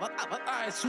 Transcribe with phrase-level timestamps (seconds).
[0.00, 0.84] Ah, es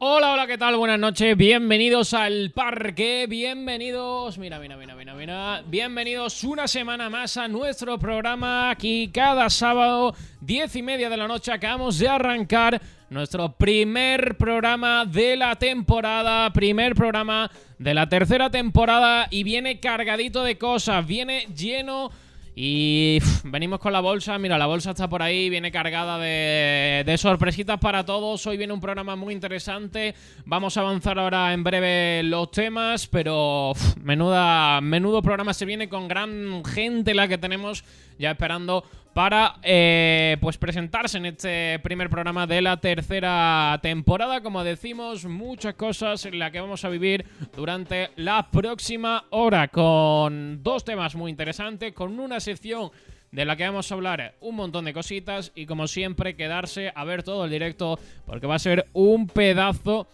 [0.00, 0.76] Hola, hola, ¿qué tal?
[0.76, 7.36] Buenas noches, bienvenidos al parque, bienvenidos, mira, mira, mira, mira, mira, bienvenidos una semana más
[7.36, 12.80] a nuestro programa aquí cada sábado, diez y media de la noche, acabamos de arrancar
[13.10, 20.44] nuestro primer programa de la temporada, primer programa de la tercera temporada y viene cargadito
[20.44, 22.12] de cosas, viene lleno
[22.60, 27.78] y venimos con la bolsa, mira, la bolsa está por ahí, viene cargada de, sorpresitas
[27.78, 28.44] para todos.
[28.48, 30.16] Hoy viene un programa muy interesante.
[30.44, 36.08] Vamos a avanzar ahora en breve los temas, pero menuda, menudo programa se viene con
[36.08, 37.84] gran gente la que tenemos
[38.18, 38.82] ya esperando
[39.18, 44.42] para eh, pues presentarse en este primer programa de la tercera temporada.
[44.42, 50.62] Como decimos, muchas cosas en las que vamos a vivir durante la próxima hora con
[50.62, 52.92] dos temas muy interesantes, con una sección
[53.32, 57.02] de la que vamos a hablar un montón de cositas y como siempre quedarse a
[57.02, 60.06] ver todo el directo porque va a ser un pedazo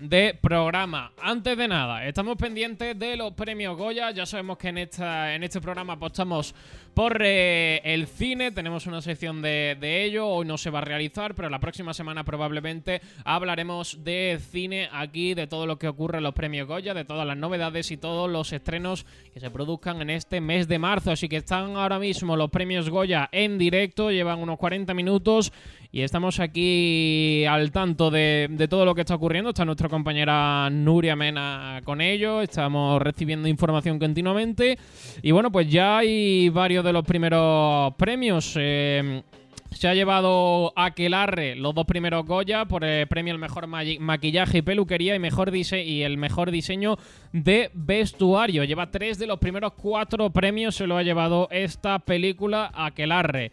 [0.00, 1.12] de programa.
[1.20, 4.10] Antes de nada, estamos pendientes de los premios Goya.
[4.10, 6.54] Ya sabemos que en, esta, en este programa apostamos
[6.94, 8.52] por eh, el cine.
[8.52, 10.26] Tenemos una sección de, de, ello.
[10.26, 15.34] Hoy no se va a realizar, pero la próxima semana probablemente hablaremos de cine aquí,
[15.34, 18.30] de todo lo que ocurre en los premios Goya, de todas las novedades y todos
[18.30, 21.12] los estrenos que se produzcan en este mes de marzo.
[21.12, 24.10] Así que están ahora mismo los premios Goya en directo.
[24.10, 25.52] Llevan unos 40 minutos
[25.90, 29.50] y estamos aquí al tanto de, todo lo que está ocurriendo.
[29.50, 32.42] Está nuestra compañera Nuria Mena con ello.
[32.42, 34.78] Estamos recibiendo información continuamente.
[35.22, 38.54] Y bueno, pues ya hay varios de los primeros premios.
[38.56, 39.22] Eh,
[39.70, 44.62] se ha llevado Aquelarre los dos primeros Goya por el premio al mejor maquillaje y
[44.62, 46.96] peluquería y, mejor y el mejor diseño
[47.32, 48.64] de vestuario.
[48.64, 53.52] Lleva tres de los primeros cuatro premios, se lo ha llevado esta película Aquelarre.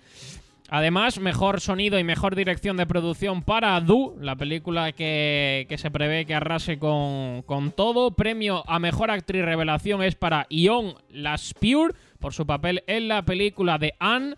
[0.69, 5.91] Además, mejor sonido y mejor dirección de producción para Du, la película que, que se
[5.91, 8.11] prevé que arrase con, con, todo.
[8.11, 11.93] Premio a mejor actriz revelación es para Ion Laspure
[12.25, 14.35] por su papel en la película de Anne.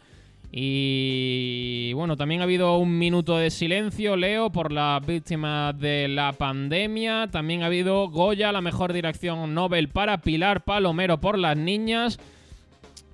[0.52, 6.34] Y bueno, también ha habido un minuto de silencio, Leo, por las víctimas de la
[6.34, 7.30] pandemia.
[7.32, 12.20] También ha habido Goya, la mejor dirección Nobel para Pilar Palomero por las niñas.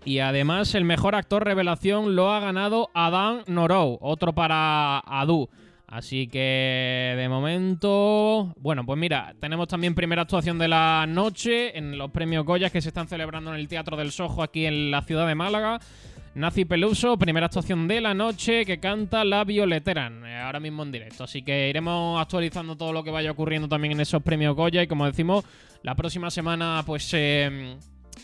[0.05, 5.49] Y además el mejor actor revelación lo ha ganado Adam Norou, otro para Adu.
[5.93, 11.99] Así que de momento, bueno, pues mira, tenemos también primera actuación de la noche en
[11.99, 15.03] los premios Goya que se están celebrando en el Teatro del Sojo aquí en la
[15.03, 15.79] ciudad de Málaga.
[16.33, 20.91] Nazi Peluso, primera actuación de la noche que canta La Violeteran, eh, ahora mismo en
[20.91, 21.25] directo.
[21.25, 24.87] Así que iremos actualizando todo lo que vaya ocurriendo también en esos premios Goya y
[24.87, 25.45] como decimos,
[25.83, 27.07] la próxima semana pues...
[27.13, 27.77] Eh,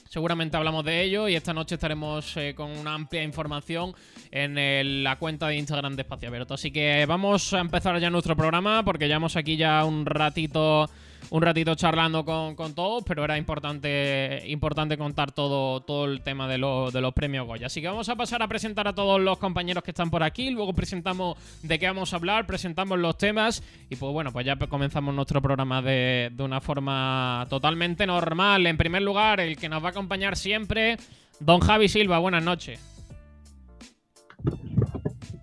[0.08, 3.94] Seguramente hablamos de ello y esta noche estaremos eh, con una amplia información
[4.32, 6.54] en la cuenta de Instagram de Espacio Abierto.
[6.54, 10.90] Así que vamos a empezar ya nuestro programa porque llevamos aquí ya un ratito
[11.32, 16.56] un ratito charlando con, todos, pero era importante, importante contar todo, todo el tema de,
[16.56, 17.68] de los premios Goya.
[17.68, 20.50] Así que vamos a pasar a presentar a todos los compañeros que están por aquí,
[20.50, 24.56] luego presentamos de qué vamos a hablar, presentamos los temas y pues bueno, pues ya
[24.56, 28.66] comenzamos nuestro programa de, de una forma totalmente normal.
[28.66, 30.98] En primer lugar, el que nos va a acompañar siempre,
[31.40, 32.80] don Javi Silva, buenas noches.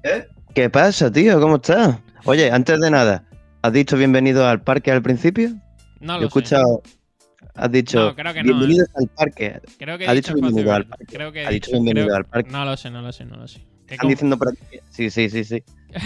[0.02, 0.26] ¿Eh?
[0.54, 1.40] ¿Qué pasa, tío?
[1.40, 1.98] ¿Cómo estás?
[2.24, 3.24] Oye, antes de nada,
[3.62, 5.50] ¿has dicho bienvenido al parque al principio?
[6.00, 6.82] No lo he escuchado.
[7.54, 8.92] Has dicho creo que bienvenidos ¿eh?
[8.96, 9.60] al parque.
[9.78, 11.06] Creo que ha dicho bienvenido al parque.
[11.06, 12.50] Creo que ha dicho bienvenido al parque.
[12.50, 13.66] No lo sé, no lo sé, no lo sé.
[13.88, 14.78] Están diciendo por aquí.
[14.90, 15.62] Sí, sí, sí, sí.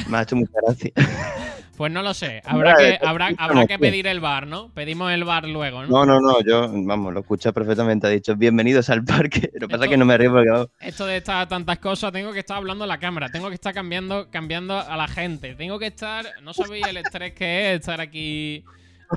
[0.08, 0.92] Me ha hecho mucha gracia.
[1.80, 2.42] Pues no lo sé.
[2.44, 4.68] Habrá que, habrá, habrá que pedir el bar, ¿no?
[4.74, 6.04] Pedimos el bar luego, ¿no?
[6.04, 6.42] No, no, no.
[6.42, 8.06] Yo, vamos, lo escucho perfectamente.
[8.06, 9.50] Ha dicho bienvenidos al parque.
[9.54, 10.66] Lo que pasa es que no me río porque.
[10.78, 13.30] Esto de estar tantas cosas, tengo que estar hablando a la cámara.
[13.30, 15.54] Tengo que estar cambiando, cambiando a la gente.
[15.54, 16.26] Tengo que estar.
[16.42, 18.62] No sabéis el estrés que es estar aquí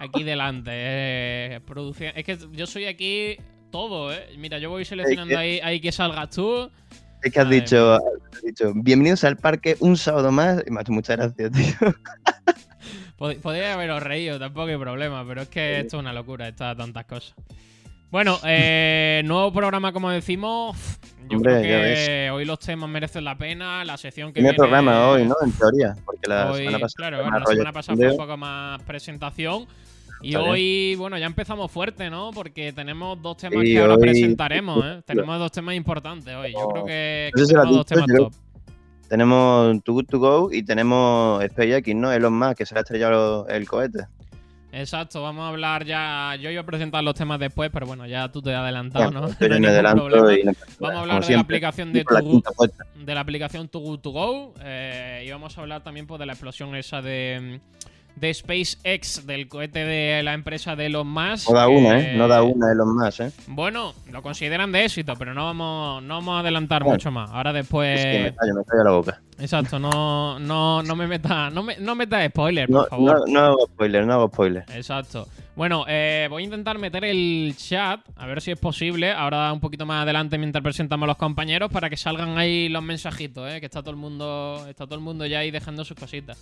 [0.02, 0.72] aquí delante.
[0.74, 1.62] Eh,
[2.16, 3.38] es que yo soy aquí
[3.72, 4.30] todo, ¿eh?
[4.38, 6.70] Mira, yo voy seleccionando ahí, ahí que salgas tú.
[7.22, 8.00] Es que has dicho,
[8.44, 10.64] dicho, bienvenidos al parque un sábado más.
[10.68, 11.96] Y hecho muchas gracias, tío.
[13.42, 17.06] Podría haberos reído, tampoco hay problema, pero es que esto es una locura, está tantas
[17.06, 17.36] cosas.
[18.14, 20.78] Bueno, eh, nuevo programa, como decimos.
[21.32, 23.84] Yo creo que hoy los temas merecen la pena.
[23.86, 25.34] La sección que Tiene programa hoy, ¿no?
[25.44, 25.96] En teoría.
[26.06, 27.10] Porque la semana pasada.
[27.10, 29.66] Claro, la semana pasada fue un poco más presentación.
[30.22, 32.30] Y hoy, bueno, ya empezamos fuerte, ¿no?
[32.36, 35.02] Porque tenemos dos temas que ahora presentaremos, ¿eh?
[35.08, 36.54] Tenemos dos temas importantes hoy.
[36.54, 38.34] Yo creo que, tenemos dos temas top.
[39.10, 42.14] Tenemos Too Good To Go y tenemos SpaceX, ¿no?
[42.14, 44.06] Elon Musk, que se le ha estrellado el cohete.
[44.74, 46.36] Exacto, vamos a hablar ya.
[46.40, 49.28] Yo iba a presentar los temas después, pero bueno, ya tú te has adelantado, ¿no?
[49.40, 50.44] Yo me adelanto y
[50.80, 52.44] vamos a hablar de la aplicación de, tu,
[52.96, 56.26] de la aplicación Too Good To Go eh, y vamos a hablar también pues, de
[56.26, 57.62] la explosión esa de
[58.16, 61.50] de SpaceX, del cohete de la empresa de Elon Musk.
[61.50, 62.16] No da una, ¿eh?
[62.16, 63.32] No da una Elon Musk, ¿eh?
[63.48, 67.30] Bueno, lo consideran de éxito, pero no vamos, no vamos a adelantar mucho más.
[67.32, 68.00] Ahora después.
[68.00, 69.22] Es que me callo, me callo la boca.
[69.40, 73.30] Exacto, no, no, no me meta, no me, no meta spoiler, por favor.
[73.30, 74.64] No, no hago spoiler, no hago spoiler.
[74.74, 75.28] Exacto.
[75.56, 79.12] Bueno, eh, voy a intentar meter el chat, a ver si es posible.
[79.12, 82.84] Ahora un poquito más adelante mientras presentamos a los compañeros para que salgan ahí los
[82.84, 83.60] mensajitos, ¿eh?
[83.60, 86.38] que está todo el mundo, está todo el mundo ya ahí dejando sus cositas.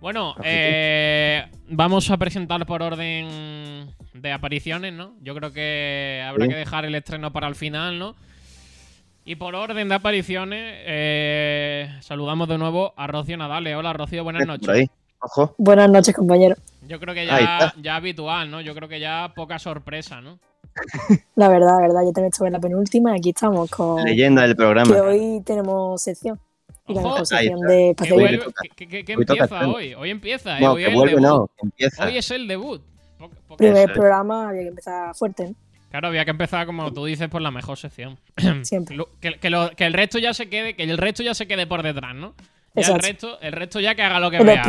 [0.00, 5.14] Bueno, eh, vamos a presentar por orden de apariciones, ¿no?
[5.22, 8.16] Yo creo que habrá que dejar el estreno para el final, ¿no?
[9.24, 13.76] Y por orden de apariciones, eh, saludamos de nuevo a Rocío Nadale.
[13.76, 14.88] Hola, Rocío, buenas noches.
[15.20, 15.54] Ojo.
[15.58, 16.56] Buenas noches, compañero.
[16.88, 18.60] Yo creo que ya, ya habitual, ¿no?
[18.60, 20.40] Yo creo que ya poca sorpresa, ¿no?
[21.36, 24.02] La verdad, la verdad, yo también estuve en la penúltima y aquí estamos con...
[24.02, 24.92] Leyenda del programa.
[24.92, 26.40] Que hoy tenemos sección.
[26.88, 27.94] Y la sección de
[28.74, 29.94] ¿Qué, qué, empieza hoy?
[29.94, 30.66] Hoy empieza, ¿eh?
[30.66, 32.06] hoy, vuelve, no, empieza.
[32.06, 32.82] hoy es el debut.
[33.56, 35.54] Primer programa había que empezar fuerte, ¿no?
[35.92, 38.18] Claro, había que empezar, como tú dices, por la mejor sección.
[38.62, 38.96] Siempre.
[39.20, 42.14] que, que, el resto ya se quede, que el resto ya se quede por detrás,
[42.14, 42.34] ¿no?
[42.74, 44.64] Ya el resto, el resto ya que haga lo que vea.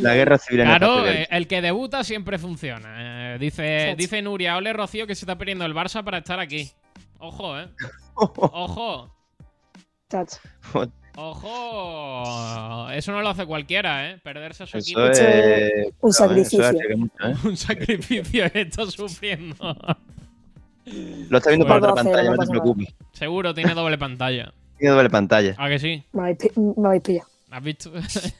[0.00, 3.34] La guerra civil Claro, eh, el que debuta siempre funciona.
[3.34, 6.70] Eh, dice, dice Nuria, ole Rocío que se está perdiendo el Barça para estar aquí.
[7.18, 7.68] Ojo, eh.
[8.14, 9.14] Ojo.
[11.16, 14.18] Ojo, eso no lo hace cualquiera, ¿eh?
[14.24, 15.00] Perderse a su equipo.
[16.00, 16.64] un sacrificio.
[17.44, 19.76] un sacrificio está sufriendo.
[20.84, 22.88] Lo está viendo por otra pantalla, no, te preocupes.
[23.12, 24.52] Seguro tiene doble pantalla.
[24.78, 25.54] Tiene doble pantalla.
[25.58, 26.02] ¿A que sí?
[26.12, 27.32] Me habéis pillado.
[27.52, 27.92] ¿Has visto?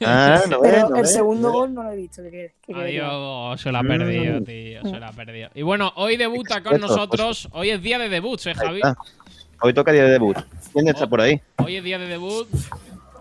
[0.03, 2.23] Ah, no Pero el segundo gol no lo he visto.
[2.23, 4.43] Que, que Adiós, se lo ha perdido, mm.
[4.43, 4.81] tío.
[4.81, 5.49] Se lo ha perdido.
[5.53, 7.47] Y bueno, hoy debuta con nosotros.
[7.51, 8.81] Hoy es día de debut, ¿eh, Javi?
[9.61, 10.37] Hoy toca día de debut.
[10.73, 11.39] ¿Quién está por ahí?
[11.57, 12.47] Hoy es día de debut.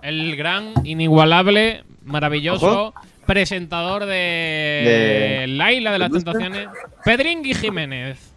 [0.00, 2.95] el gran, inigualable, maravilloso Ojo.
[3.26, 6.11] presentador de, De- La Isla de las.
[6.11, 6.69] Tentaciones,
[7.05, 8.32] Pedringui Jiménez.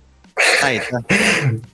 [0.63, 0.99] Ahí está.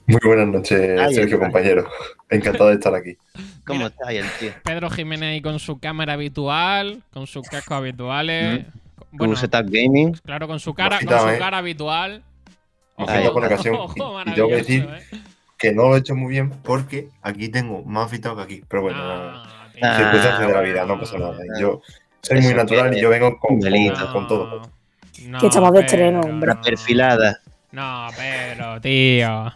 [0.06, 1.46] Muy buenas noches, Ahí Sergio, está.
[1.46, 1.88] compañero.
[2.30, 3.16] Encantado de estar aquí.
[3.66, 3.90] ¿Cómo Mira.
[3.90, 4.50] está ahí el tío?
[4.64, 8.66] Pedro Jiménez ahí con su cámara habitual, con sus cascos habituales.
[9.12, 10.12] Bueno, Tu setup gaming.
[10.24, 11.38] claro, con su cara, con su eh.
[11.38, 12.22] cara habitual.
[12.96, 13.76] Mojito por ocasión.
[13.78, 15.18] ojo, Y- y tengo que decir ¿eh?
[15.58, 18.62] Que no lo he hecho muy bien porque aquí tengo más afeitado que aquí.
[18.68, 19.48] Pero bueno, Ah.
[19.82, 21.38] Ah, circunstancias de la vida, no pasa nada.
[21.58, 21.80] Yo
[22.22, 24.62] soy Eso muy natural y yo vengo con, con, con todo.
[25.26, 26.52] No, Que estamos de estreno, hombre.
[26.62, 27.38] Perfilada.
[27.72, 29.52] No, Pedro, tío.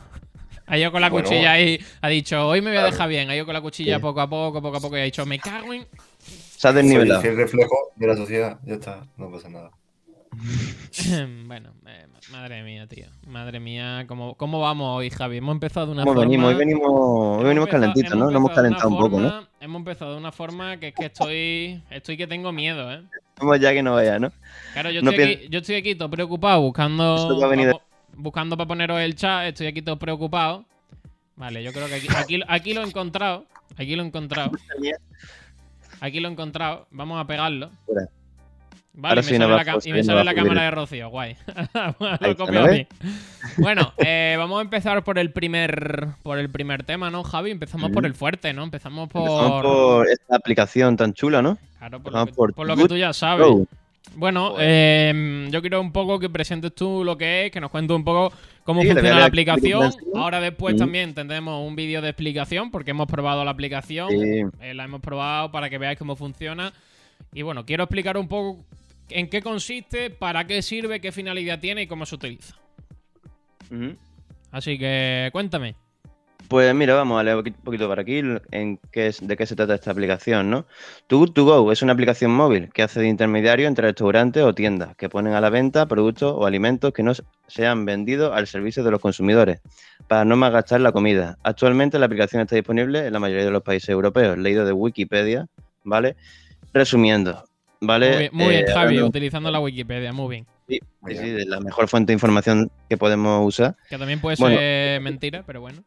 [0.68, 1.28] Ha ido con la Bueno.
[1.28, 3.30] cuchilla ahí, ha dicho, hoy me voy a dejar bien.
[3.30, 5.38] Ha ido con la cuchilla poco a poco, poco a poco, y ha dicho, me
[5.38, 5.86] cago en.
[6.18, 7.22] Se ha desnivelado.
[7.22, 8.58] el reflejo de la sociedad.
[8.64, 9.70] Ya está, no pasa nada.
[11.46, 13.06] bueno, eh, madre mía, tío.
[13.26, 15.36] Madre mía, ¿cómo, ¿cómo vamos hoy, Javi?
[15.38, 16.28] Hemos empezado de una ¿Cómo forma.
[16.28, 16.48] venimos?
[16.52, 18.24] Hoy venimos, hoy venimos empezado- calentitos, ¿no?
[18.26, 19.46] Nos hemos calentado un poco, ¿no?
[19.60, 21.82] Hemos empezado de una forma que es que estoy.
[21.90, 23.02] Estoy que tengo miedo, ¿eh?
[23.38, 24.32] Vamos ya que no vaya, ¿no?
[24.72, 27.14] Claro, yo No estoy, aquí, yo estoy aquí todo preocupado buscando.
[27.16, 27.80] Eso que ha venido-
[28.16, 30.64] buscando para poneros el chat, estoy aquí todo preocupado.
[31.36, 33.44] Vale, yo creo que aquí, aquí, aquí lo he encontrado.
[33.76, 34.52] Aquí lo he encontrado.
[36.00, 36.86] Aquí lo he encontrado.
[36.90, 37.70] Vamos a pegarlo.
[38.98, 41.36] Vale, me sale, la, y me sale la cámara de Rocío, guay.
[42.20, 42.86] lo copio ¿no a mí.
[43.58, 47.50] Bueno, eh, vamos a empezar por el primer por el primer tema, ¿no, Javi?
[47.50, 47.92] Empezamos Mm.
[47.92, 48.62] por el fuerte, ¿no?
[48.62, 49.20] Empezamos por.
[49.28, 51.58] Empezamos por esta aplicación tan chula, ¿no?
[51.78, 53.46] Claro, por, lo que, por por lo que tú ya sabes.
[53.46, 53.66] Go.
[54.16, 57.94] Bueno, eh, yo quiero un poco que presentes tú lo que es, que nos cuentes
[57.94, 58.32] un poco
[58.64, 59.92] cómo Sí, funciona la aplicación.
[60.14, 64.08] Ahora después también tendremos un vídeo de explicación porque hemos probado la aplicación.
[64.08, 64.42] Sí.
[64.60, 66.72] Eh, la hemos probado para que veáis cómo funciona.
[67.34, 68.64] Y bueno, quiero explicar un poco
[69.10, 72.56] en qué consiste, para qué sirve, qué finalidad tiene y cómo se utiliza.
[74.50, 75.74] Así que cuéntame.
[76.48, 78.22] Pues mira, vamos a leer un poqui- poquito para aquí
[78.52, 80.66] en qué es, de qué se trata esta aplicación, ¿no?
[81.08, 84.54] Too Good To Go es una aplicación móvil que hace de intermediario entre restaurantes o
[84.54, 87.12] tiendas que ponen a la venta productos o alimentos que no
[87.48, 89.60] sean vendidos al servicio de los consumidores
[90.06, 91.36] para no malgastar la comida.
[91.42, 95.46] Actualmente la aplicación está disponible en la mayoría de los países europeos, leído de Wikipedia,
[95.82, 96.16] ¿vale?
[96.72, 97.44] Resumiendo,
[97.80, 98.08] ¿vale?
[98.08, 100.46] Muy bien, muy bien, Eh, Javi, utilizando la Wikipedia, muy bien.
[100.68, 103.76] sí, sí, la mejor fuente de información que podemos usar.
[103.90, 104.58] Que también puede Bueno.
[104.58, 105.82] ser mentira, pero bueno.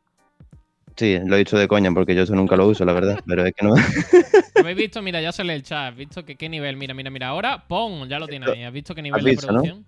[1.00, 3.46] Sí, lo he dicho de coña porque yo eso nunca lo uso, la verdad, pero
[3.46, 3.74] es que no.
[4.56, 5.02] ¿Habéis visto?
[5.02, 5.92] Mira, ya sale el chat.
[5.92, 6.76] ¿Has visto que qué nivel?
[6.76, 7.30] Mira, mira, mira.
[7.30, 8.06] Ahora, ¡pum!
[8.10, 8.64] Ya lo tiene ahí.
[8.66, 9.60] ¿Has visto qué nivel visto, de no?
[9.62, 9.86] producción?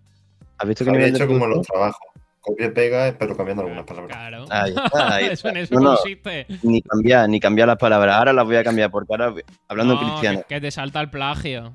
[0.58, 2.00] ¿Has visto qué Había nivel de hecho como los trabajos.
[2.40, 4.16] Copia y pega, pero cambiando algunas palabras.
[4.16, 4.46] Claro.
[4.50, 5.96] Ahí está, ahí eso en eso No, no.
[5.98, 6.46] consiste.
[6.64, 8.16] Ni cambiar, ni cambiar las palabras.
[8.16, 9.34] Ahora las voy a cambiar porque ahora,
[9.68, 10.40] hablando en cristiano.
[10.48, 11.74] Que, que te salta el plagio.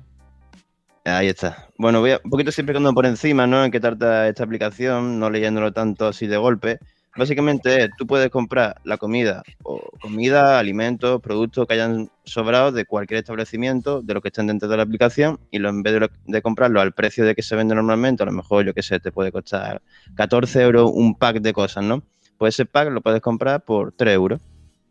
[1.05, 1.67] Ahí está.
[1.77, 3.63] Bueno, voy a, un poquito siempre quedando por encima, ¿no?
[3.63, 6.79] En qué trata esta aplicación, no leyéndolo tanto así de golpe.
[7.17, 12.85] Básicamente es, tú puedes comprar la comida, o comida, alimentos, productos que hayan sobrado de
[12.85, 15.99] cualquier establecimiento, de los que estén dentro de la aplicación, y lo, en vez de,
[16.01, 18.83] lo- de comprarlo al precio de que se vende normalmente, a lo mejor, yo qué
[18.83, 19.81] sé, te puede costar
[20.15, 22.03] 14 euros un pack de cosas, ¿no?
[22.37, 24.39] Pues ese pack lo puedes comprar por 3 euros.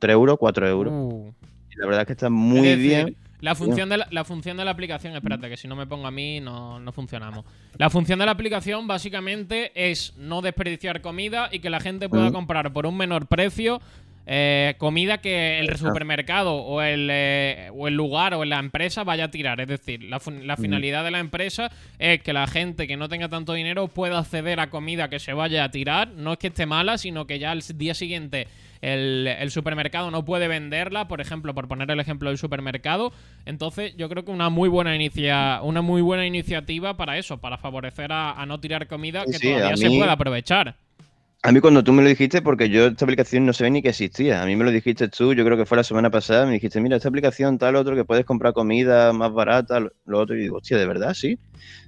[0.01, 0.93] 3 euros, 4 euros.
[0.95, 1.33] Uh.
[1.71, 3.17] Y la verdad es que está muy Es decir, bien.
[3.47, 6.09] La función, de la, la función de la aplicación, espérate, que si no me pongo
[6.09, 7.45] a mí no, no funcionamos.
[7.79, 12.33] La función de la aplicación básicamente es no desperdiciar comida y que la gente pueda
[12.33, 13.81] comprar por un menor precio
[14.29, 19.27] eh, comida que el supermercado o el, eh, o el lugar o la empresa vaya
[19.27, 19.61] a tirar.
[19.61, 23.53] Es decir, la, finalidad de la empresa es que la gente que no tenga tanto
[23.53, 26.09] dinero pueda acceder a comida que se vaya a tirar.
[26.09, 28.49] No es que esté mala, sino que ya al día siguiente
[28.81, 33.13] el, el supermercado no puede venderla, por ejemplo, por poner el ejemplo del supermercado.
[33.45, 37.59] Entonces, yo creo que una muy buena inicia, una muy buena iniciativa para eso, para
[37.59, 40.77] favorecer a, a no tirar comida que sí, todavía se pueda aprovechar.
[41.47, 43.91] A mí cuando tú me lo dijiste, porque yo esta aplicación no sabía ni que
[43.91, 46.55] existía, a mí me lo dijiste tú, yo creo que fue la semana pasada, me
[46.55, 50.41] dijiste, mira, esta aplicación tal otro que puedes comprar comida más barata, lo, otro, y
[50.41, 51.15] digo, hostia, ¿de verdad?
[51.15, 51.39] Sí.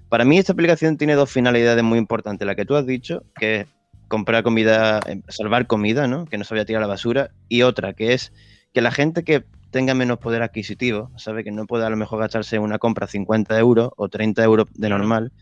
[0.08, 3.62] Para mí esta aplicación tiene dos finalidades muy importantes, la que tú has dicho, que
[3.62, 3.66] es
[4.06, 6.26] comprar comida, eh, salvar comida, ¿no?
[6.26, 8.32] Que no se vaya a tirar a la basura, y otra, que es
[8.72, 12.20] que la gente que tenga menos poder adquisitivo, sabe que no puede a lo mejor
[12.20, 15.32] gastarse una compra 50 euros o 30 euros de normal,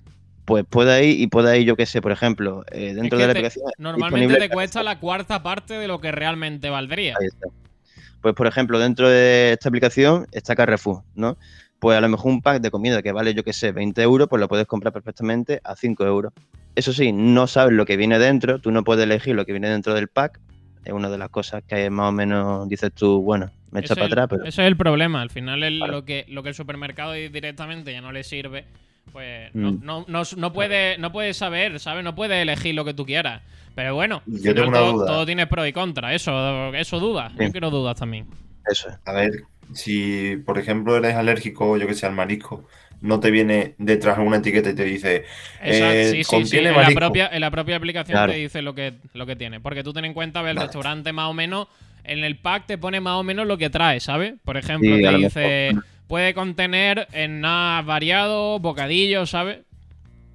[0.47, 3.27] pues pueda ir y pueda ir, yo qué sé, por ejemplo, eh, dentro que de
[3.29, 3.65] la te- aplicación.
[3.77, 7.17] Normalmente te cuesta la cuarta parte de lo que realmente valdría.
[7.21, 7.49] Ahí está.
[8.23, 11.37] Pues, por ejemplo, dentro de esta aplicación está Carrefour, ¿no?
[11.79, 14.29] Pues a lo mejor un pack de comida que vale, yo qué sé, 20 euros,
[14.29, 16.33] pues lo puedes comprar perfectamente a 5 euros.
[16.75, 19.69] Eso sí, no sabes lo que viene dentro, tú no puedes elegir lo que viene
[19.69, 20.41] dentro del pack.
[20.85, 24.07] Es una de las cosas que más o menos dices tú, bueno, me echa para
[24.07, 25.21] atrás, pero Ese es el problema.
[25.23, 28.65] Al final, el- lo, que, lo que el supermercado directamente ya no le sirve,
[29.13, 29.81] pues no, Mm.
[29.83, 32.05] no, no, no puede, no puede saber, ¿sabes?
[32.05, 33.43] No puede elegir lo que tú quieras.
[33.75, 35.07] Pero bueno, al Yo final tengo una todo, duda.
[35.07, 36.15] todo tiene pro y contra.
[36.15, 37.33] Eso, eso dudas.
[37.39, 38.27] Yo quiero dudas también.
[38.71, 38.97] eso es.
[39.05, 39.33] A ver,
[39.75, 42.67] si, por ejemplo, eres alérgico, yo que sé, al marisco,
[43.03, 45.25] no te viene detrás una etiqueta y te dice
[45.63, 46.31] Exacto, eh, sí, sí, sí.
[46.37, 46.99] contiene En la, marisco.
[47.01, 48.33] propia, en la propia aplicación Claro.
[48.33, 49.61] te dice lo que, lo que tiene.
[49.61, 50.67] Porque tú ten en cuenta, ve el Vale.
[50.69, 51.69] restaurante más o menos,
[52.05, 54.35] en el pack te pone más o menos lo que trae, ¿sabes?
[54.45, 55.85] Por ejemplo, Sí, te dice, mejor.
[56.07, 59.61] Puede contener en nada variado, bocadillos, ¿sabes?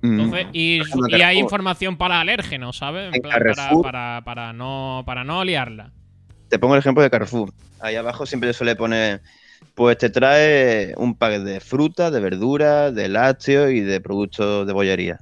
[0.02, 0.20] Mm.
[0.20, 0.82] Entonces, y,
[1.22, 3.10] hay información para alérgenos, ¿sabes?
[3.10, 3.84] En En plan, para, Carrefour.
[3.84, 5.92] para, para no, para no liarla.
[6.50, 7.54] Te pongo el ejemplo de Carrefour.
[7.80, 9.22] Ahí abajo siempre te suele poner,
[9.76, 14.74] pues te trae un pack de fruta, de verduras, de lácteos y de productos de
[14.74, 15.20] bollería.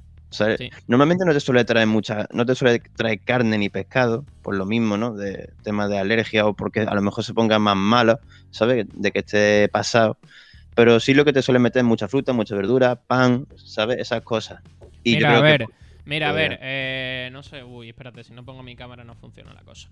[0.86, 4.66] Normalmente no te suele traer mucha, no te suele traer carne ni pescado, por lo
[4.66, 5.14] mismo, ¿no?
[5.14, 8.20] De tema de alergia o porque a lo mejor se ponga más malo,
[8.50, 8.86] ¿sabes?
[8.92, 10.18] De que esté pasado.
[10.74, 13.98] Pero sí lo que te suele meter es mucha fruta, mucha verdura, pan, ¿sabes?
[13.98, 14.60] Esas cosas.
[15.02, 15.66] Y yo mira, a que, ver,
[16.04, 19.14] mira, a pues, ver, eh, no sé, uy, espérate, si no pongo mi cámara no
[19.14, 19.88] funciona la cosa.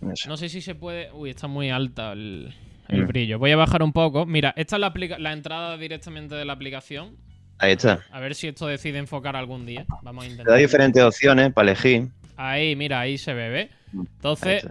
[0.00, 0.28] no sé.
[0.28, 1.10] No sé si se puede.
[1.12, 2.54] Uy, está muy alta el,
[2.88, 3.06] el Mm.
[3.06, 3.38] brillo.
[3.38, 4.26] Voy a bajar un poco.
[4.26, 7.16] Mira, esta es la entrada directamente de la aplicación.
[7.60, 8.00] Ahí está.
[8.10, 9.84] A ver si esto decide enfocar algún día.
[10.02, 10.58] Vamos a Te da intentar.
[10.58, 12.08] diferentes opciones para elegir.
[12.36, 13.70] Ahí, mira, ahí se ve, ¿ves?
[13.92, 14.66] Ahí Entonces.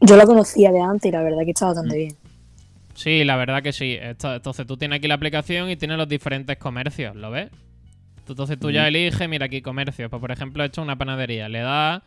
[0.00, 2.16] Yo la conocía de antes y la verdad que está bastante bien.
[2.94, 3.96] sí, la verdad que sí.
[4.00, 7.50] Esto- entonces tú tienes aquí la aplicación y tienes los diferentes comercios, ¿lo ves?
[8.26, 10.10] Entonces tú ya eliges, mira aquí comercios.
[10.10, 11.48] Pues por ejemplo, esto es una panadería.
[11.48, 12.02] Le da,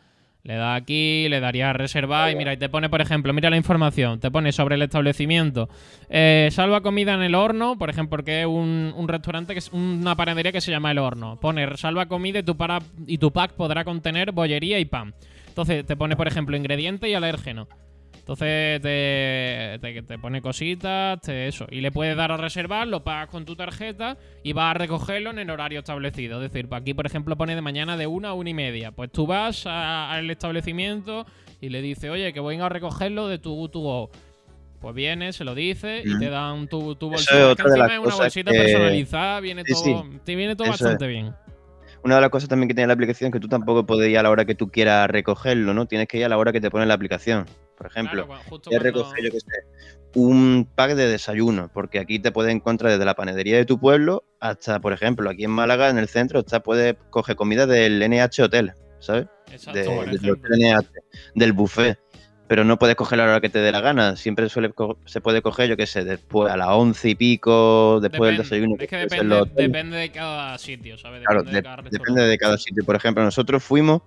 [0.47, 3.57] le da aquí, le daría reservar y mira, y te pone, por ejemplo, mira la
[3.57, 5.67] información, te pone sobre el establecimiento.
[6.09, 9.73] Eh, salva comida en el horno, por ejemplo, porque es un, un restaurante que es
[9.73, 11.37] una panadería que se llama El Horno.
[11.41, 15.13] Pone salva comida y tu, para, y tu pack podrá contener bollería y pan.
[15.49, 17.67] Entonces te pone, por ejemplo, ingrediente y alérgeno.
[18.27, 21.65] Entonces te, te, te pone cositas, te eso.
[21.71, 25.29] Y le puedes dar a reservar, lo pagas con tu tarjeta y vas a recogerlo
[25.29, 26.43] en el horario establecido.
[26.43, 28.91] Es decir, aquí, por ejemplo, pone de mañana de una a una y media.
[28.91, 31.25] Pues tú vas al establecimiento
[31.61, 34.09] y le dices, oye, que voy a recogerlo de tu tu go.
[34.81, 37.51] Pues viene, se lo dice y te dan tu, tu bolsita.
[37.51, 40.73] es que encima es una bolsita que- personalizada, viene Sí, todo, te viene todo Eso
[40.75, 40.81] es.
[40.81, 41.33] bastante bien.
[42.03, 44.17] Una de las cosas también que tiene la aplicación es que tú tampoco puedes ir
[44.17, 45.85] a la hora que tú quieras recogerlo, ¿no?
[45.87, 47.45] Tienes que ir a la hora que te pone la aplicación.
[47.77, 51.69] Por ejemplo, Claro, cu- justo quieres cuando- recoger, yo qué sé, un pack de desayuno,
[51.73, 55.43] porque aquí te puedes encontrar desde la panadería de tu pueblo hasta, por ejemplo, aquí
[55.43, 59.27] en Málaga, en el centro, está, puedes coger comida del NH Hotel, ¿sabes?
[59.51, 60.87] Exacto, De- del NH,
[61.35, 61.99] del buffet.
[62.47, 64.15] Pero no puedes coger a la hora que te dé la gana.
[64.15, 64.71] Siempre suele
[65.05, 68.75] se puede coger, yo qué sé, después a las once y pico, después del desayuno.
[68.79, 71.23] Es que depende, de cada sitio, ¿sabes?
[71.25, 72.85] Claro, Depende de de- cada depende de cada sitio.
[72.85, 74.01] Por ejemplo, nosotros fuimos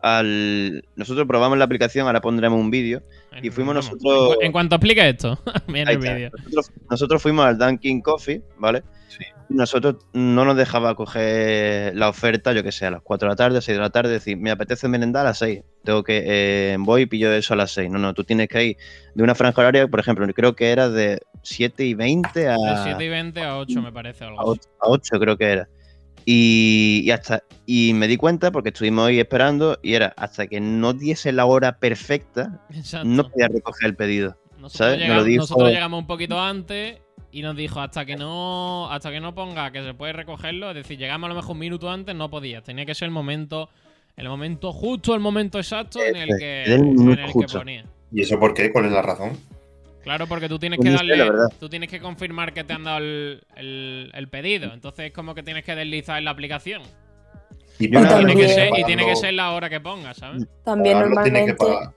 [0.00, 0.84] al.
[0.96, 3.02] Nosotros probamos la aplicación, ahora pondremos un vídeo.
[3.42, 6.30] y fuimos nosotros- En, cu- en cuanto explique esto, viene el vídeo.
[6.38, 8.82] Nosotros, nosotros fuimos al Dunkin' Coffee, ¿vale?
[9.16, 9.24] Sí.
[9.48, 13.36] Nosotros no nos dejaba coger la oferta, yo que sé, a las 4 de la
[13.36, 15.62] tarde, 6 de la tarde, decir, me apetece merendar a las 6.
[15.84, 17.90] Tengo que, eh, voy y pillo eso a las 6.
[17.90, 18.76] No, no, tú tienes que ir
[19.14, 22.82] de una franja horaria, por ejemplo, creo que era de 7 y 20 a, De
[22.84, 24.60] 7 y 20 a 8 me parece algo a así.
[24.62, 25.68] 8, a 8 creo que era.
[26.26, 30.58] Y, y hasta y me di cuenta porque estuvimos ahí esperando y era hasta que
[30.58, 33.06] no diese la hora perfecta, Exacto.
[33.06, 34.36] no podía recoger el pedido.
[34.58, 34.94] nosotros, ¿sabes?
[35.00, 36.98] Me lo llegamos, dijo- nosotros llegamos un poquito antes
[37.38, 40.76] y nos dijo hasta que no hasta que no ponga que se puede recogerlo, es
[40.76, 42.62] decir, llegamos a lo mejor un minuto antes, no podías.
[42.62, 43.68] Tenía que ser el momento
[44.16, 47.84] el momento justo, el momento exacto en el que, el en el que ponía.
[48.12, 48.70] ¿Y eso por qué?
[48.70, 49.32] ¿Cuál es la razón?
[50.04, 51.16] Claro, porque tú tienes Pues que darle.
[51.16, 51.46] la verdad.
[51.58, 54.72] tú tienes que confirmar que te han dado el, el- el pedido.
[54.72, 56.82] Entonces es como que tienes que deslizar en la aplicación.
[57.78, 60.46] Y tiene, que ser, y tiene que ser la hora que pongas, ¿sabes?
[60.62, 61.94] También pagarlo, tiene que normalmente pagar.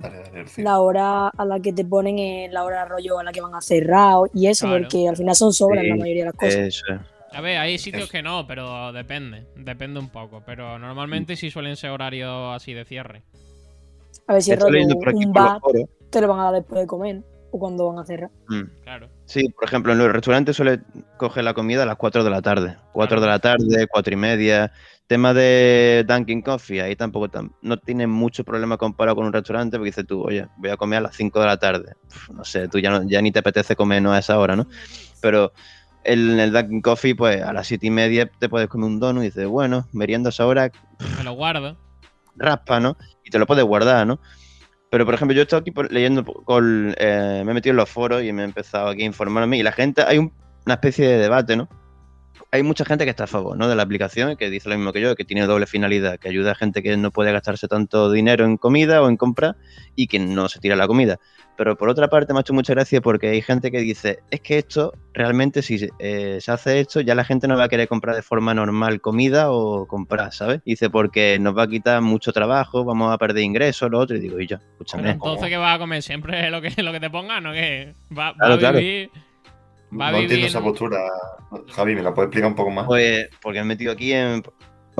[0.00, 3.32] Dale, la hora a la que te ponen es la hora de rollo a la
[3.32, 4.82] que van a cerrar y eso, Claro.
[4.84, 6.54] porque al final son sobras Sí, la mayoría de las cosas.
[6.56, 6.84] Eso.
[7.32, 9.46] A ver, hay sitios que no, pero depende.
[9.56, 10.42] Depende un poco.
[10.44, 13.22] Pero normalmente sí suelen ser horarios así de cierre.
[14.26, 14.80] a ver si es rollo
[15.14, 15.60] un bar,
[16.10, 18.30] te lo van a dar después de comer o cuando van a cerrar.
[18.48, 18.62] Mm.
[18.82, 19.08] Claro.
[19.26, 20.80] Sí, por ejemplo, en los restaurantes suele
[21.16, 22.76] coger la comida a las 4 de la tarde.
[22.92, 23.20] 4 Claro.
[23.22, 24.72] de la tarde, 4 y media.
[25.06, 29.76] Tema de Dunkin' Coffee, ahí tampoco tam- no tiene mucho problema comparado con un restaurante,
[29.76, 31.94] porque dices tú, oye, voy a comer a las 5 de la tarde.
[32.08, 34.54] Uf, no sé, tú ya, no- ya ni te apetece comer no a esa hora,
[34.54, 34.66] ¿no?
[35.20, 35.52] Pero
[36.04, 39.22] en el Dunkin' Coffee, pues a las 7 y media te puedes comer un donut
[39.22, 40.70] y dices, bueno, meriendo a esa hora,
[41.18, 41.76] Me lo guardo.
[42.36, 42.96] raspa, ¿no?
[43.24, 44.20] Y te lo puedes guardar, ¿no?
[44.90, 47.88] Pero, por ejemplo, yo he estado aquí leyendo, con, eh, me he metido en los
[47.88, 50.32] foros y me he empezado aquí a informarme y la gente, hay un-
[50.66, 51.68] una especie de debate, ¿no?
[52.52, 53.68] Hay mucha gente que está a favor ¿no?
[53.68, 56.52] de la aplicación, que dice lo mismo que yo, que tiene doble finalidad, que ayuda
[56.52, 59.56] a gente que no puede gastarse tanto dinero en comida o en compra
[59.94, 61.18] y que no se tira la comida.
[61.56, 64.40] Pero por otra parte me ha hecho mucha gracia porque hay gente que dice, es
[64.40, 67.86] que esto realmente si eh, se hace esto ya la gente no va a querer
[67.86, 70.60] comprar de forma normal comida o comprar, ¿sabes?
[70.64, 74.20] Dice, porque nos va a quitar mucho trabajo, vamos a perder ingresos, lo otro, y
[74.20, 75.10] digo, y yo, Pero escúchame.
[75.10, 76.02] entonces, ¿qué vas a comer?
[76.02, 77.52] Siempre lo que, lo que te pongan, ¿no?
[77.52, 78.78] Que va, va Claro, a claro.
[79.98, 80.98] Va no entiendo esa postura.
[81.72, 82.86] Javi, ¿me la puedes explicar un poco más?
[82.86, 84.42] Pues porque me he metido aquí en...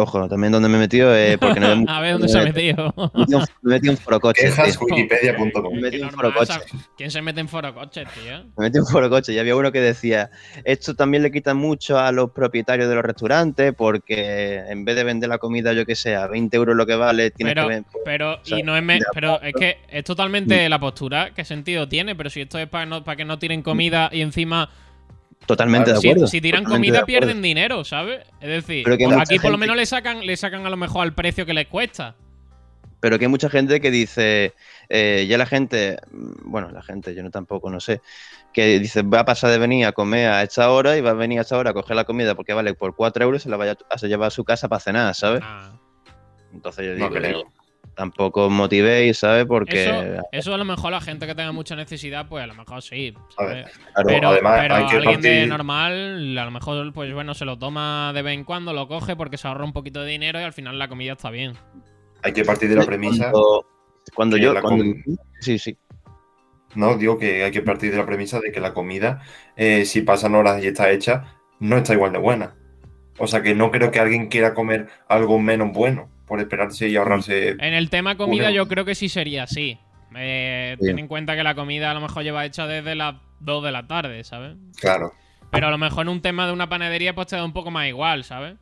[0.02, 2.94] Ojo, también donde me he metido es porque no a ver dónde se ha metido.
[2.96, 3.46] Me metido me.
[5.70, 6.48] Me metí normal, forocoches.
[6.48, 6.68] ¿sabes?
[6.96, 8.44] ¿Quién se mete en foro coches, tío?
[8.56, 10.30] Me metí en forocoches y había uno que decía,
[10.64, 15.04] esto también le quita mucho a los propietarios de los restaurantes porque en vez de
[15.04, 17.74] vender la comida, yo que sé, a 20 euros lo que vale, tienes Pero, que
[17.74, 17.90] vender...
[18.04, 21.30] pero, sea, y no es, me- de pero es que es totalmente la postura.
[21.34, 22.14] ¿Qué sentido tiene?
[22.14, 24.68] Pero si esto es para no, para que no tiren comida y encima
[25.50, 26.28] Totalmente de acuerdo.
[26.28, 28.20] si tiran comida pierden dinero, ¿sabes?
[28.40, 30.70] Es decir, Pero que pues mucha aquí por lo menos le sacan, le sacan a
[30.70, 32.14] lo mejor al precio que les cuesta.
[33.00, 34.54] Pero que hay mucha gente que dice,
[34.88, 38.00] eh, ya la gente, bueno, la gente, yo no tampoco, no sé,
[38.52, 41.14] que dice, va a pasar de venir a comer a esta hora y va a
[41.14, 43.48] venir a esta hora a coger la comida porque vale por 4 euros y se
[43.48, 45.40] la vaya a llevar a su casa para cenar, ¿sabes?
[45.42, 45.72] Ah,
[46.52, 47.59] Entonces yo No digo, creo.
[48.00, 49.44] Tampoco os motivéis, ¿sabes?
[49.44, 49.82] Porque...
[49.84, 52.80] eso, eso a lo mejor la gente que tenga mucha necesidad, pues a lo mejor
[52.80, 53.12] sí.
[53.36, 53.56] ¿sabes?
[53.56, 57.12] ver, claro, Pero, además pero hay que alguien de partir- normal, a lo mejor, pues
[57.12, 60.00] bueno, se lo toma de vez en cuando, lo coge porque se ahorra un poquito
[60.00, 61.52] de dinero y al final la comida está bien.
[62.22, 63.30] Hay que partir de la premisa.
[64.14, 64.54] Cuando, yo...
[64.54, 64.82] la cuando-
[65.40, 65.76] sí, sí.
[66.74, 69.20] No, digo que hay que partir de la premisa de que la comida,
[69.56, 72.54] eh, si pasan horas y está hecha, no está igual de buena.
[73.18, 76.94] O sea que no creo que alguien quiera comer algo menos bueno por esperarse y
[76.94, 77.56] ahorrarse.
[77.58, 79.76] En el tema comida Una- yo creo que sí sería así.
[80.14, 80.86] Eh, Sí.
[80.86, 83.72] Ten en cuenta que la comida a lo mejor lleva hecha desde las 2 de
[83.72, 84.56] la tarde, ¿sabes?
[84.80, 85.12] Claro.
[85.50, 87.72] Pero a lo mejor en un tema de una panadería pues te da un poco
[87.72, 88.54] más igual, ¿sabes?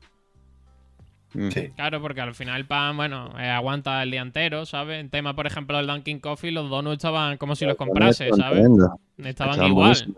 [1.34, 1.50] Mm.
[1.50, 1.68] Sí.
[1.76, 4.98] Claro, porque al final el pan, bueno, eh, aguanta el día entero, ¿sabes?
[4.98, 8.64] En tema, por ejemplo, del Dunkin' Coffee, los donuts estaban como si los comprases, Estaban
[8.64, 8.90] ¿sabes?
[9.26, 10.14] Estaban Estaban igual.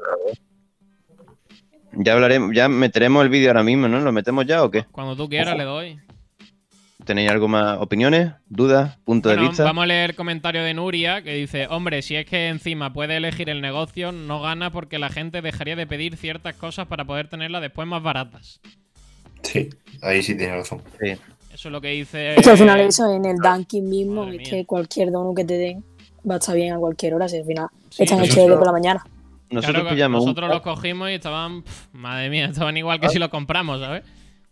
[1.94, 3.98] Ya hablaremos, ya meteremos el vídeo ahora mismo, ¿no?
[3.98, 4.84] ¿Lo metemos ya o qué?
[4.92, 5.98] Cuando tú quieras le doy.
[7.04, 7.78] ¿Tenéis algo más?
[7.80, 8.32] ¿Opiniones?
[8.48, 8.98] ¿Dudas?
[9.04, 9.64] ¿Punto de vista?
[9.64, 13.16] vamos a leer el comentario de Nuria que dice, hombre, si es que encima puede
[13.16, 17.28] elegir el negocio, no gana porque la gente dejaría de pedir ciertas cosas para poder
[17.28, 18.60] tenerlas después más baratas.
[19.42, 19.70] Sí,
[20.02, 20.82] ahí sí tienes razón.
[21.00, 21.12] Sí.
[21.52, 22.34] Eso es lo que dice...
[22.34, 24.50] Es que al final eso en el Dunkin' mismo, madre es mía.
[24.50, 25.84] que cualquier donut que te den
[26.28, 28.72] va a estar bien a cualquier hora, si al final Sí, están hechos por la
[28.72, 29.04] mañana.
[29.50, 31.64] Nosotros Claro un nosotros los cogimos y estaban...
[31.92, 34.04] madre mía, estaban igual que si los compramos, ¿sabes?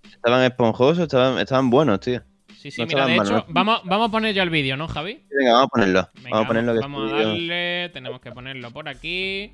[0.02, 2.22] estaban esponjosos, estaban, estaban buenos, tío.
[2.60, 3.44] Sí, sí, No mira, de mal, hecho, ¿no?
[3.48, 5.24] vamos, vamos a poner ya el vídeo, ¿no, Javi?
[5.30, 6.08] Venga, vamos a ponerlo.
[6.14, 9.52] Venga, vamos a ponerlo que vamos a este darle, tenemos que ponerlo por aquí.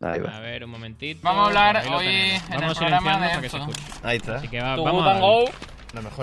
[0.00, 0.36] Ahí va.
[0.36, 1.20] A ver, un momentito.
[1.22, 3.70] Vamos a hablar hoy en el Vamos programa de para que se esto.
[3.70, 4.00] escuche.
[4.02, 4.36] Ahí está.
[4.36, 5.20] Así que va, vamos a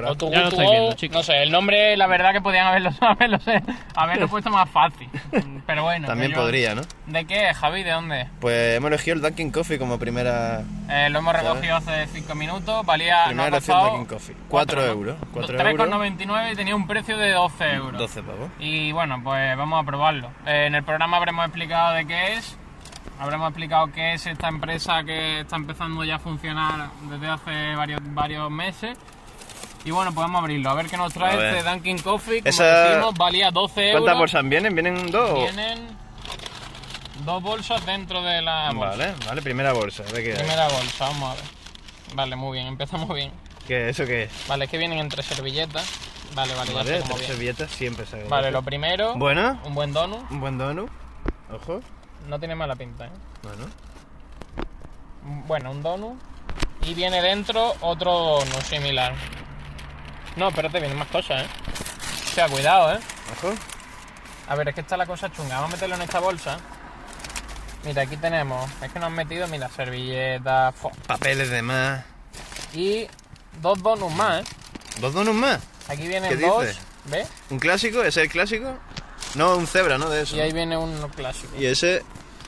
[0.06, 1.18] o tu Ya lo viendo, chicos.
[1.18, 3.40] No sé, el nombre, la verdad que podían haberlo, haberlo,
[3.96, 5.10] haberlo puesto más fácil.
[5.66, 6.08] Pero bueno.
[6.08, 6.82] También yo- podría, ¿no?
[7.08, 7.84] ¿De qué, Javi?
[7.84, 8.28] ¿De dónde?
[8.40, 12.86] Pues hemos elegido el Dunkin' Coffee como primera, Eh, lo hemos recogido hace 5 minutos.
[12.86, 13.26] Valía.
[13.26, 14.36] primera de costado Dunkin' Coffee.
[14.50, 14.88] 4 cuatro, ¿no?
[14.92, 15.18] euros.
[15.34, 15.90] 4 euros.
[15.90, 18.00] 3,99 y tenía un precio de 12 euros.
[18.00, 18.50] 12 pavos.
[18.60, 20.30] Y bueno, pues vamos a probarlo.
[20.46, 22.58] Eh, en el programa habremos explicado de qué es.
[23.20, 28.02] Habremos explicado qué es esta empresa que está empezando ya a funcionar desde hace varios,
[28.04, 28.98] varios meses.
[29.86, 30.70] Y bueno, pues vamos a abrirlo.
[30.70, 32.40] A ver qué nos trae este Dunkin' Coffee.
[32.40, 34.02] Como Esa- decimos, valía 12 euros.
[34.02, 34.74] ¿Cuántas bolsas vienen?
[34.76, 35.34] ¿Vienen dos?
[35.36, 35.98] Vienen
[37.26, 38.98] dos bolsas dentro de la bolsa.
[38.98, 40.04] Vale, vale, primera bolsa.
[40.14, 41.44] Ver qué, Primera bolsa, vamos a ver.
[42.16, 43.32] Vale, muy bien, empezamos bien.
[43.68, 44.48] ¿Qué, ¿Eso qué es?
[44.48, 45.86] Vale, es que vienen entre servilletas.
[46.36, 47.34] Vale, vale, ya Vale, sé cómo tres viene.
[47.34, 50.32] servilletas siempre se Vale, lo primero, Bueno, un buen donut.
[50.32, 50.90] un buen donut.
[51.52, 51.80] Ojo.
[52.28, 53.12] No tiene mala pinta, ¿eh?
[53.44, 53.66] Bueno.
[55.48, 56.20] Bueno, un donut.
[56.86, 59.14] Y viene dentro otro donut similar.
[60.36, 61.48] No, espérate, vienen más cosas, ¿eh?
[62.26, 63.00] O sea, cuidado, ¿eh?
[63.38, 63.54] Ojo.
[64.48, 65.56] A ver, es que está la cosa chunga.
[65.56, 66.58] Vamos a meterlo en esta bolsa.
[67.86, 68.70] Mira, aquí tenemos.
[68.82, 70.76] Es que nos han metido, mira, servilletas.
[70.76, 70.92] fo.
[71.08, 72.04] Papeles de más.
[72.74, 73.08] Y
[73.62, 74.46] dos donuts más, ¿eh?
[75.00, 75.60] ¿Dos donuts más?
[75.88, 76.62] Aquí vienen ¿Qué dos.
[76.62, 76.80] dices?
[77.06, 77.28] ¿Ves?
[77.50, 78.00] ¿Un clásico?
[78.02, 78.78] ¿Ese es el clásico?
[79.36, 80.10] No, un cebra, ¿no?
[80.10, 80.36] De eso.
[80.36, 81.56] Y ahí viene un clásico.
[81.58, 82.04] Y ese...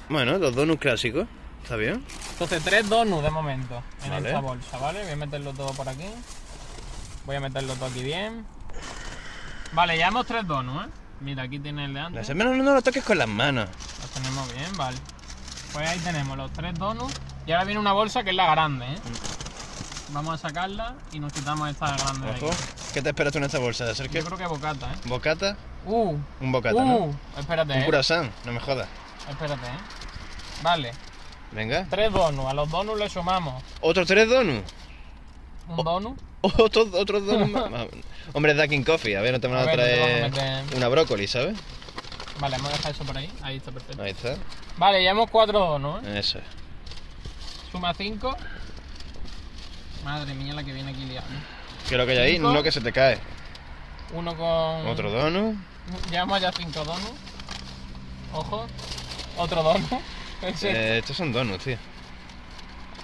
[0.09, 1.27] Bueno, los donuts clásicos.
[1.63, 2.05] ¿Está bien?
[2.33, 4.29] Entonces, tres donuts de momento en Vale.
[4.29, 5.01] esta bolsa, ¿vale?
[5.03, 6.05] Voy a meterlo todo por aquí.
[7.25, 8.45] Voy a meterlo todo aquí bien.
[9.71, 10.89] Vale, ya hemos tres donuts, ¿eh?
[11.21, 12.27] Mira, aquí tiene el de antes.
[12.27, 13.67] Las menos no lo toques con las manos.
[14.01, 14.97] Los tenemos bien, vale.
[15.73, 17.13] Pues ahí tenemos los tres donuts.
[17.47, 18.97] Y ahora viene una bolsa que es la grande, ¿eh?
[20.09, 22.45] Vamos a sacarla y nos quitamos esta grande de aquí.
[22.45, 22.53] Ojo.
[22.93, 23.85] ¿Qué te esperas tú en esta bolsa?
[23.85, 24.19] ¿De ser qué?
[24.19, 24.95] Yo creo que bocata, ¿eh?
[25.05, 25.57] ¿Bocata?
[25.85, 27.19] Uh, Un bocata, uh, ¿no?
[27.39, 27.85] espérate, Un ¿eh?
[27.85, 28.87] curasán, no me jodas.
[29.29, 30.61] Espérate, ¿eh?
[30.63, 30.91] Vale,
[31.51, 31.85] Venga.
[31.89, 32.49] tres donuts.
[32.49, 34.73] A los donuts le sumamos ¿Otros tres donuts?
[35.67, 36.17] Un donut.
[36.41, 37.71] Otros otros donuts más.
[37.71, 37.87] más.
[38.33, 39.17] Hombre, es Dunkin' Coffee.
[39.17, 40.77] A ver, no te van A a ver, ¿dónde traer vamos a meter?
[40.77, 41.57] una brócoli, ¿sabes?
[42.39, 43.31] Vale, vamos a dejar eso por ahí.
[43.41, 44.01] Ahí está perfecto.
[44.01, 44.35] Ahí está.
[44.77, 46.19] Vale, llevamos cuatro donuts, ¿eh?
[46.19, 46.43] Eso es.
[47.71, 48.35] Suma cinco.
[50.03, 51.25] Madre mía, la que viene aquí liada.
[51.87, 52.33] ¿Qué es lo que hay ahí?
[52.35, 52.51] Cinco.
[52.53, 53.17] No que se te cae.
[54.13, 54.87] Uno con.
[54.87, 55.55] Otro donut.
[56.11, 57.11] Llevamos ya cinco donuts.
[58.33, 58.67] Ojo.
[59.37, 59.73] Otro.
[60.41, 61.77] Ese Eh, estos son donuts, tío.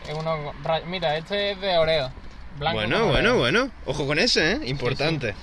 [0.07, 0.53] es uno
[0.85, 2.11] Mira, este es de Oreo.
[2.57, 3.71] Blanco Bueno, bueno, bueno.
[3.85, 4.59] Ojo con ese, ¿eh?
[4.65, 5.35] Importante.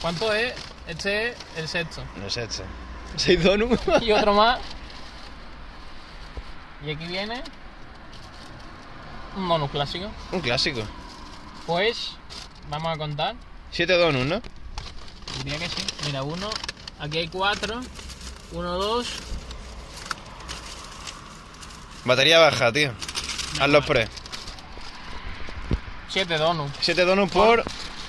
[0.00, 0.54] ¿Cuánto es?
[0.86, 2.02] Este es el sexto.
[2.16, 2.62] No sé, este.
[3.16, 3.80] ¿Seis donuts?
[4.02, 4.60] Y otro más.
[6.86, 7.42] Y aquí viene.
[9.36, 10.10] Un donut clásico.
[10.32, 10.82] Un clásico.
[11.66, 12.12] Pues.
[12.70, 13.34] Vamos a contar.
[13.70, 14.42] Siete donuts, ¿no?
[15.42, 15.82] Diría que sí.
[16.06, 16.48] Mira, uno.
[17.00, 17.80] Aquí hay cuatro.
[18.52, 19.08] Uno, dos.
[22.04, 22.92] Batería baja, tío.
[23.60, 24.08] Haz los pre.
[26.08, 26.72] Siete donuts.
[26.80, 27.62] Siete donuts por.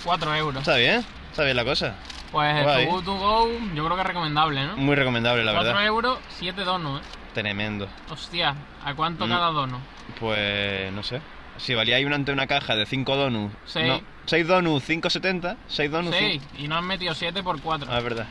[0.03, 0.61] Cuatro euros.
[0.61, 1.95] Está bien, está bien la cosa.
[2.31, 4.77] Pues el Good To Go, yo creo que es recomendable, ¿no?
[4.77, 5.85] Muy recomendable, la 4 verdad.
[5.87, 7.09] euros, 7 donuts, ¿eh?
[7.33, 7.87] Tremendo.
[8.09, 9.29] Hostia, ¿a cuánto Mm.
[9.29, 9.81] cada donut?
[10.19, 11.21] Pues no sé.
[11.57, 13.55] Si valía ahí ante una caja de 5 donuts.
[13.65, 13.87] Seis.
[13.87, 15.57] No, 6 donuts, 5,70.
[15.67, 16.15] 6 donuts.
[16.17, 17.87] 6, y no han metido 7 por 4.
[17.91, 18.27] Ah, es verdad.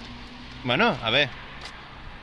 [0.65, 1.29] Bueno, a ver.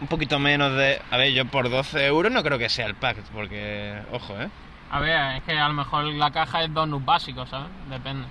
[0.01, 1.01] Un poquito menos de.
[1.11, 4.01] A ver, yo por 12 euros no creo que sea el pack, porque.
[4.11, 4.49] Ojo, ¿eh?
[4.95, 7.67] A ver, es que a lo mejor la caja es donut básico, ¿sabes?
[7.89, 8.27] Depende.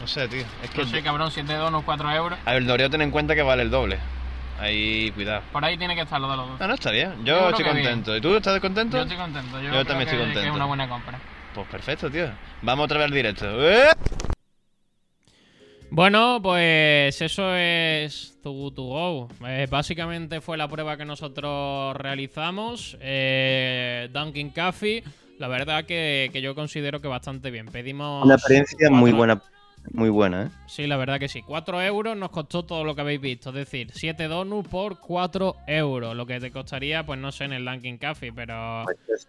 [0.00, 0.44] No sé, tío.
[0.62, 0.82] Es que.
[0.84, 2.38] No sé, cabrón, 7 donuts, 4 euros.
[2.44, 3.98] A ver, el Doreo ten en cuenta que vale el doble.
[4.60, 5.42] Ahí, cuidado.
[5.52, 6.60] Por ahí tiene que estar lo de los dos.
[6.60, 7.24] No, no, está bien.
[7.24, 7.76] Yo estoy bien.
[7.76, 8.16] contento.
[8.16, 8.96] ¿Y tú estás contento?
[8.98, 10.50] Yo estoy contento, yo, Yo creo también estoy que- que contento.
[10.50, 11.18] es una buena compra.
[11.54, 12.28] Pues perfecto, tío.
[12.62, 13.46] Vamos otra vez al directo.
[13.70, 13.88] ¡Eh!
[15.90, 19.28] Bueno, pues eso es Good To Go.
[19.46, 22.96] Eh, básicamente fue la prueba que nosotros realizamos.
[23.00, 25.02] Eh, Dunkin' Coffee,
[25.40, 27.66] la verdad que, que yo considero que bastante bien.
[27.66, 28.24] Pedimos.
[28.24, 29.42] Una experiencia muy buena,
[29.90, 30.48] muy buena, ¿eh?
[30.66, 31.40] Sí, la verdad que sí.
[31.40, 33.48] 4 euros nos costó todo lo que habéis visto.
[33.48, 36.14] Es decir, 7 donuts por 4 euros.
[36.14, 38.84] Lo que te costaría, pues no sé, en el Dunkin' Coffee, pero.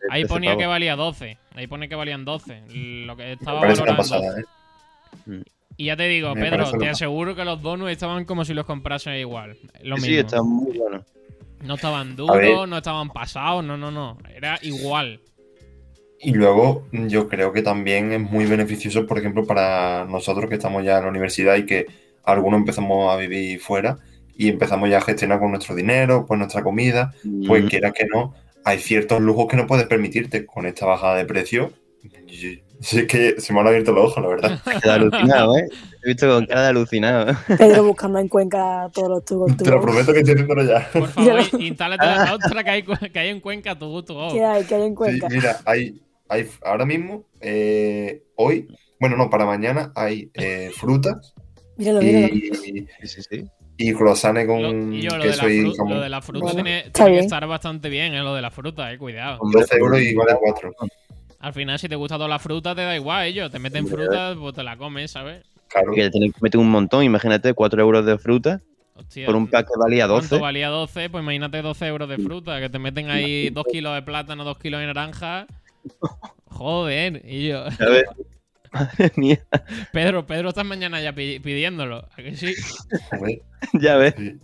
[0.10, 1.38] Ahí ponía que valía 12.
[1.56, 2.64] Ahí pone que valían 12.
[3.06, 4.42] Lo que estaba parece una valorado en pasada,
[5.26, 5.40] 12.
[5.40, 5.44] ¿eh?
[5.78, 8.66] Y ya te digo, Me Pedro, te aseguro que los donuts estaban como si los
[8.66, 9.58] comprases igual.
[9.82, 10.06] Lo Sí, mismo.
[10.08, 11.06] sí, está muy bueno.
[11.64, 14.18] No estaban duros, no estaban pasados, no, no, no.
[14.36, 15.22] Era igual.
[16.24, 20.84] Y luego yo creo que también es muy beneficioso, por ejemplo, para nosotros que estamos
[20.84, 21.88] ya en la universidad y que
[22.24, 23.98] algunos empezamos a vivir fuera
[24.36, 27.12] y empezamos ya a gestionar con nuestro dinero, pues nuestra comida,
[27.48, 31.16] pues Mm, quiera que no, hay ciertos lujos que no puedes permitirte con esta bajada
[31.16, 31.72] de precio.
[32.28, 34.60] y- Sí, es que se me han abierto los ojos, la verdad.
[34.84, 35.68] Queda alucinado, ¿eh?
[35.70, 35.76] Te
[36.08, 37.36] he visto con cara de alucinado.
[37.58, 39.56] Pedro buscando en Cuenca todos los tubos.
[39.56, 40.90] Te lo prometo que estoy haciéndolo ya.
[40.92, 44.30] Por favor, instálate la otra que hay, que hay en Cuenca, tu gusto.
[44.32, 44.64] ¿Qué hay?
[44.64, 45.28] ¿Qué hay en Sí, Cuenca?
[45.30, 46.02] mira, hay,
[46.32, 48.68] hay ahora mismo, eh, hoy,
[49.00, 51.34] bueno, no, para mañana hay eh, frutas
[51.78, 52.28] Míralo, míralo.
[52.34, 53.44] y, Sí, sí, sí.
[53.78, 55.94] y croissants Lo- con y yo, lo de, la queso y jamón.
[55.96, 58.52] lo de la fruta Bueno, tiene, tiene que estar bastante bien, eh, lo de la
[58.52, 59.40] fruta, eh, cuidado.
[59.42, 60.72] Hombre, 12 euros y vale 4.
[61.40, 63.52] Al final, si te gusta toda la fruta, te da igual, ellos.
[63.52, 65.44] Te meten fruta, pues te la comes, ¿sabes?
[65.70, 65.92] Claro.
[65.94, 68.62] Que tienes que meter un montón, imagínate, 4 euros de fruta
[68.94, 70.40] Hostia, por un pack que valía ¿Cuánto 12.
[70.42, 71.10] valía 12?
[71.10, 74.60] Pues imagínate 12 euros de fruta, que te meten ahí 2 kilos de plátano, 2
[74.60, 75.48] kilos de naranja.
[76.48, 77.70] Joder, y yo.
[77.72, 78.04] ¿sabes?
[78.72, 79.46] Madre mía,
[79.92, 81.98] Pedro, Pedro esta mañana ya pi- pidiéndolo.
[81.98, 82.54] ¿A que sí?
[83.74, 84.40] Ya ves, sí.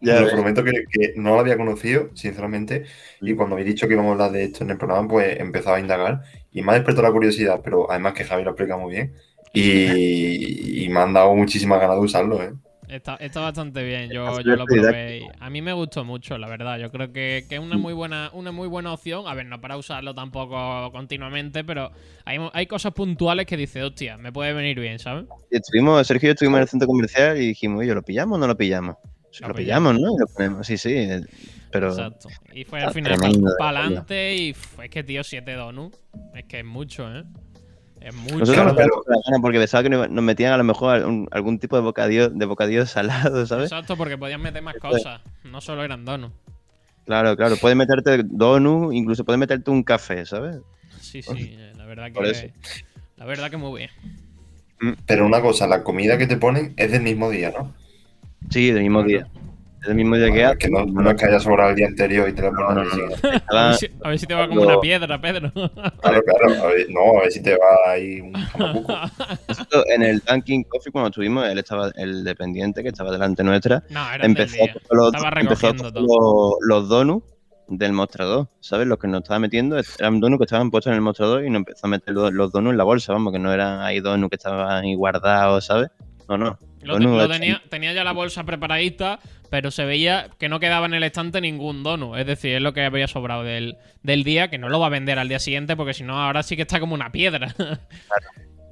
[0.00, 0.34] ya lo ves.
[0.34, 2.84] prometo que, que no lo había conocido, sinceramente.
[3.20, 5.40] Y cuando me he dicho que íbamos a hablar de esto en el programa, pues
[5.40, 6.22] empezaba a indagar.
[6.52, 9.14] Y me ha despertado la curiosidad, pero además que Javi lo explica muy bien.
[9.52, 12.52] Y, y me han dado muchísimas ganas de usarlo, ¿eh?
[12.94, 15.18] Está, está bastante bien, yo, yo lo probé.
[15.18, 16.78] y A mí me gustó mucho, la verdad.
[16.78, 19.26] Yo creo que, que es una muy buena, una muy buena opción.
[19.26, 21.90] A ver, no para usarlo tampoco continuamente, pero
[22.24, 25.24] hay, hay cosas puntuales que dice, hostia, me puede venir bien, ¿sabes?
[25.50, 28.36] Y estuvimos, Sergio y yo estuvimos en el centro comercial y dijimos, oye, ¿lo pillamos
[28.36, 28.96] o no lo pillamos?
[29.40, 30.14] Lo lo pillamos, ¿no?
[30.14, 31.08] Y lo ponemos, sí, sí.
[31.72, 32.28] Pero Exacto.
[32.52, 33.18] Y fue al final
[33.58, 35.98] para adelante y es que, tío, 7 donuts.
[36.32, 37.24] Es que es mucho, ¿eh?
[38.04, 41.58] Es nosotros Claro, nos gana porque pensaba que nos metían a lo mejor algún, algún
[41.58, 43.72] tipo de bocadillo, de bocadillo salado, ¿sabes?
[43.72, 45.22] Exacto, porque podían meter más cosas.
[45.44, 46.34] No solo eran donuts.
[47.06, 47.56] Claro, claro.
[47.56, 50.56] Puedes meterte donut, incluso puedes meterte un café, ¿sabes?
[51.00, 52.52] Sí, sí, eh, la verdad que.
[53.16, 54.96] La verdad que muy bien.
[55.06, 57.72] Pero una cosa, la comida que te ponen es del mismo día, ¿no?
[58.50, 59.26] Sí, del mismo día.
[59.86, 60.58] Del mismo día que Bueno, hace.
[60.58, 62.88] que no, no es que haya sobrado el día anterior y te lo No, ponen
[62.88, 63.58] no.
[63.58, 65.52] A ver, si, a ver si te va como una piedra, Pedro.
[65.52, 66.62] Claro, claro.
[66.62, 68.94] A ver, no, a ver si te va ahí un jamacuco.
[69.94, 74.12] En el Dunkin' Coffee, cuando estuvimos, él estaba, el dependiente que estaba delante nuestra, no,
[74.12, 77.26] era empezó, del a los, Estaba empezó a los, los donuts
[77.68, 78.86] del mostrador, ¿sabes?
[78.86, 81.60] Los que nos estaba metiendo eran donuts que estaban puestos en el mostrador y nos
[81.60, 84.30] empezó a meter los, los donuts en la bolsa, vamos, que no eran ahí donuts
[84.30, 85.88] que estaban ahí guardados, ¿sabes?
[86.28, 86.58] No, no.
[86.84, 89.18] Lo, tenía, tenía ya la bolsa preparadita,
[89.50, 92.18] pero se veía que no quedaba en el estante ningún donut.
[92.18, 94.90] Es decir, es lo que había sobrado del, del día, que no lo va a
[94.90, 97.54] vender al día siguiente, porque si no, ahora sí que está como una piedra.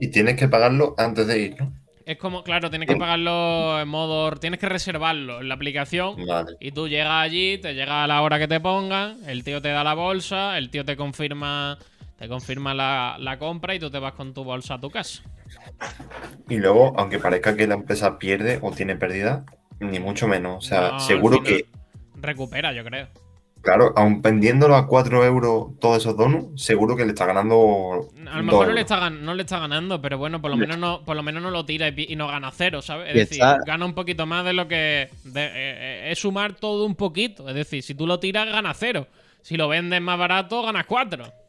[0.01, 1.73] Y tienes que pagarlo antes de ir, ¿no?
[2.07, 4.33] es como, claro, tienes que pagarlo en modo.
[4.37, 6.27] Tienes que reservarlo en la aplicación.
[6.27, 6.57] Vale.
[6.61, 9.69] Y tú llegas allí, te llega a la hora que te pongan, el tío te
[9.69, 11.79] da la bolsa, el tío te confirma.
[12.23, 15.25] Te confirma la, la compra y tú te vas con tu bolsa a tu casa.
[16.49, 19.45] Y luego, aunque parezca que la empresa pierde o tiene pérdida,
[19.81, 20.59] ni mucho menos.
[20.59, 21.67] O sea, seguro que.
[22.15, 23.09] Recupera, yo creo.
[23.61, 28.09] Claro, aun vendiéndolo a 4 euros todos esos donuts, seguro que le está ganando.
[28.31, 30.79] A lo mejor no le, está, no le, está, ganando, pero bueno, por lo menos
[30.79, 33.09] no, por lo menos no lo tira y, no gana cero, ¿sabes?
[33.09, 35.03] Es decir, gana un poquito más de lo que.
[35.03, 37.49] Eh, eh, es sumar todo un poquito.
[37.49, 39.09] Es decir, si tú lo tiras, gana cero.
[39.41, 41.42] Si lo vendes más barato, ganas 4.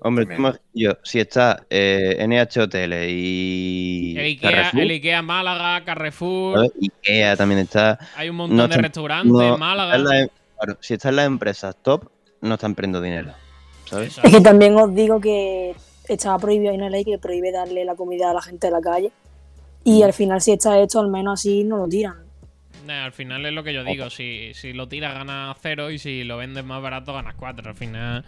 [0.00, 0.26] Hombre,
[0.72, 4.14] yo, si está eh, NH Hoteles y.
[4.16, 6.70] El Ikea, el Ikea Málaga, Carrefour.
[6.80, 7.98] Ikea también está.
[8.16, 9.96] Hay un montón de restaurantes no, Málaga.
[9.96, 12.08] Está en, em, claro, si están las empresas top,
[12.40, 13.32] no están perdiendo dinero.
[13.86, 14.18] ¿sabes?
[14.22, 15.74] Es que también os digo que
[16.08, 18.80] estaba prohibido, hay una ley que prohíbe darle la comida a la gente de la
[18.80, 19.10] calle.
[19.84, 20.04] Y mm.
[20.04, 22.24] al final, si está hecho, al menos así no lo tiran.
[22.88, 26.22] Al final es lo que yo digo, si, si, lo tiras ganas cero y si
[26.22, 27.70] lo vendes más barato ganas cuatro.
[27.70, 28.24] Al final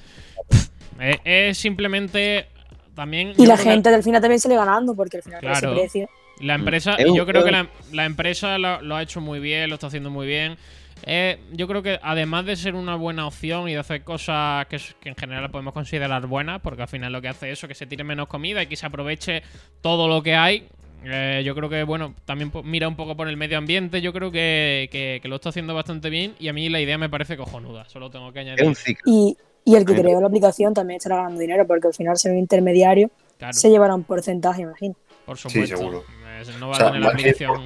[1.01, 2.47] es, es simplemente.
[2.95, 3.35] También.
[3.37, 5.73] Y la gente del final también sale ganando, porque al final Claro.
[5.73, 6.09] ese precio.
[6.41, 9.39] La empresa, y un- yo creo que la, la empresa lo, lo ha hecho muy
[9.39, 10.57] bien, lo está haciendo muy bien.
[11.05, 14.79] Eh, yo creo que además de ser una buena opción y de hacer cosas que,
[15.05, 18.03] en general podemos considerar buenas, porque al final lo que hace eso, que se tire
[18.03, 19.43] menos comida y que se aproveche
[19.83, 20.67] todo lo que hay.
[21.05, 24.01] eh, yo creo que, bueno, también mira un poco por el medio ambiente.
[24.01, 26.97] Yo creo que, que- que lo está haciendo bastante bien y a mí la idea
[26.99, 27.87] me parece cojonuda.
[27.91, 28.65] Solo tengo que añadir.
[28.65, 29.13] un ciclo.
[29.13, 30.03] Y, y el que Claro.
[30.05, 33.69] creó la aplicación también estará ganando dinero, porque al final ser un intermediario Claro, se
[33.69, 34.95] llevará un porcentaje, imagino.
[35.27, 35.77] por supuesto.
[35.77, 36.05] seguro.
[36.41, 37.63] Es- No va O sea, a tener la aplicación.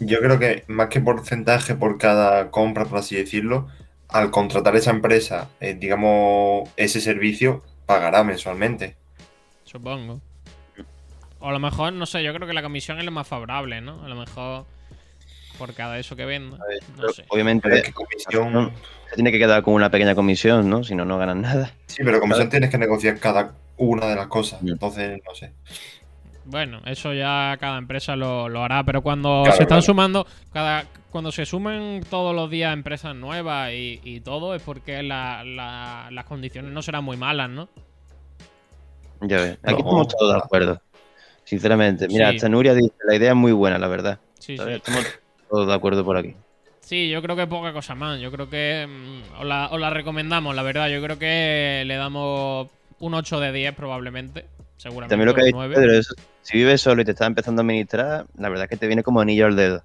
[0.00, 3.68] Yo creo que más que porcentaje por cada compra, por así decirlo,
[4.08, 8.96] al contratar esa empresa, eh, digamos, ese servicio, pagará mensualmente.
[9.64, 10.20] Supongo.
[11.40, 13.80] O a lo mejor, no sé, yo creo que la comisión es lo más favorable,
[13.80, 14.02] ¿no?
[14.04, 14.64] A lo mejor
[15.56, 16.58] por cada eso que venda.
[16.68, 17.24] ver, No sé.
[17.28, 18.72] Obviamente, Pero es que comisión.
[19.10, 20.84] se tiene que quedar con una pequeña comisión, ¿no?
[20.84, 21.72] Si no, no ganan nada.
[21.86, 24.62] Sí, pero comisión tienes que negociar cada una de las cosas.
[24.62, 24.68] Mm.
[24.68, 25.52] Entonces, no sé.
[26.44, 29.82] Bueno, eso ya cada empresa lo, lo hará, pero cuando Claro, se están claro.
[29.82, 35.02] sumando, cada cuando se sumen todos los días empresas nuevas y, y todo, es porque
[35.02, 37.68] la- la- las condiciones no serán muy malas, ¿no?
[39.22, 39.58] Ya ves.
[39.62, 40.82] Aquí No, estamos todos de acuerdo.
[41.44, 42.06] Sinceramente.
[42.08, 42.36] Mira, Sí.
[42.36, 44.18] hasta Nuria dice, la idea es muy buena, la verdad.
[44.38, 44.64] Sí, sí.
[44.68, 45.04] Estamos
[45.48, 46.34] todos de acuerdo por aquí.
[46.80, 48.20] Sí, yo creo que poca cosa más.
[48.20, 50.88] Yo creo que mm, os, la, os la recomendamos, la verdad.
[50.88, 52.68] Yo creo que le damos
[53.00, 54.46] un 8 de 10 probablemente.
[54.76, 55.74] Seguramente También lo que ha un dicho 9.
[55.74, 58.76] Pedro, eso, si vives solo y te estás empezando a administrar, la verdad es que
[58.76, 59.82] te viene como anillo al dedo.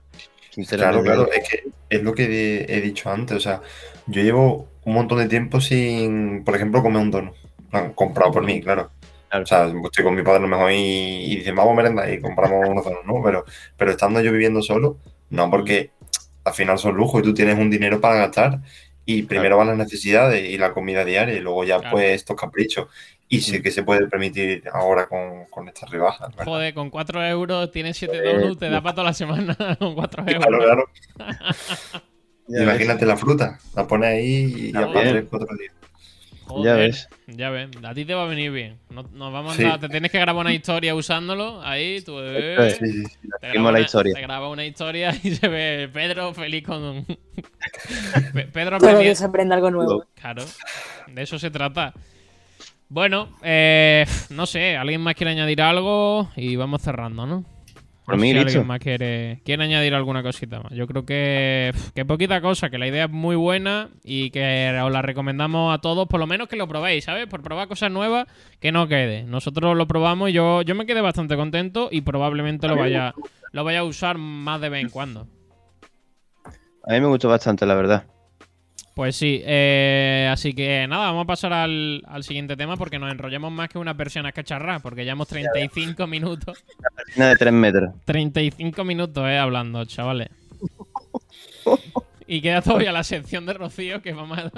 [0.70, 3.38] Claro, claro, es que es lo que he, dicho antes.
[3.38, 3.62] O sea,
[4.06, 7.36] yo llevo un montón de tiempo sin, por ejemplo, comer un donut.
[7.72, 8.92] No, comprado por mí, claro.
[9.30, 9.44] Claro.
[9.44, 12.14] O sea, estoy con mi padre a lo mejor y, y dicen, vamos a merendar
[12.14, 13.24] y compramos unos donuts, ¿no?
[13.24, 13.46] Pero,
[13.78, 14.98] pero estando yo viviendo solo,
[15.32, 15.90] no, porque
[16.44, 18.60] al final son lujos y tú tienes un dinero para gastar
[19.06, 21.96] y primero van las necesidades y la comida diaria y luego ya Claro.
[21.96, 22.88] pues estos caprichos.
[23.28, 26.30] Y sí que se puede permitir ahora con, con estas rebajas.
[26.32, 26.46] ¿verdad?
[26.46, 29.96] Joder, con 4 euros tienes 7 Eh, donuts, te da para toda la semana con
[29.96, 30.46] 4 euros.
[30.46, 30.60] Claro,
[31.16, 31.42] claro.
[32.48, 34.94] Imagínate la fruta, la pones ahí y ya También.
[34.94, 35.74] para tres, cuatro días.
[36.52, 37.10] Joder, Ya ves.
[37.28, 38.78] Ya ves, a ti te va a venir bien.
[38.90, 39.64] No- Nos vamos a Sí.
[39.64, 41.62] dar- te tienes que grabar una historia usándolo.
[41.64, 42.18] Ahí, tú.
[42.20, 42.76] eh.
[42.80, 43.04] Sí, sí, sí.
[43.04, 44.14] te Seguimos graba la una- historia.
[44.14, 47.06] Te graba una historia y se ve Pedro feliz con.
[48.34, 50.06] Pe- Pedro Todo que se aprenda algo nuevo.
[50.20, 50.44] Claro,
[51.08, 51.94] de eso se trata.
[52.90, 56.30] Bueno, eh, no sé, ¿alguien más quiere añadir algo?
[56.36, 57.46] Y vamos cerrando, ¿no?
[58.06, 60.72] Por No mí, si alguien más quiere, quiere añadir alguna cosita más.
[60.74, 64.92] Yo creo que, que poquita cosa, que la idea es muy buena y que os
[64.92, 67.28] la recomendamos a todos, por lo menos que lo probéis, ¿sabes?
[67.28, 68.28] Por probar cosas nuevas,
[68.60, 69.24] que no quede.
[69.24, 73.14] Nosotros lo probamos y yo, yo me quedé bastante contento y probablemente lo vaya,
[73.52, 75.28] lo vaya a usar más de vez en cuando.
[76.88, 78.06] A mí me gustó bastante, la verdad.
[78.94, 83.12] Pues sí, eh, así que nada, vamos a pasar al, al siguiente tema porque nos
[83.12, 86.64] enrollamos más que una persiana cacharra, porque llevamos 35 minutos.
[87.16, 87.92] Una de 3 metros.
[88.06, 90.30] 35 minutos, eh, hablando, chavales.
[92.28, 94.52] Y queda todavía la sección de Rocío que vamos a.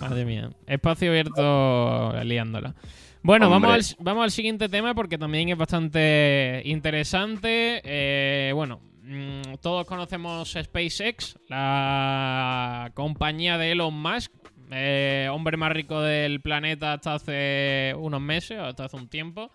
[0.00, 0.50] Madre mía.
[0.66, 2.74] Espacio abierto liándola.
[3.22, 7.80] Bueno, vamos al, vamos al siguiente tema porque también es bastante interesante.
[7.84, 14.32] Eh, bueno, mm, todos conocemos SpaceX, la compañía de Elon Musk,
[14.70, 19.50] eh, hombre más rico del planeta hasta hace unos meses, hasta hace un tiempo.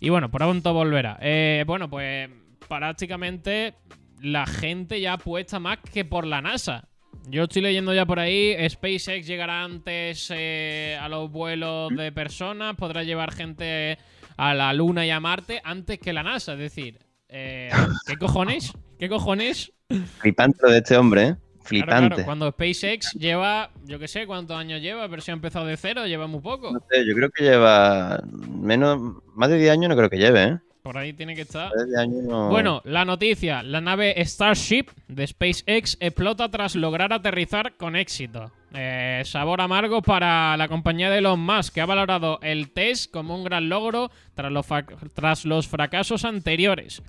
[0.00, 1.18] Y bueno, pronto volverá.
[1.20, 2.28] Eh, bueno, pues
[2.68, 3.74] prácticamente
[4.20, 6.88] la gente ya apuesta más que por la NASA.
[7.28, 12.74] Yo estoy leyendo ya por ahí, SpaceX llegará antes eh, a los vuelos de personas,
[12.74, 13.96] podrá llevar gente
[14.36, 16.54] a la Luna y a Marte antes que la NASA.
[16.54, 16.98] Es decir,
[17.32, 17.70] eh,
[18.06, 18.72] ¿qué cojones?
[18.98, 19.72] ¿Qué cojones?
[20.18, 21.36] Flipante lo de este hombre, ¿eh?
[21.62, 22.08] Claro, Flipante.
[22.08, 25.76] claro, cuando SpaceX lleva, yo qué sé cuántos años lleva, pero si ha empezado de
[25.76, 26.72] cero, lleva muy poco.
[26.72, 28.20] No sé, yo creo que lleva
[28.50, 30.58] menos, más de 10 años no creo que lleve, ¿eh?
[30.82, 31.70] Por ahí tiene que estar.
[31.70, 32.48] Más de 10 años no...
[32.48, 33.62] Bueno, la noticia.
[33.62, 38.50] La nave Starship de SpaceX explota tras lograr aterrizar con éxito.
[38.74, 43.34] Eh, sabor amargo para la compañía de Elon Musk, que ha valorado el test como
[43.34, 44.66] un gran logro tras los,
[45.14, 47.02] tras los fracasos anteriores.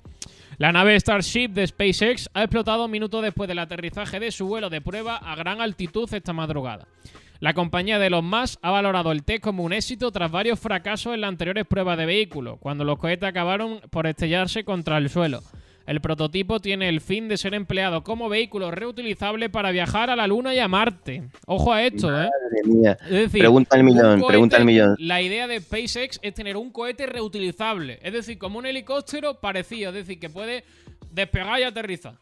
[0.58, 4.80] La nave Starship de SpaceX ha explotado minutos después del aterrizaje de su vuelo de
[4.80, 6.86] prueba a gran altitud esta madrugada.
[7.40, 11.14] La compañía de Elon Musk ha valorado el test como un éxito tras varios fracasos
[11.14, 15.42] en las anteriores pruebas de vehículo, cuando los cohetes acabaron por estrellarse contra el suelo.
[15.86, 20.26] El prototipo tiene el fin de ser empleado como vehículo reutilizable para viajar a la
[20.26, 21.24] Luna y a Marte.
[21.46, 22.30] Ojo a esto, ¿eh?
[22.30, 22.96] Madre mía.
[23.02, 24.96] Es decir, Pregunta al millón, cohete- pregunta al millón.
[24.98, 27.98] La idea de SpaceX es tener un cohete reutilizable.
[28.02, 29.90] Es decir, como un helicóptero parecido.
[29.90, 30.64] Es decir, que puede
[31.10, 32.14] despegar y aterrizar.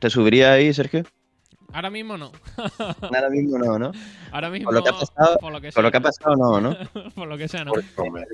[0.00, 1.04] ¿Te subiría ahí, Sergio?
[1.72, 2.32] Ahora mismo no.
[3.02, 3.92] Ahora mismo no, ¿no?
[4.32, 6.00] Ahora mismo Por lo que ha pasado, por lo que Por lo que sea.
[6.00, 7.10] ha pasado, no, ¿no?
[7.14, 7.72] por lo que sea, no.
[7.72, 7.84] Por-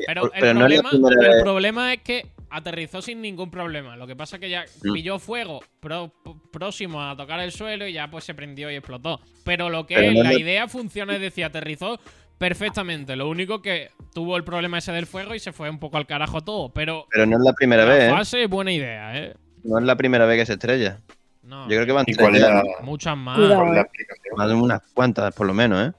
[0.07, 3.97] Pero, Por- el, no es problema es que aterrizó sin ningún problema.
[3.97, 6.13] Lo que pasa es que ya pilló fuego pro-
[6.53, 9.21] próximo a tocar el suelo y ya pues se prendió y explotó.
[9.45, 11.99] Pero lo que Pero es, no la idea funciona, es decir, aterrizó
[12.39, 13.17] perfectamente.
[13.17, 16.07] Lo único que tuvo el problema ese del fuego y se fue un poco al
[16.07, 16.71] carajo todo.
[16.71, 18.11] Pero Pero no es la primera la vez, ¿eh?
[18.11, 19.35] fase es buena idea, ¿eh?
[19.63, 20.99] No es la primera vez que se estrella.
[21.43, 22.69] No, Yo creo que van ¿Y tres cuál es ya, la, ¿no?
[22.83, 23.37] muchas más.
[23.37, 23.75] Cuidado.
[23.75, 24.35] explicación?
[24.37, 25.93] Más de unas cuantas, por lo menos, ¿eh?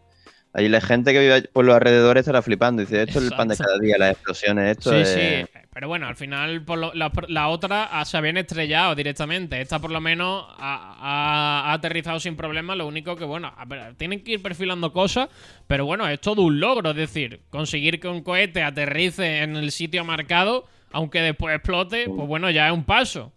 [0.54, 2.82] Ahí la gente que vive por los alrededores estará flipando.
[2.82, 5.10] Dice, esto es el pan de cada día, las explosiones, esto Sí, es...
[5.10, 5.60] sí.
[5.74, 9.62] Pero bueno, al final por lo- la, la otra ah, se habían estrellado directamente.
[9.62, 12.76] Esta por lo menos ha, ha- ha aterrizado sin problemas.
[12.76, 15.30] Lo único que, bueno, ver, tienen que ir perfilando cosas.
[15.68, 16.89] Pero bueno, es todo un logro.
[16.89, 22.28] Es decir, conseguir que un cohete aterrice en el sitio marcado, aunque después explote, pues
[22.28, 23.32] bueno, ya es un paso.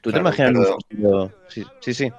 [0.00, 0.52] ¿Tú te imaginas
[0.88, 2.12] pero- Sí, sí, sí.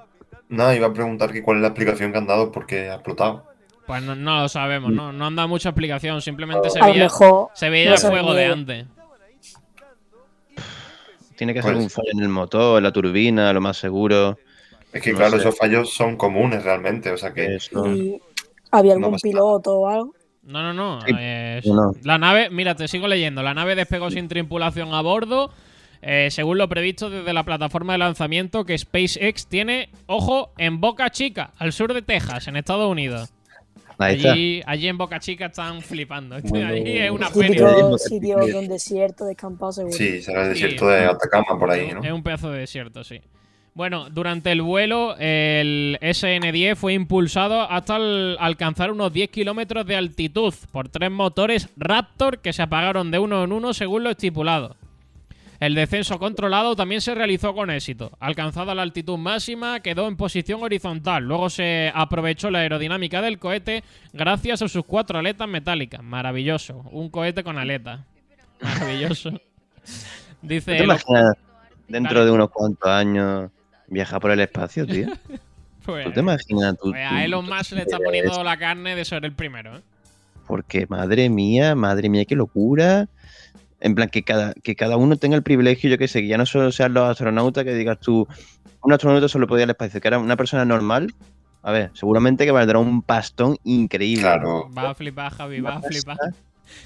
[0.48, 3.49] No, iba a preguntar que cuál es la explicación que han dado porque ha explotado.
[3.90, 6.22] Pues no, no lo sabemos, no, no han dado mucha explicación.
[6.22, 7.08] Simplemente se veía,
[7.54, 8.86] se veía no el fuego de antes.
[11.36, 14.38] Tiene que ser Pues- un fallo en el motor, en la turbina, lo más seguro.
[14.92, 15.38] Es que No claro, sé.
[15.38, 17.58] esos fallos son comunes realmente, o sea que.
[17.72, 18.20] Y
[18.70, 20.14] había algún piloto o algo.
[20.42, 21.00] No, no, no.
[21.02, 21.92] Sí, eh, no.
[22.02, 23.42] La nave, mira, te sigo leyendo.
[23.42, 25.50] La nave despegó sin tripulación a bordo.
[26.02, 31.10] eh, según lo previsto desde la plataforma de lanzamiento que SpaceX tiene, ojo, en Boca
[31.10, 33.30] Chica, al sur de Texas, en Estados Unidos.
[34.00, 34.32] Ahí está.
[34.32, 36.36] Allí, allí en Boca Chica están flipando.
[36.44, 37.66] Bueno, allí es una feria.
[37.68, 39.92] De sitio un desierto, descampado seguro.
[39.96, 40.62] sí, será el Sí.
[40.62, 42.02] desierto de Atacama por ahí, ¿no?
[42.02, 43.20] Es un pedazo de desierto, sí.
[43.72, 49.94] Bueno, durante el vuelo, el SN-10 fue impulsado hasta el- alcanzar unos 10 kilómetros de
[49.96, 54.76] altitud por tres motores Raptor que se apagaron de uno en uno según lo estipulado.
[55.60, 58.12] El descenso controlado también se realizó con éxito.
[58.18, 61.24] Alcanzada la altitud máxima, quedó en posición horizontal.
[61.24, 63.84] Luego se aprovechó la aerodinámica del cohete
[64.14, 66.02] gracias a sus cuatro aletas metálicas.
[66.02, 66.78] Maravilloso.
[66.90, 68.00] Un cohete con aletas.
[68.62, 69.30] Maravilloso.
[69.32, 69.38] ¿Tú
[70.40, 70.76] Dice.
[70.78, 71.36] te imaginas
[71.88, 73.50] dentro de unos cuantos años
[73.86, 75.08] viajar por el espacio, tío?
[75.84, 76.90] pues, ¿Tú te imaginas tú?
[76.90, 79.76] pues a Elon Musk le está poniendo la carne de ser el primero.
[79.76, 79.80] ¿eh?
[80.46, 83.08] Porque, madre mía, madre mía, qué locura.
[83.80, 86.38] En plan, que cada, que cada uno tenga el privilegio, yo que sé, que ya
[86.38, 88.28] no solo sean los astronautas, que digas tú,
[88.82, 91.14] un astronauta solo podía ir al espacio, que era una persona normal.
[91.62, 94.22] A ver, seguramente que valdrá un pastón increíble.
[94.22, 94.70] Claro.
[94.76, 96.16] Va a flipar, Javi, va a flipar.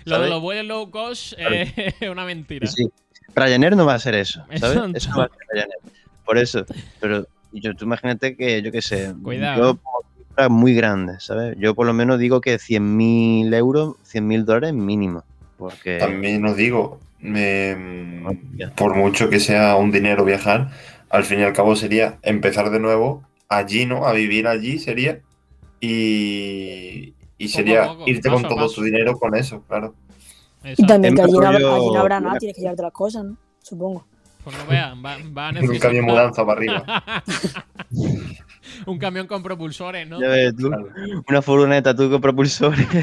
[0.04, 2.66] Lo de los vuelos low cost eh, es una mentira.
[2.66, 2.86] Sí.
[3.34, 4.62] Ryanair no va a ser eso, ¿sabes?
[4.62, 4.96] Eso no.
[4.96, 5.78] Eso no va a ser Ryanair.
[6.24, 6.64] Por eso.
[7.00, 9.58] Pero yo, tú imagínate que, yo qué sé, Cuidado.
[9.58, 11.56] yo pongo cifras muy grandes, ¿sabes?
[11.58, 15.24] Yo por lo menos digo que 100.000 euros, 100.000 dólares mínimo.
[15.58, 15.98] Porque...
[15.98, 18.72] También os digo, Hostia.
[18.76, 20.70] por mucho que sea un dinero viajar,
[21.10, 24.06] al fin y al cabo sería empezar de nuevo allí, ¿no?
[24.06, 25.20] A vivir allí sería.
[25.80, 28.74] Y, y sería poco, irte paso con todo paso.
[28.76, 29.94] tu dinero con eso, claro.
[30.64, 30.92] Y Exacto.
[30.92, 33.36] también que allí no, habrá, allí no habrá nada, tienes que llevarte las cosas, ¿no?
[33.60, 34.06] Supongo.
[34.44, 36.84] Pues no vean, va, va a Un necesitar camión mudanza para arriba.
[38.86, 40.20] un camión con propulsores, ¿no?
[40.20, 40.70] Ya ves tú,
[41.28, 42.86] una furgoneta tú con propulsores.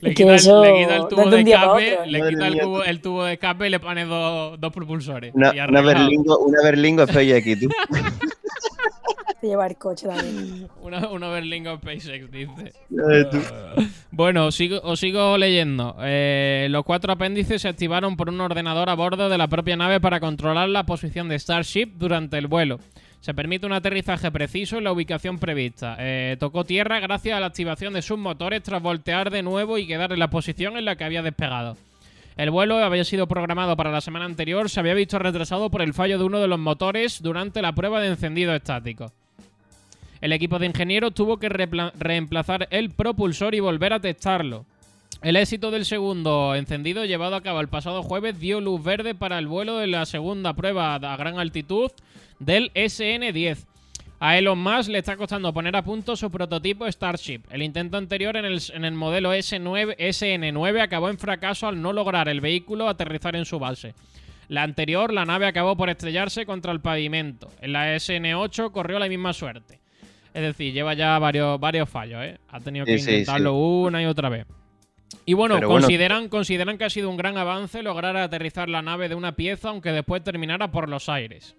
[0.00, 3.00] Le quita, el, eso le quita el tubo de escape, le Madre quita el, el
[3.00, 5.34] tubo de escape y le pone dos, dos propulsores.
[5.34, 5.86] Una, y una arreglado.
[5.86, 7.68] berlingo, una berlingo aquí, tú.
[9.44, 10.68] Se lleva el coche también.
[10.80, 12.72] Una, una Berlingo SpaceX, dice.
[14.10, 15.96] Bueno, os sigo, os sigo leyendo.
[16.00, 20.00] Eh, los cuatro apéndices se activaron por un ordenador a bordo de la propia nave
[20.00, 22.80] para controlar la posición de Starship durante el vuelo.
[23.24, 25.96] Se permite un aterrizaje preciso en la ubicación prevista.
[25.98, 29.86] Eh, tocó tierra gracias a la activación de sus motores tras voltear de nuevo y
[29.86, 31.78] quedar en la posición en la que había despegado.
[32.36, 35.94] El vuelo había sido programado para la semana anterior, se había visto retrasado por el
[35.94, 39.10] fallo de uno de los motores durante la prueba de encendido estático.
[40.20, 44.66] El equipo de ingenieros tuvo que reemplazar el propulsor y volver a testarlo.
[45.22, 49.38] El éxito del segundo encendido llevado a cabo el pasado jueves dio luz verde para
[49.38, 51.90] el vuelo de la segunda prueba a gran altitud
[52.38, 53.66] del SN-10.
[54.20, 57.40] A Elon Musk le está costando poner a punto su prototipo Starship.
[57.50, 61.92] El intento anterior en el, en el modelo S9, SN9 acabó en fracaso al no
[61.92, 63.94] lograr el vehículo aterrizar en su base.
[64.48, 67.50] La anterior, la nave acabó por estrellarse contra el pavimento.
[67.60, 69.80] En la SN8 corrió la misma suerte.
[70.32, 72.38] Es decir, lleva ya varios, varios fallos, ¿eh?
[72.48, 74.46] Ha tenido que Sí, sí, intentarlo una y otra vez.
[75.26, 75.82] Y bueno, Pero bueno.
[75.82, 79.68] consideran, consideran que ha sido un gran avance lograr aterrizar la nave de una pieza,
[79.68, 81.56] aunque después terminara por los aires.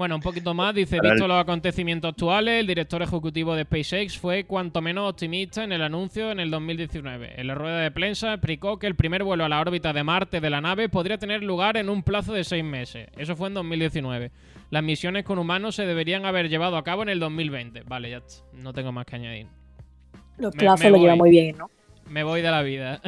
[0.00, 3.64] Bueno, un poquito más, dice, Para el- visto los acontecimientos actuales, el director ejecutivo de
[3.64, 7.38] SpaceX fue cuanto menos optimista en el anuncio en el 2019.
[7.38, 10.40] En la rueda de prensa explicó que el primer vuelo a la órbita de Marte
[10.40, 13.08] de la nave podría tener lugar en un plazo de seis meses.
[13.18, 14.30] Eso fue en 2019.
[14.70, 17.82] Las misiones con humanos se deberían haber llevado a cabo en el 2020.
[17.82, 18.22] Vale, ya
[18.54, 19.48] no tengo más que añadir.
[20.38, 21.70] Los plazos me lo lleva muy bien, ¿no?
[22.10, 23.00] Me voy de la vida.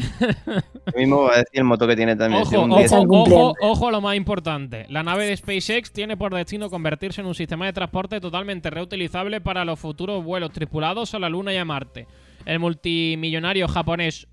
[0.86, 2.42] Lo mismo va a decir el moto que tiene también.
[2.42, 2.84] Ojo, ojo, 10.
[2.84, 3.54] Están ojo, cumpliendo.
[3.60, 4.86] ojo a lo más importante.
[4.90, 9.40] La nave de SpaceX tiene por destino convertirse en un sistema de transporte totalmente reutilizable
[9.40, 12.06] para los futuros vuelos tripulados a la Luna y a Marte.
[12.46, 14.28] El multimillonario japonés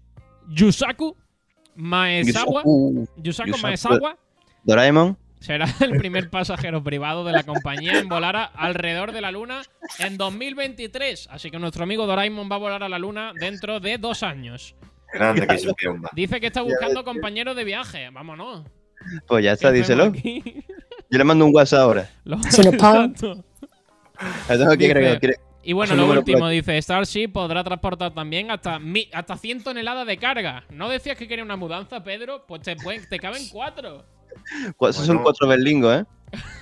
[0.50, 1.16] Yusaku
[1.76, 3.58] Maezawa, Yusaku Yusaku.
[3.64, 4.18] Maezawa
[4.64, 5.18] Doraemon.
[5.40, 9.62] Será el primer pasajero privado de la compañía en volar a- alrededor de la Luna
[10.00, 11.28] en 2023.
[11.32, 14.76] Así que nuestro amigo Doraemon va a volar a la Luna dentro de dos años.
[15.14, 15.74] Grande que se.
[16.14, 18.10] Dice que está buscando compañeros de viaje.
[18.12, 18.64] Vámonos.
[19.28, 20.12] Pues ya ¿Qué está, díselo.
[21.12, 22.10] Yo le mando un WhatsApp ahora.
[22.26, 23.16] Nos pagan.
[25.20, 30.06] Quiere- Y bueno, lo último, dice, Starship podrá transportar también hasta, mi- hasta 100 toneladas
[30.06, 30.64] de carga.
[30.70, 32.46] ¿No decías que quería una mudanza, Pedro?
[32.48, 34.06] Pues te, pueden- te caben cuatro.
[34.82, 35.24] Esos son Bueno.
[35.24, 36.06] cuatro berlingos, ¿eh?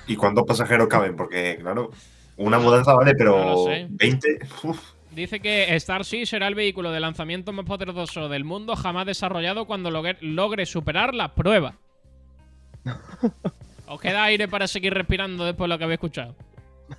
[0.07, 1.15] ¿Y cuántos pasajeros caben?
[1.15, 1.91] Porque, claro,
[2.37, 3.87] una mudanza vale, No pero sé.
[3.89, 4.39] 20.
[4.63, 4.79] uf.
[5.11, 9.89] Dice que Starship será el vehículo de lanzamiento más poderoso del mundo jamás desarrollado cuando
[9.89, 11.75] logre, logre superar la prueba.
[13.87, 16.35] ¿Os queda aire para seguir respirando después de lo que habéis escuchado?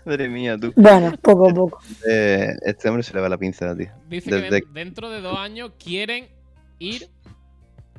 [0.04, 0.72] Madre mía, tú.
[0.76, 1.78] Bueno, poco a poco.
[2.08, 3.88] Eh, este hombre se le va la pinza, tío.
[4.08, 6.28] Dice que Desde- dentro de dos años quieren
[6.78, 7.08] ir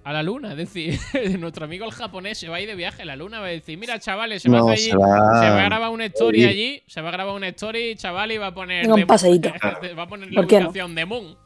[0.09, 0.51] a la luna.
[0.51, 0.99] Es decir,
[1.39, 3.39] nuestro amigo el japonés se va a ir de viaje a la luna.
[3.39, 5.61] Va a decir, mira, chavales, se va, a, No, hacer allí- se va- se va
[5.61, 6.83] a grabar una story allí.
[6.87, 8.81] Se va a grabar una story, chaval, y va a poner.
[8.83, 9.49] Venga, un paseíto.
[9.97, 10.65] va a poner la ¿Por qué no?
[10.69, 11.37] ubicación de Moon.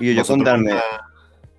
[0.00, 0.72] Y yo, contarme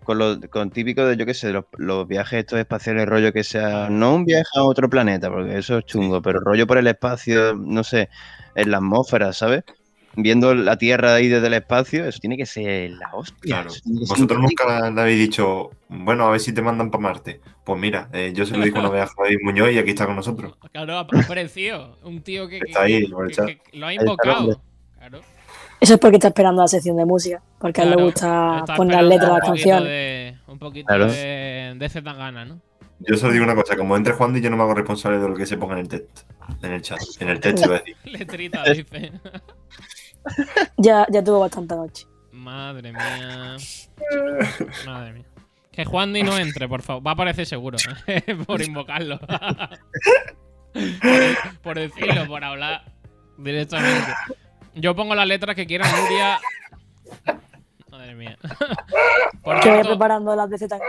[0.04, 3.44] con lo con típico de, yo qué sé, los, los viajes estos espaciales, rollo que
[3.44, 6.88] sea, no un viaje a otro planeta, porque eso es chungo, pero rollo por el
[6.88, 8.10] espacio, no sé,
[8.56, 9.64] en la atmósfera, ¿sabes?
[10.22, 13.62] Viendo la Tierra ahí desde el espacio, eso tiene que ser la hostia.
[13.64, 13.70] Claro.
[13.86, 17.42] Vosotros nunca le habéis dicho, bueno, a ver si te mandan para Marte.
[17.64, 20.06] Pues mira, eh, yo se lo dije una vez a Javier Muñoz y aquí está
[20.06, 20.56] con nosotros.
[20.72, 21.98] Claro, ha aparecido.
[22.04, 24.62] Un tío que, que- Está ahí, que- que- lo ha invocado.
[24.98, 25.22] Claro.
[25.82, 27.42] Eso es porque está esperando la sección de música.
[27.60, 29.84] Porque a él le gusta poner las letras a las canciones.
[29.84, 31.12] de- un poquito Claro.
[31.12, 32.60] de, de Zetangana, ¿no?
[33.02, 35.30] Yo solo digo una cosa, como entre Juan y yo no me hago responsable de
[35.30, 36.24] lo que se ponga en el texto,
[36.62, 37.96] en el chat, en el texto, iba a decir.
[38.04, 39.12] Letrita, dice.
[40.78, 42.06] Ya, ya tuvo bastante noche.
[42.32, 43.58] Madre mía.
[44.86, 45.26] Madre mía.
[45.72, 47.06] Que Juan Di no entre, por favor.
[47.06, 47.78] Va a aparecer seguro.
[48.08, 48.22] ¿eh?
[48.48, 49.20] por invocarlo.
[50.74, 52.84] por, por decirlo, por hablar
[53.38, 54.12] directamente.
[54.76, 56.40] Yo pongo las letras que quiera Nuria.
[57.92, 58.38] Madre mía.
[59.44, 60.80] Por Que vaya cierto, preparando las de Z.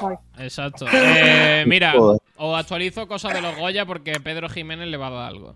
[0.00, 0.16] Javi.
[0.38, 0.86] exacto.
[0.92, 5.28] Eh, mira, os actualizo cosas de los Goya porque Pedro Jiménez le va a dar
[5.28, 5.54] algo.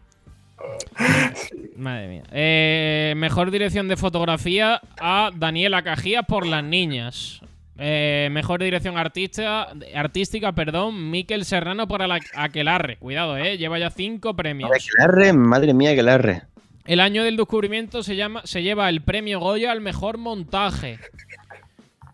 [1.76, 2.22] Madre mía.
[2.32, 7.40] Eh, mejor dirección de fotografía a Daniela Cajías por las niñas.
[7.82, 12.98] Eh, mejor dirección artista, artística, perdón, Miquel Serrano por la Aquelarre.
[12.98, 14.68] Cuidado, eh, lleva ya cinco premios.
[14.68, 16.42] Madre, que la arre, madre mía, que la arre.
[16.84, 20.98] El año del descubrimiento se, llama, se lleva el premio Goya al mejor montaje.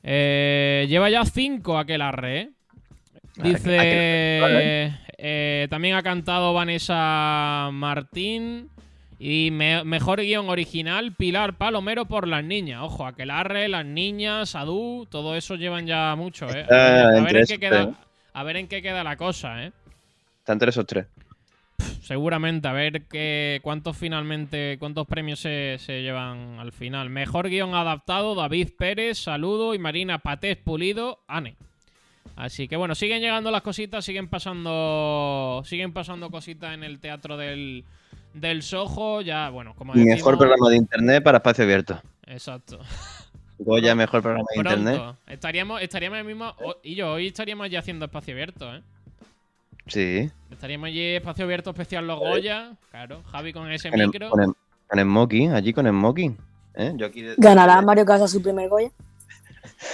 [0.04, 2.50] Eh, lleva ya cinco Aquelarre, ¿eh?
[3.42, 4.94] Dice.
[5.18, 8.70] Eh, también ha cantado Vanessa Martín.
[9.18, 12.82] Y me- mejor guion original, Pilar Palomero por las niñas.
[12.82, 16.60] Ojo, Aquelarre, las niñas, Adu, todo eso llevan ya mucho, ¿eh?
[16.60, 17.94] Está A ver, en qué queda,
[18.34, 19.72] a ver en qué queda la cosa, ¿eh?
[20.40, 21.06] Está entre esos tres.
[22.02, 27.08] Seguramente, a ver qué, cuántos finalmente, cuántos premios se, se llevan al final.
[27.10, 31.56] Mejor guion adaptado, David Pérez, saludo, y Marina Patés Pulido, Ane.
[32.36, 35.62] Así que bueno, siguen llegando las cositas, siguen pasando.
[35.64, 37.84] Siguen pasando cositas en el teatro del,
[38.34, 39.22] del Soho.
[39.22, 42.00] Ya, bueno, como Mejor decimos- programa de internet para espacio abierto.
[42.26, 42.78] Exacto.
[43.58, 44.94] Goya, mejor programa de internet.
[44.96, 45.18] Pronto.
[45.26, 46.54] Estaríamos, estaríamos el mismo.
[46.62, 48.82] o- y yo, hoy estaríamos ya haciendo espacio abierto, ¿eh?
[49.86, 50.30] Sí.
[50.50, 52.72] Estaríamos allí espacio abierto especial los Goya.
[52.90, 54.28] Claro, Javi con ese Con el, micro.
[54.28, 54.52] con el-
[54.88, 56.36] con allí con smoking.
[56.74, 56.92] ¿eh?
[56.96, 58.90] Yo aquí de- ¿Ganará Mario Casas su primer Goya?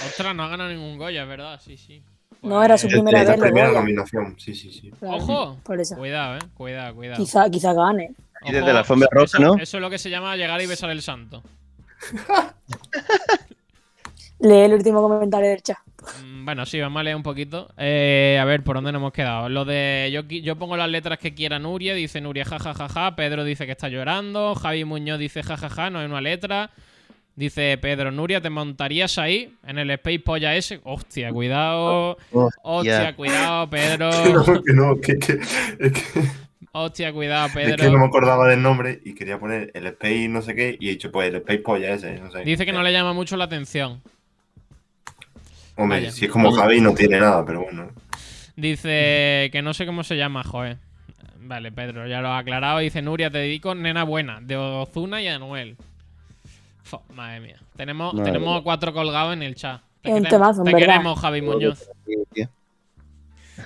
[0.07, 2.03] Ostras, no ha ganado ningún Goya, es verdad, sí, sí.
[2.43, 3.81] No, era su Pues, primera la vez, los primera Goya.
[3.81, 4.91] nominación, sí, sí, sí.
[4.99, 5.57] Claro, Ojo.
[5.63, 5.97] Por eso.
[5.97, 6.41] Cuidado, eh.
[6.55, 7.17] Cuidado, cuidado.
[7.23, 8.13] Quizá, quizá gane.
[8.43, 9.55] Aquí desde la alfombra eso, ¿no?
[9.57, 11.43] Eso es lo que se llama llegar y besar el santo.
[14.41, 15.79] Lee el último comentario del chat.
[16.25, 17.69] Mm, Bueno, sí, vamos a leer un poquito.
[17.77, 19.49] Eh, a ver, ¿por dónde nos hemos quedado?
[19.49, 20.11] Lo de.
[20.13, 21.95] Yo, yo pongo las letras que quiera Nuria.
[21.95, 23.15] Dice Nuria, jajajaja.
[23.15, 24.57] Pedro dice que está llorando.
[24.57, 26.71] Javi Muñoz dice jajaja, no hay una letra.
[27.35, 29.55] Dice Pedro, Nuria, ¿te montarías ahí?
[29.67, 30.81] En el Space Polla ese.
[30.85, 32.19] Hostia, cuidado.
[32.63, 34.11] Hostia, cuidado, Pedro.
[34.45, 35.41] No, que no, que, que-
[35.79, 36.21] es que,
[36.73, 38.05] Hostia, cuidado, es que no me Pedro.
[38.05, 41.29] acordaba del nombre y quería poner el Space no sé qué y he dicho pues
[41.29, 42.41] el Space Polla ese, no sé.
[42.45, 44.01] Dice que no le llama mucho la atención.
[45.77, 46.11] Hombre, Vaya.
[46.13, 47.91] si es como Javi no tiene nada, pero bueno.
[48.57, 50.77] Dice que no sé cómo se llama, joder.
[51.41, 52.79] Vale, Pedro, ya lo ha aclarado.
[52.79, 55.77] Dice Nuria, te dedico Nena Buena, de Ozuna y Anuel.
[56.93, 57.57] Fo, madre mía.
[57.75, 58.63] Tenemos, Madre tenemos mía.
[58.63, 59.81] cuatro colgados en el chat.
[60.03, 61.89] Te, temazo, queremos, Javi Muñoz.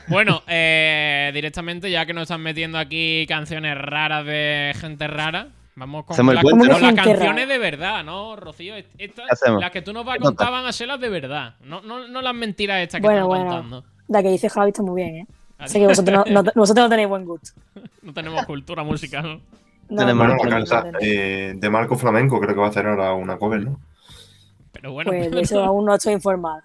[0.06, 6.04] Bueno, eh, directamente, ya que nos están metiendo aquí canciones raras de gente rara, vamos
[6.04, 8.74] con, las canciones de verdad, ¿no, Rocío?
[8.96, 9.26] Estas,
[9.60, 11.56] las que tú nos vas a contar van a ser las de verdad.
[11.64, 13.50] No, no, no las mentiras estas que Bueno, estamos bueno.
[13.50, 13.84] contando.
[14.06, 15.26] La que dice Javi está muy bien, ¿eh?
[15.66, 17.50] Sé que vosotros no, no- vosotros no tenéis buen gusto.
[18.02, 19.40] No tenemos cultura musical.
[19.88, 20.98] No, Bueno, Marco la no, cansa- no, no.
[21.00, 23.80] eh, de Marco Flamenco creo que va a hacer ahora una cover, ¿no?
[24.72, 26.62] Pero bueno, Pues de eso aún no estoy informada.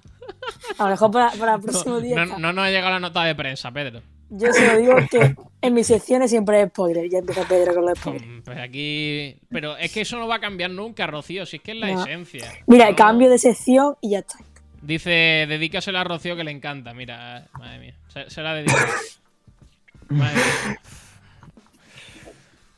[0.78, 2.26] A lo mejor para, para el próximo no, día.
[2.26, 4.02] no, no nos ha llegado la nota de prensa, Pedro.
[4.34, 7.10] Yo se lo digo que en mis secciones siempre es spoiler.
[7.10, 8.26] Ya empieza Pedro con los spoilers.
[8.26, 9.36] Mm, Pues aquí.
[9.50, 11.92] Pero es que eso no va a cambiar nunca, Rocío, si es que es la
[11.92, 12.02] No.
[12.06, 12.50] esencia.
[12.66, 14.38] Mira, No- cambio de sección y ya está.
[14.82, 15.10] Dice,
[15.50, 16.94] dedícasela a Rocío que le encanta.
[16.94, 17.96] Mira, madre mía.
[18.08, 18.74] Se, se la dedico.
[20.10, 20.80] Madre mía.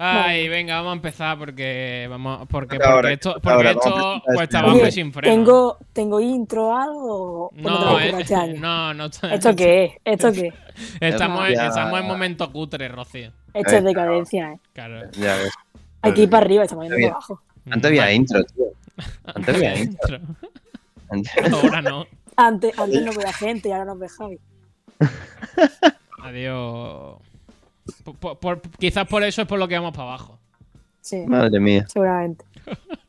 [0.05, 4.43] Ay, venga, vamos a empezar porque vamos porque, ahora, porque esto, porque ahora, esto cuesta
[4.43, 5.33] este abajo Oye, y sin freno.
[5.33, 7.45] ¿tengo, ¿tengo intro o algo?
[7.47, 8.55] ¿O no, eh, este año?
[8.61, 9.05] no, no.
[9.05, 9.91] ¿Esto qué es?
[10.03, 10.53] ¿Esto qué es?
[10.99, 11.67] Estamos, Ya.
[11.67, 13.31] estamos en momento cutre, Rocío.
[13.53, 14.59] Esto es decadencia, ¿eh?
[14.73, 15.09] Claro.
[15.13, 15.51] Ya ves.
[16.01, 17.41] Hay que ir para arriba, estamos yendo para abajo.
[17.69, 18.65] Antes había intro, tío.
[19.25, 20.19] Antes había intro.
[21.09, 22.05] Antes- Ahora no.
[22.35, 24.39] Antes, antes no veía gente y ahora nos ve Javi.
[26.23, 27.17] Adiós.
[28.03, 30.39] Por- por- por- quizás por eso es por lo que vamos para abajo.
[31.01, 31.85] Sí, Madre mía.
[31.87, 32.45] seguramente.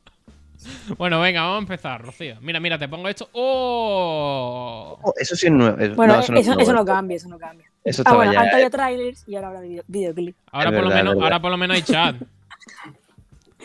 [0.97, 2.37] Bueno, venga, vamos a empezar, Rocío.
[2.41, 3.29] Mira, mira, te pongo esto.
[3.33, 4.97] ¡Oh!
[4.99, 5.77] Oh, eso sí es nuevo.
[5.77, 7.67] Eso- Bueno, no, eso, no, eso, no, no cambia, eso no cambia.
[7.83, 8.41] Eso Ah, bueno, ya.
[8.41, 8.69] antes eh.
[8.71, 10.35] trailers y ahora habrá video- videoclip.
[10.51, 12.15] Ahora, Es por lo menos, ahora por lo menos hay chat.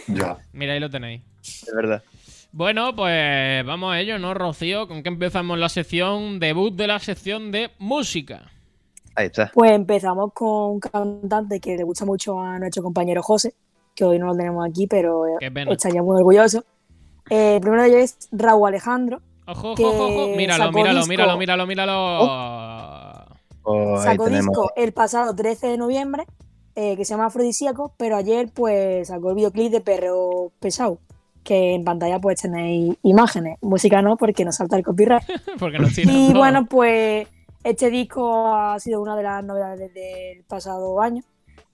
[0.08, 0.36] Ya.
[0.52, 1.22] Mira, ahí lo tenéis.
[1.42, 2.02] Es verdad.
[2.52, 4.88] Bueno, pues vamos a ello, ¿no, Rocío?
[4.88, 6.38] ¿Con qué empezamos la sección?
[6.40, 8.50] Debut de la sección de música.
[9.14, 9.50] Ahí está.
[9.52, 13.54] Pues empezamos con un cantante que le gusta mucho a nuestro compañero José,
[13.94, 15.38] que hoy no lo tenemos aquí, pero eh,
[15.70, 16.64] estaría muy orgulloso.
[17.28, 19.20] Eh, el primero de ellos es Raúl Alejandro.
[19.46, 20.36] Ojo, Que ojo, ojo.
[20.36, 21.94] Míralo, míralo, míralo, míralo, míralo.
[23.62, 24.46] Oh, ahí Sacó tenemos.
[24.46, 26.24] disco el pasado 13 de noviembre,
[26.76, 30.98] eh, que se llama Afrodisíaco, pero ayer pues sacó el videoclip de Perro Pesado,
[31.44, 35.22] que en pantalla pues tenéis imágenes, música no, porque nos salta el copyright.
[35.58, 37.28] Porque nos tiran Y bueno, pues
[37.62, 41.22] este disco ha sido una de las novedades del pasado año.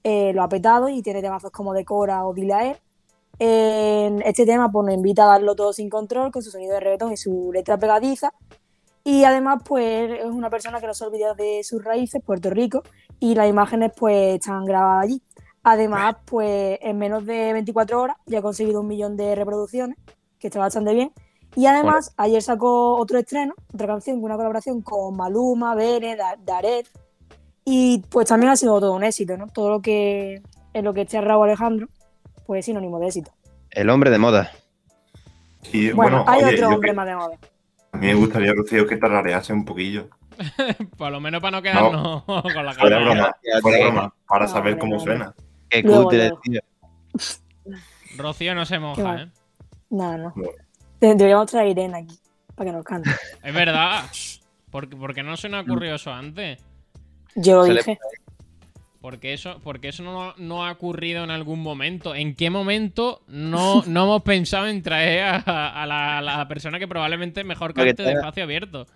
[0.02, 2.34] Eh, lo ha petado y tiene temazos como Decora o.
[3.38, 6.80] En este tema pues, nos invita a darlo todo sin control, con su sonido de
[6.80, 8.32] reggaetón y su letra pegadiza.
[9.04, 12.82] Y además, pues es una persona que no se olvida de sus raíces, Puerto Rico,
[13.20, 15.22] y las imágenes pues están grabadas allí.
[15.62, 19.96] Además, pues en menos de 24 horas ya ha conseguido un millón de reproducciones,
[20.38, 21.12] que está bastante bien.
[21.56, 26.86] Y además, ayer sacó otro estreno, otra canción, una colaboración con Maluma, Bene, Da- Daret.
[27.64, 29.48] Y pues también ha sido todo un éxito, ¿no?
[29.48, 30.42] Todo lo que
[30.74, 31.88] en lo que esté Raúl Alejandro,
[32.46, 33.32] pues es sinónimo de éxito.
[33.70, 34.52] El hombre de moda.
[35.72, 37.38] Y Bueno, bueno, hay oye, otro hombre que- más de moda.
[37.92, 40.08] a mí me gustaría, Rocío, que tararease un poquillo.
[40.98, 42.36] Por lo menos para no quedarnos con
[42.66, 43.00] la Fuera cara.
[43.00, 45.34] broma, fuera broma, para No, saber hombre, cómo suena.
[45.70, 46.40] Qué Luego, cutre, luego.
[46.42, 46.60] tío.
[48.18, 49.22] Rocío no se moja.
[49.22, 49.30] ¿eh?
[49.90, 50.32] No, no.
[50.36, 50.44] No.
[51.08, 52.18] De- Deberíamos traer a Irene aquí
[52.54, 53.10] para que nos cante.
[53.42, 54.04] Es verdad.
[54.70, 56.58] ¿Por, por qué no se nos ocurrió eso antes?
[57.34, 57.98] Yo lo Se le- dije.
[59.00, 62.14] Porque eso, porque eso no, no ha ocurrido en algún momento.
[62.14, 66.80] ¿En qué momento no, no hemos pensado en traer a, a la, a la persona
[66.80, 68.86] que probablemente mejor Porque cante de espacio abierto?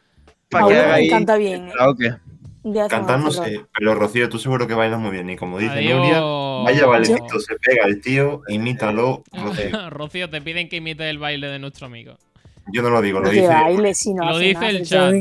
[0.48, 1.72] Para que haga ahí encanta bien, ¿eh?
[1.78, 5.30] hacemos Cantar no sé, pero Rocío, tú seguro que bailas muy bien.
[5.30, 5.98] Y como dice Adiós.
[6.00, 6.20] Nuria,
[6.64, 9.22] vaya bailecito, se pega el tío, imítalo.
[9.32, 9.90] Rocío.
[9.90, 12.16] Rocío, te piden que imites el baile de nuestro amigo.
[12.72, 13.46] Yo no lo digo, lo dice.
[13.48, 15.14] baile si no Lo dice nada, el chat.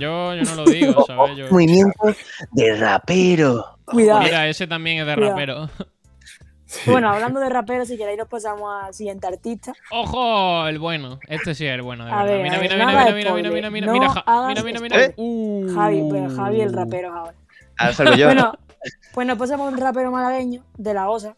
[0.00, 1.36] Yo, yo no lo digo, ¿sabes?
[1.36, 2.14] Yo- Movimiento
[2.52, 3.78] de rapero.
[3.84, 4.22] Cuidado.
[4.22, 5.32] Mira, ese también es de Cuidado.
[5.34, 5.70] rapero.
[6.64, 6.90] Sí.
[6.90, 9.74] Bueno, hablando de raperos, si queréis nos pasamos al siguiente artista.
[9.90, 10.66] ¡Ojo!
[10.66, 11.18] El bueno.
[11.28, 12.32] Este sí es el bueno, de A verdad.
[12.32, 13.92] ver, mira, a mira, ver, mira, nada mira, de mira, mira, mira, mira, spoiler.
[13.92, 15.04] mira, No ja- hagas mira, mira, mira.
[15.04, 15.14] ¿Eh?
[15.18, 15.74] Uh.
[15.74, 17.34] Javi, pues Javi el rapero ahora.
[17.76, 18.26] Ahora salgo yo.
[18.26, 18.58] Bueno,
[19.14, 21.36] pues nos pasamos a un rapero malagueño de la OSA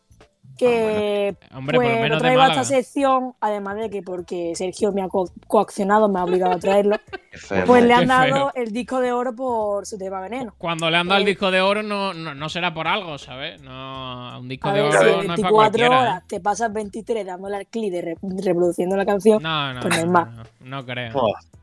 [0.56, 4.52] que Hombre, por lo pues lo de traigo a esta sección, además de que porque
[4.54, 6.96] Sergio me ha co- coaccionado, me ha obligado a traerlo,
[7.32, 7.64] feo.
[7.66, 8.52] pues le han dado feo.
[8.54, 10.54] el disco de oro por su tema veneno.
[10.56, 11.30] Cuando le han dado el Eh.
[11.30, 13.60] disco de oro no, no, no será por algo, ¿sabes?
[13.62, 16.00] No, un disco A de ver, oro si en no es para 24 cualquiera.
[16.00, 16.24] horas ¿eh?
[16.28, 19.42] te pasas 23 dándole al clic de re- reproduciendo la canción.
[19.42, 20.36] No, no, Pues no, normal.
[20.60, 21.12] no, no creo.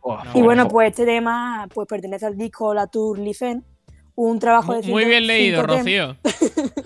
[0.04, 0.70] No, y bueno, no.
[0.70, 3.64] pues este tema pues pertenece al disco La Tour Lifen,
[4.30, 5.64] un trabajo de Mu- Muy bien leído.
[5.64, 6.16] Rocío.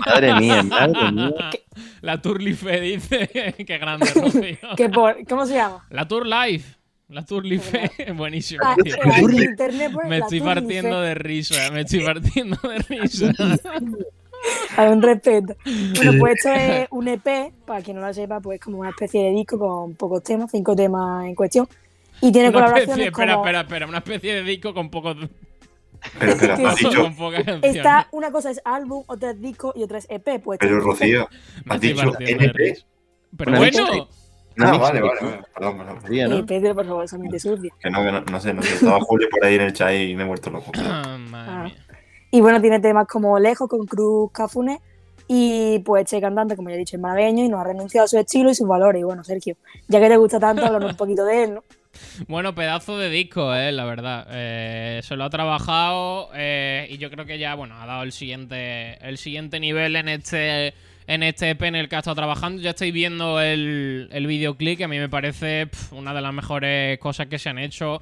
[0.05, 1.33] Madre mía, madre mía.
[2.01, 3.27] La Tour Life dice.
[3.67, 4.91] Qué grande, Rocío.
[4.93, 5.85] Por, ¿Cómo se llama?
[5.89, 6.75] La Tour Life.
[7.09, 8.11] La Tour Life.
[8.15, 8.75] Buenísimo, Ah,
[9.19, 11.71] internet pues, Me La estoy Tour partiendo de risa.
[11.71, 13.31] Me estoy partiendo de risa.
[14.77, 15.55] Hay un respeto.
[15.95, 19.23] Bueno, pues esto es un EP, para quien no lo sepa, pues como una especie
[19.23, 21.67] de disco con pocos temas, cinco temas en cuestión.
[22.21, 23.45] Y tiene Una colaboraciones especie, espera, como...
[23.45, 23.87] espera, espera.
[23.87, 25.17] Una especie de disco con pocos.
[26.19, 27.11] Pero espera, has dicho.
[27.61, 30.41] Está, una cosa es álbum, otra es disco y otra es EP.
[30.43, 30.79] Pues pero.
[30.79, 31.27] Rocío,
[31.65, 32.47] Me has dicho NP.
[32.53, 32.85] risa.
[33.37, 33.63] Pero bueno.
[33.63, 34.07] mixtape.
[34.57, 35.41] Ah, vale, vale, vale.
[35.53, 36.01] Perdón, perdón.
[36.01, 36.37] Sería, ¿no?
[36.37, 37.73] Eh, Pedro, por favor, esa mente sucia.
[37.79, 38.75] Que no, que no, no sé, no sé.
[38.75, 40.71] Estaba Julio por ahí en el chat y me he vuelto loco.
[40.77, 41.63] Ah, madre Ah.
[41.65, 41.75] mía.
[42.31, 44.79] Y bueno, tiene temas como Lejos con Cruz Cafune.
[45.27, 48.07] Y pues este cantante, como ya he dicho, es malagueño y no ha renunciado a
[48.07, 48.99] su estilo y sus valores.
[49.01, 51.63] Y bueno, Sergio, ya que te gusta tanto, háblanos un poquito de él, ¿no?
[52.27, 54.27] Bueno, pedazo de disco, eh, la verdad.
[54.31, 58.11] Eh, se lo ha trabajado eh, y yo creo que ya, bueno, ha dado el
[58.11, 60.73] siguiente, el siguiente nivel en este,
[61.07, 62.61] en este EP en el que ha estado trabajando.
[62.61, 67.27] Ya estáis viendo el, videoclip, que a mí me parece una de las mejores cosas
[67.27, 68.01] que se han hecho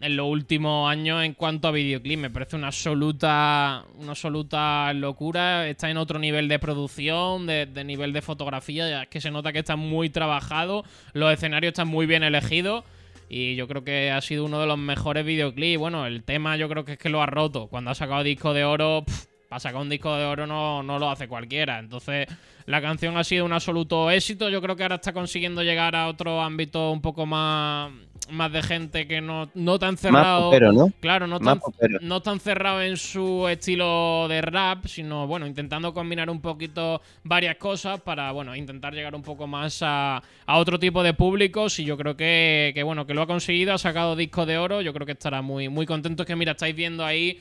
[0.00, 2.18] en los últimos años en cuanto a videoclip.
[2.18, 5.68] Me parece una absoluta, una absoluta locura.
[5.68, 8.88] Está en otro nivel de producción, de, de nivel de fotografía.
[8.88, 10.84] Ya es que se nota que está muy trabajado.
[11.12, 12.84] Los escenarios están muy bien elegidos.
[13.32, 15.78] Y yo creo que ha sido uno de los mejores videoclips.
[15.78, 17.68] Bueno, el tema yo creo que es que lo ha roto.
[17.68, 20.98] Cuando ha sacado disco de oro, pff, para sacar un disco de oro no, no
[20.98, 21.78] lo hace cualquiera.
[21.78, 22.26] Entonces,
[22.66, 24.48] la canción ha sido un absoluto éxito.
[24.48, 27.92] Yo creo que ahora está consiguiendo llegar a otro ámbito un poco más,
[28.28, 30.50] más de gente que no, no tan Más cerrado.
[30.50, 30.92] popero, ¿no?
[31.00, 35.92] Claro, no Más tan, no tan cerrado en su estilo de rap, sino bueno, intentando
[35.92, 40.78] combinar un poquito varias cosas para bueno, intentar llegar un poco más a, a otro
[40.78, 41.78] tipo de públicos.
[41.80, 44.80] Y yo creo que, que, bueno, que lo ha conseguido, ha sacado disco de oro.
[44.82, 46.22] Yo creo que estará muy, muy contento.
[46.22, 47.40] Es que mira, estáis viendo ahí.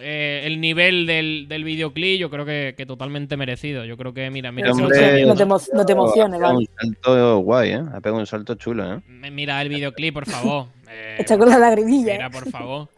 [0.00, 3.84] Eh, el nivel del, del videoclip, yo creo que, que totalmente merecido.
[3.84, 6.68] Yo creo que, mira, mira, hombre, no, te emo- no te emociones, Ha pegado ¿vale?
[6.82, 7.82] un salto guay, ¿eh?
[7.92, 9.00] Ha pegado un salto chulo, ¿eh?
[9.30, 10.66] Mira el videoclip, por favor.
[10.96, 12.12] Eh, Está con la lagrimilla.
[12.12, 12.30] mira, ¿eh?
[12.30, 12.88] por favor.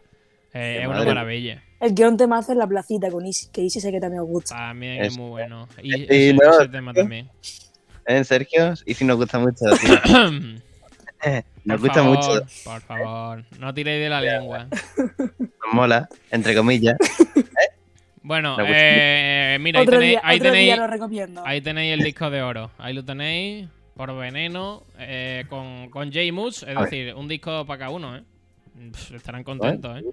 [0.53, 1.63] Eh, es una maravilla.
[1.79, 4.21] El que un tema hace en la placita con Isi, que Isi sé que también
[4.21, 4.55] os gusta.
[4.55, 5.19] También es Eso.
[5.21, 5.67] muy bueno.
[5.81, 7.27] Y Y ese, no, ese tema también.
[8.05, 8.73] ¿Eh, Sergio?
[8.85, 9.65] Y si nos gusta mucho.
[11.65, 12.45] Nos Por gusta favor, mucho.
[12.63, 14.67] Por favor, no tiréis de la lengua.
[14.97, 16.97] Nos mola, entre comillas.
[18.23, 18.65] Bueno, Me
[19.55, 21.43] eh, mira, ahí tenéis, día, ahí, otro tenéis, día lo recomiendo.
[21.45, 22.71] ahí tenéis el disco de oro.
[22.77, 26.63] Ahí lo tenéis por veneno eh, con, con J Moods.
[26.63, 26.89] Es A ver.
[26.89, 28.23] decir, un disco para cada uno, ¿eh?
[28.91, 30.03] Pff, estarán contentos, ¿eh?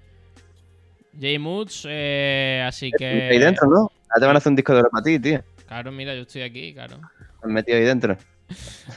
[1.19, 3.05] J Moods, eh, así que.
[3.31, 3.79] Ahí dentro, ¿no?
[3.79, 5.43] Ahora te van a hacer un disco de oro para ti, tío.
[5.67, 6.95] Claro, mira, yo estoy aquí, claro.
[7.17, 8.17] Te has metido ahí dentro.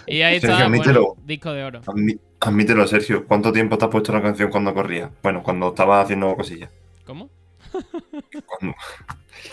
[0.06, 1.06] Y ahí Sergio, está, admítelo.
[1.06, 1.80] bueno, disco de oro.
[1.82, 3.26] Admí- Admítelo, Sergio.
[3.26, 5.10] ¿Cuánto tiempo te has puesto la canción cuando corría?
[5.22, 6.70] Bueno, cuando estaba haciendo cosillas.
[7.04, 7.28] ¿Cómo?
[8.46, 8.76] Cuando-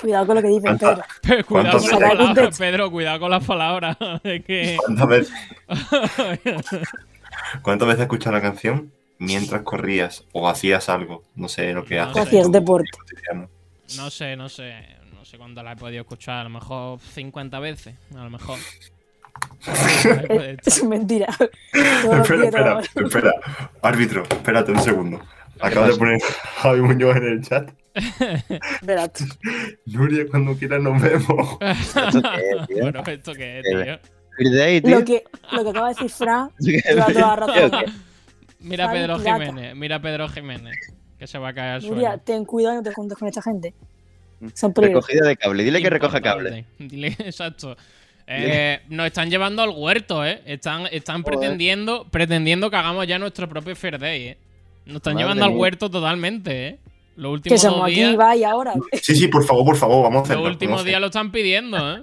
[0.02, 1.46] Cuidado con lo que dice ¿Cuánta- Pedro.
[1.46, 2.18] cuidado ¿Cuántos con las veces?
[2.18, 3.98] palabras, Pedro, cuidado con las palabras.
[4.24, 4.78] Que.
[4.84, 5.34] ¿Cuántas veces,
[7.62, 11.24] ¿Cuántas veces has escuchado la canción mientras corrías o hacías algo?
[11.36, 12.24] No sé lo que No haces.
[12.24, 12.90] Hacías deporte.
[13.98, 14.74] No sé, no sé.
[15.14, 16.38] No sé cuánto la he podido escuchar.
[16.42, 17.96] A lo mejor 50 veces.
[18.16, 18.60] A lo mejor.
[20.66, 21.28] Es mentira.
[21.74, 23.34] Espera, espera, espera.
[23.82, 25.22] Árbitro, espérate un segundo.
[25.60, 27.72] Acaba de poner Javi Muñoz en el chat.
[28.82, 29.12] Verás.
[29.86, 31.58] Nuria, cuando quieras nos vemos.
[31.62, 32.82] ¿Esto qué es, tío?
[32.82, 34.00] Bueno, ¿esto qué es, tío?
[34.36, 35.00] Free Day, tío.
[35.00, 37.72] Lo que, lo que acaba de decir Fran, lleva toda la razón.
[38.60, 39.46] Mira a Pedro pirata.
[39.46, 40.76] Jiménez, mira a Pedro Jiménez,
[41.18, 41.96] que se va a caer al suelo.
[41.96, 43.74] Nuria, ten cuidado y no te juntes con esta gente.
[44.54, 45.08] Son peligrosos.
[45.08, 45.64] Recogida de cable.
[45.64, 46.66] Dile que recoja cable.
[46.80, 47.78] Dile, exacto.
[48.28, 50.42] Eh, nos están llevando al huerto, ¿eh?
[50.46, 51.38] Están, están Joder.
[51.40, 54.38] pretendiendo, pretendiendo que hagamos ya nuestro propio Fair Day, ¿eh?
[54.86, 56.80] Nos están Madre llevando al huerto totalmente, ¿eh?
[57.18, 58.74] Los Que somos aquí, días, va y ahora.
[58.94, 60.44] Sí, sí, por favor, por favor, vamos a hacerlo.
[60.44, 62.02] los últimos días lo están pidiendo, ¿eh?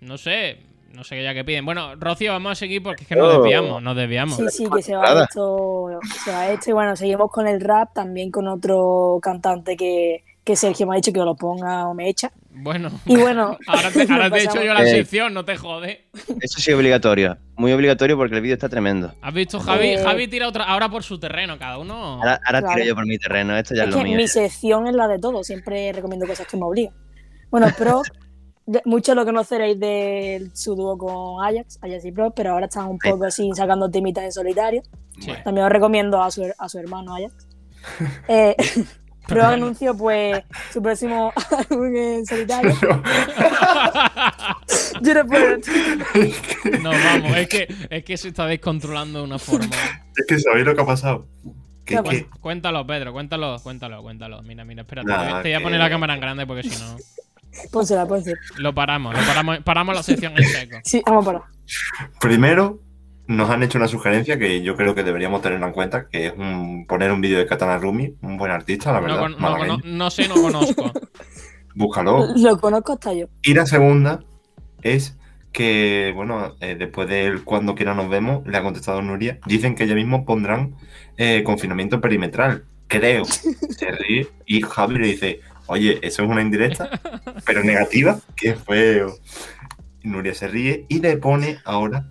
[0.00, 0.58] No sé,
[0.92, 1.64] no sé ya qué piden.
[1.66, 3.18] Bueno, Rocío, vamos a seguir porque es que Oh.
[3.24, 4.36] nos desviamos, nos desviamos.
[4.36, 5.88] Sí, sí, que se va esto.
[6.24, 6.70] Se va esto.
[6.70, 10.96] Y bueno, seguimos con el rap, también con otro cantante que, que Sergio me ha
[10.96, 12.32] dicho que lo ponga o me echa.
[12.50, 14.90] Bueno, Y bueno, ahora te, ahora te he hecho yo la Eh.
[14.90, 16.06] sección, no te jode.
[16.40, 17.36] Eso sí es obligatorio.
[17.56, 19.14] Muy obligatorio porque el vídeo está tremendo.
[19.22, 19.88] ¿Has visto, Javi?
[19.90, 19.98] Eh.
[20.02, 21.94] Javi tira otra, ahora por su terreno, cada uno.
[21.94, 22.74] Ahora, ahora Claro.
[22.74, 23.56] tiro yo por mi terreno.
[23.56, 24.16] Esto ya es, es lo que mío.
[24.16, 26.94] mi sección es la de todo, siempre recomiendo cosas que me obligan.
[27.50, 28.02] Bueno, Pro,
[28.66, 32.88] de- muchos lo conoceréis de su dúo con Ajax, Ajax y Pro, pero ahora están
[32.88, 34.82] un poco así sacando temitas en solitario.
[35.20, 35.30] Sí.
[35.44, 37.46] También os recomiendo a su, a su hermano Ajax.
[38.28, 38.56] Eh,
[39.26, 40.42] Pro anunció pues
[40.72, 41.32] su próximo
[41.70, 42.74] álbum en solitario.
[45.02, 45.56] Yo no puedo.
[46.82, 49.74] No, vamos, es que, es que se está descontrolando de una forma.
[50.16, 51.26] Es que sabéis lo que ha pasado.
[51.84, 54.42] ¿Qué que Cuéntalo, Pedro, cuéntalo, cuéntalo, cuéntalo.
[54.42, 55.08] Mira, mira, espérate.
[55.08, 56.96] Nada, te voy a que- poner la cámara en grande porque si no.
[57.70, 58.38] Pónsela, pónsela.
[58.58, 60.78] Lo paramos, lo paramos, paramos la sección en seco.
[60.84, 61.42] Sí, vamos para.
[62.20, 62.80] primero
[63.26, 66.32] nos han hecho una sugerencia que yo creo que deberíamos tenerla en cuenta, que es
[66.36, 69.78] un- poner un vídeo de Katana Rumi, un buen artista, la No, verdad.
[69.84, 70.90] no, sé, no conozco.
[71.74, 72.26] Búscalo.
[72.36, 73.26] Lo conozco hasta yo.
[73.42, 74.20] Y la segunda
[74.82, 75.16] es
[75.52, 79.86] que, bueno, eh, después del cuando quiera nos vemos, le ha contestado Nuria, dicen que
[79.86, 80.76] ya mismo pondrán
[81.16, 82.64] eh, confinamiento perimetral.
[82.88, 83.24] Creo.
[83.24, 86.90] Se ríe y Javi le dice, oye, eso es una indirecta,
[87.46, 88.18] pero negativa.
[88.36, 89.14] Qué feo.
[90.02, 92.08] Nuria se ríe y le pone ahora,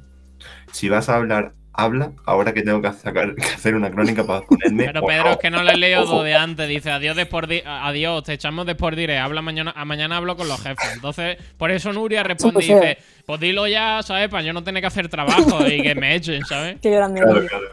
[0.71, 4.41] si vas a hablar, habla, ahora que tengo que, sacar- que hacer una crónica para
[4.41, 4.85] ponerme...
[4.85, 5.29] Pero Pedro, no".
[5.31, 6.67] es que no le he leído de antes.
[6.67, 9.21] Dice, adiós, de Di- adiós, te echamos de Sport Direct.
[9.21, 10.91] Habla mañana, a mañana hablo con los jefes.
[10.93, 14.29] Entonces, por eso Nuria responde y dice, pues dilo ya, ¿sabes?
[14.29, 16.77] Para yo no tener que hacer trabajo y que me echen, ¿sabes?
[16.81, 17.21] Qué grande.
[17.21, 17.65] Claro, claro.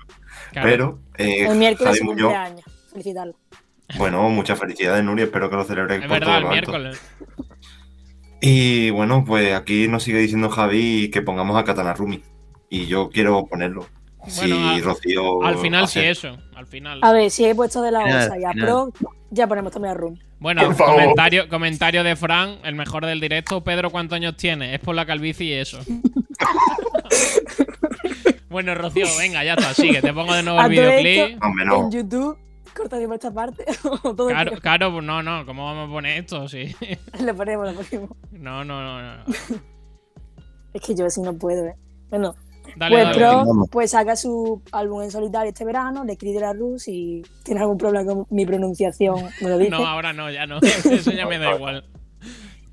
[0.52, 0.68] Claro.
[0.68, 2.32] Pero, eh, El miércoles Javi Muñoz.
[2.90, 3.34] Felicitarlo.
[3.96, 6.50] bueno, muchas felicidades, Nuria, espero que lo celebres Es por verdad, todo el alto.
[6.72, 7.00] miércoles.
[8.40, 12.22] Y bueno, pues aquí nos sigue diciendo Javi que pongamos a Katana Rumi.
[12.70, 13.86] Y yo quiero ponerlo.
[14.26, 15.42] si Rocío.
[15.42, 17.00] Al final sí eso, al final.
[17.02, 18.52] A ver, si he puesto de la Final, OSA y a.
[18.52, 18.92] Pro,
[19.30, 20.18] ya ponemos también a Room.
[20.40, 23.62] Bueno, comentario, comentario de Fran, el mejor del directo.
[23.62, 24.74] Pedro, ¿cuántos años tiene?
[24.74, 25.78] Es por la calvicie y eso.
[28.48, 30.00] bueno, Rocío, venga, ya está, sigue.
[30.00, 31.32] Te pongo de nuevo el videoclip.
[31.32, 31.84] esto, Hombre, no.
[31.84, 32.38] En YouTube,
[32.76, 33.64] cortaríamos esta parte.
[34.02, 36.46] todo Claro, el claro, pues no, no, ¿cómo vamos a poner esto?
[36.48, 36.74] Sí.
[37.20, 38.10] Lo ponemos, lo ponemos.
[38.30, 39.24] No, no, no, no.
[40.72, 41.74] Es que yo así no puedo, ¿eh?
[42.10, 42.36] Bueno,
[42.76, 43.18] Dale, pues dale.
[43.18, 47.78] Pro pues saca su álbum en solitario este verano, le escribe Rus y tiene algún
[47.78, 49.70] problema con mi pronunciación, me lo dice.
[49.70, 50.58] No, ahora no, ya no.
[50.62, 51.84] Eso ya me da igual.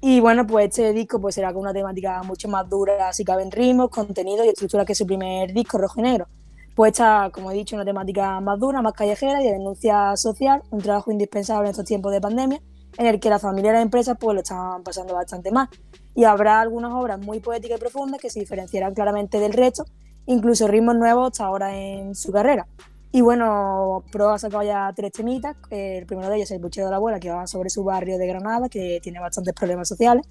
[0.01, 3.49] Y bueno, pues este disco pues será con una temática mucho más dura, si caben
[3.49, 6.27] ritmos, contenido y estructura que su primer disco, Rojo y Negro.
[6.75, 10.61] Pues está, como he dicho, una temática más dura, más callejera y de denuncia social,
[10.69, 12.61] un trabajo indispensable en estos tiempos de pandemia,
[12.97, 15.69] en el que las familias y las empresas pues lo están pasando bastante mal.
[16.15, 19.85] Y habrá algunas obras muy poéticas y profundas que se diferenciarán claramente del resto,
[20.25, 22.65] incluso ritmos nuevos hasta ahora en su carrera.
[23.11, 25.55] Y bueno, Pro ha sacado ya tres temitas.
[25.69, 28.17] El primero de ellos es El Buchero de la Abuela, que va sobre su barrio
[28.17, 30.25] de Granada, que tiene bastantes problemas sociales.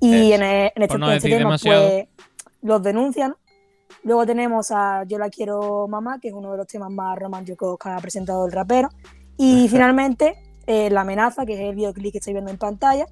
[0.00, 2.08] Y Es, en, e- en este, no en este tema, pues,
[2.62, 3.34] los denuncian.
[4.02, 7.78] Luego tenemos a Yo la quiero mamá, que es uno de los temas más románticos
[7.78, 8.88] que ha presentado el rapero.
[9.36, 10.34] Y finalmente,
[10.66, 13.06] eh, La amenaza, que es el videoclip que estáis viendo en pantalla,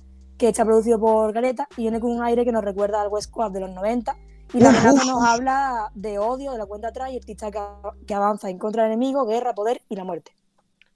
[0.47, 3.29] que está producido por Galeta y viene con un aire que nos recuerda al West
[3.31, 4.17] Squad de los 90.
[4.53, 7.59] Y la amenaza nos habla de odio, de la cuenta atrás y artista que,
[8.07, 10.33] que avanza en contra del enemigo, guerra, poder y la muerte.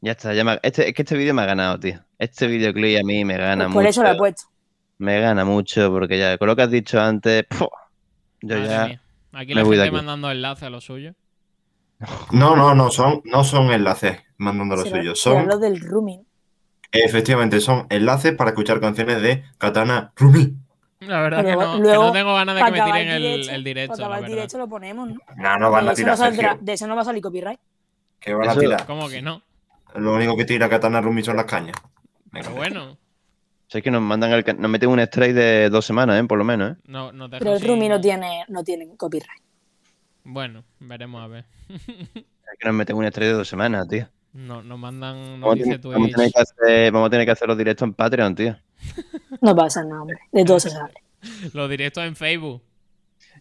[0.00, 1.98] Ya está, ya me- este, es que este vídeo me ha ganado, tío.
[2.18, 3.88] Este videoclip a mí me gana Pues por mucho.
[3.90, 4.42] eso lo he puesto.
[4.98, 7.68] Me gana mucho porque ya con lo que has dicho antes, ¡puf!
[8.42, 9.02] yo Madre ya mía.
[9.32, 10.06] Aquí me la voy de gente aquí.
[10.06, 11.14] mandando enlace a lo suyo.
[12.30, 15.14] No, no, no son, no son enlaces mandando lo suyo.
[15.16, 16.24] Son, lo del rooming.
[16.92, 20.54] Efectivamente, son enlaces para escuchar canciones de Katana Rumi.
[21.00, 23.52] La verdad Pero que no, que no tengo ganas de que me tiren el, directo,
[23.54, 23.92] el directo.
[23.96, 24.36] para la acabar el verdad.
[24.36, 25.16] directo lo ponemos, ¿no?
[25.36, 26.58] No, no van de, a tirar, no saldrá- Sergio.
[26.64, 27.60] de eso no va a salir copyright.
[28.18, 28.84] Que van a tirar.
[28.86, 29.42] ¿Cómo que no?
[29.94, 31.76] Lo único que tira Katana Rumi son las cañas.
[32.32, 32.98] Venga, Pero bueno,
[33.68, 36.24] sé que nos mandan el, nos meten un strike de dos semanas, ¿eh?
[36.26, 36.76] Por lo menos, ¿eh?
[36.86, 39.42] no, no te Pero el rooming no tiene, no tiene copyright.
[40.24, 41.44] Bueno, veremos a ver.
[42.50, 44.08] Es que nos meten un strike de dos semanas, tío.
[44.38, 47.10] No, nos mandan, nos Vamos a, dice tener, vamos a tener que hacer, vamos a
[47.10, 48.56] tener que hacer los directos en Patreon, tío.
[49.40, 50.18] No pasa nada, hombre.
[50.32, 50.94] De todo se sale.
[51.52, 52.62] Los directos en Facebook.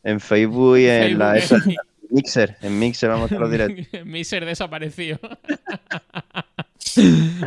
[0.03, 1.75] en Facebook y en la esa, Facebook,
[2.09, 2.57] Mixer.
[2.61, 3.87] En Mixer vamos a hacer los directos.
[4.05, 5.19] Miser desaparecido.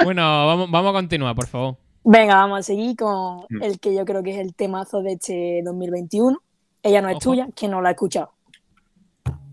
[0.04, 1.76] bueno, vamos, vamos a continuar, por favor.
[2.04, 3.62] Venga, vamos a seguir con Mm.
[3.62, 6.40] el que yo creo que es el temazo de este 2021.
[6.82, 7.30] Ella no es Ojo.
[7.30, 8.32] tuya, que no la ha escuchado.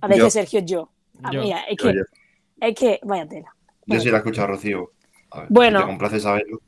[0.02, 0.30] A ver, Yo.
[0.30, 0.90] Sergio yo.
[1.24, 1.42] Ah, Yo.
[1.42, 2.04] mira, es Yo, que, yo.
[2.62, 3.54] es que, vaya tela.
[3.88, 4.92] Yo sí la he escuchado, Rocío.
[5.32, 5.80] A ver, Bueno.
[5.80, 6.62] si te complace saberlo.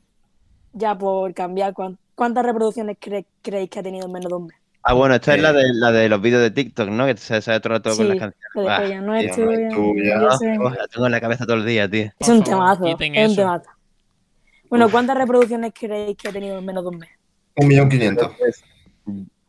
[0.72, 4.46] Ya por cambiar, ¿cuán- ¿cuántas reproducciones cre- creéis que ha tenido en menos de un
[4.46, 4.56] mes?
[4.82, 5.42] Ah, bueno, esta es Eh.
[5.42, 7.04] la de, la de los vídeos de TikTok, ¿no?
[7.06, 8.70] Que se sabe todo el rato con las canciones.
[8.70, 10.46] Ah, ella no es tía, no es tuya, sé.
[10.56, 12.10] la tengo en la cabeza todo el día, tío.
[12.18, 13.36] Es un temazo, es un eso.
[13.36, 13.70] temazo.
[14.70, 17.10] Bueno, ¿cuántas reproducciones creéis que ha tenido en menos de un mes?
[17.56, 18.30] Un millón quinientos.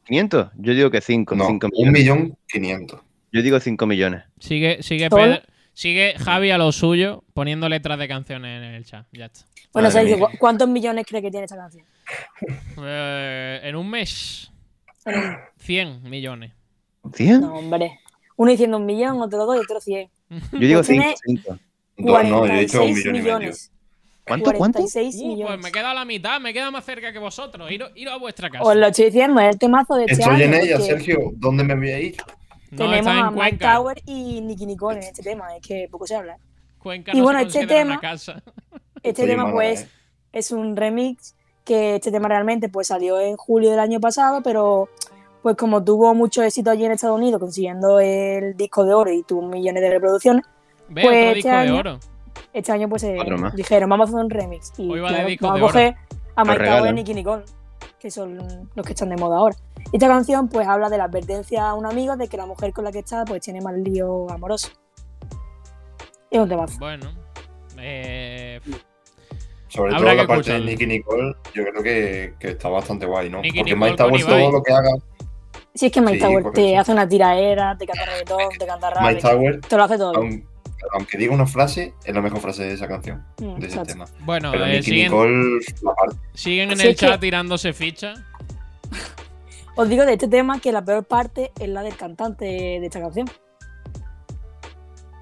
[0.08, 0.52] ¿500?
[0.58, 1.36] Yo digo que 5.
[1.36, 3.00] No, cinco un millón quinientos.
[3.32, 4.24] Yo digo 5 millones.
[4.40, 5.10] Sigue, sigue.
[5.10, 5.42] Pedro-
[5.74, 9.06] sigue Javi a lo suyo poniendo letras de canciones en el chat.
[9.12, 9.42] Ya está.
[9.74, 10.28] Bueno, Madre Sergio, mía.
[10.32, 11.86] ¿cu- ¿cuántos millones crees que tiene esta canción?
[12.84, 14.52] Eh, en un mes,
[15.06, 16.52] En un- 100 millones.
[17.04, 17.40] ¿100?
[17.42, 18.00] No, hombre.
[18.38, 20.10] Uno diciendo un millón, otro dos y otro cien.
[20.52, 21.60] Yo digo Pues tiene 5.
[21.98, 23.38] No, no, yo he dicho un 46 millón y medio.
[23.38, 23.72] millones.
[24.26, 24.52] ¿Cuánto?
[24.54, 24.80] ¿Cuánto?
[24.80, 27.70] 46 Uh, pues me queda la mitad, me queda más cerca que vosotros.
[27.72, 28.64] Iros, iros a vuestra casa.
[28.64, 31.20] Os lo estoy diciendo, es el temazo de este Estoy en ella, porque Sergio.
[31.36, 32.16] ¿Dónde me voy a ir?
[32.72, 33.58] No, Tenemos a Mike.
[33.58, 36.38] Tower y Nicky Nicole en este tema, es que poco se habla.
[36.80, 38.42] Cuenca Y no bueno, se este tema- una casa.
[39.04, 39.90] Este tema, pues, eh.
[40.32, 44.90] es un remix que este tema realmente pues salió en julio del año pasado, pero
[45.42, 49.24] pues como tuvo mucho éxito allí en Estados Unidos consiguiendo el disco de oro y
[49.24, 50.46] tuvo millones de reproducciones,
[50.90, 52.00] Ve, pues otro este disco de año- oro.
[52.54, 53.18] este año pues eh,
[53.56, 55.96] dijeron vamos a hacer un remix y claro, vamos a coger
[56.36, 56.94] a Mike Tower y.
[56.94, 57.44] Nicky Nicole,
[58.00, 59.56] que son los que están de moda ahora.
[59.92, 62.86] Esta canción pues habla de la advertencia a un amigo de que la mujer con
[62.86, 64.70] la que está pues tiene mal lío amoroso.
[66.30, 66.78] Es un temazo.
[66.80, 67.12] Bueno.
[67.78, 68.60] Eh,
[69.68, 70.60] Sobre Habrá todo la parte de.
[70.62, 73.42] Nicky Nicole, yo creo que, que está bastante guay, ¿no?
[73.42, 74.90] Nicky Porque Nicole Mike Tower todo lo que haga,
[75.74, 78.90] Si es que Mike Sí, Tower te hace una tiraera, te canta reggaetón, te canta
[78.90, 80.14] rap, Mike Tower, te lo hace todo.
[80.16, 80.46] aun-
[80.94, 83.94] aunque diga una frase, es la mejor frase de esa canción, Mm, de ese exacto.
[83.94, 84.06] tema.
[84.26, 88.14] bueno, Pero eh, Nicky siguen, Nicole, la parte siguen en el que- chat tirándose ficha.
[89.76, 93.00] Os digo de este tema que la peor parte es la del cantante de esta
[93.00, 93.28] canción.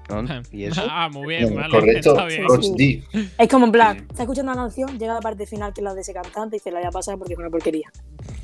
[0.08, 0.24] ¿no?
[0.50, 0.82] ¿Y eso?
[0.90, 1.70] Ah, muy bien, vale.
[1.70, 2.44] correcto, Está bien.
[2.76, 3.04] Sí.
[3.38, 4.04] Es como en plan, Sí.
[4.10, 6.58] está escuchando una canción, llega la parte final que es la de ese cantante y
[6.58, 7.88] se la voy a pasar porque es una porquería.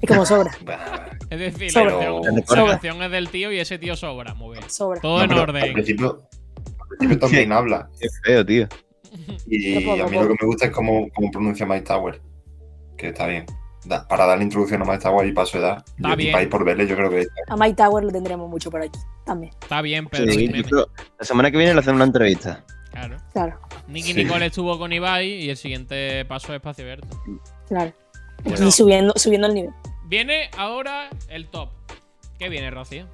[0.00, 0.52] Es como sobra,
[1.30, 1.96] Es decir, Sobra.
[1.98, 4.32] la canción, la es del tío y ese tío sobra.
[4.34, 4.70] Muy bien.
[4.70, 5.00] sobra.
[5.00, 5.72] Todo no, en Al orden.
[5.72, 6.22] principio,
[6.78, 7.88] al principio también habla.
[8.00, 8.68] Qué feo, tío.
[9.48, 12.20] Y a a mí lo que me gusta es cómo, cómo pronuncia Mike Tower.
[12.96, 13.44] Que está bien.
[13.86, 15.84] Da- para dar la introducción a Mike Tower y para su edad.
[15.96, 18.70] Está y para ir por verle, yo creo que A Mike Tower lo tendremos mucho
[18.70, 19.52] por aquí también.
[19.60, 22.64] Está bien, Sí, yo creo- la semana que viene le hacemos una entrevista.
[22.90, 23.16] Claro.
[23.32, 24.24] Claro, Nicky Sí.
[24.24, 27.08] Nicole estuvo con Ibai y el siguiente paso es Espacio Abierto.
[27.68, 27.92] claro.
[28.44, 28.66] Bueno.
[28.68, 29.70] Y subiendo, subiendo el nivel.
[30.06, 31.70] Viene ahora el top.
[32.38, 33.06] ¿Qué viene, Rocío?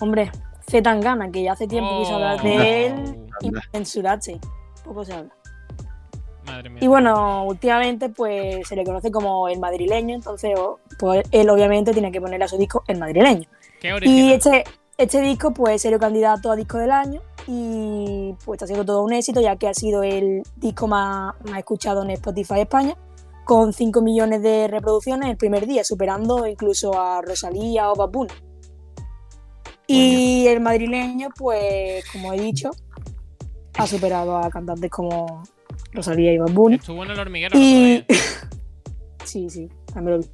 [0.00, 0.30] Hombre,
[0.68, 2.44] Z Tangana, que ya hace tiempo quiso hablar Oh.
[2.46, 2.94] de él
[3.42, 4.38] y censurarse.
[4.84, 5.32] Poco se habla.
[6.46, 6.78] Madre mía.
[6.82, 10.52] Y bueno, últimamente pues se le conoce como el madrileño, entonces
[10.98, 13.48] pues él obviamente tiene que ponerle a su disco el madrileño.
[13.80, 14.64] Qué Y este,
[14.96, 19.12] este disco pues serio candidato a disco del año y pues está siendo todo un
[19.12, 22.96] éxito ya que ha sido el disco más, más escuchado en Spotify España
[23.44, 28.32] con 5 millones de reproducciones el primer día, superando incluso a Rosalía o Bad Bunny.
[29.86, 32.70] Y el madrileño pues como he dicho
[33.78, 35.44] ha superado a cantantes como
[35.92, 36.76] Rosalía y Bad Bunny.
[36.76, 37.58] Estuvo en el hormiguero.
[37.58, 38.04] Y.
[39.24, 40.30] sí, sí, también lo vi.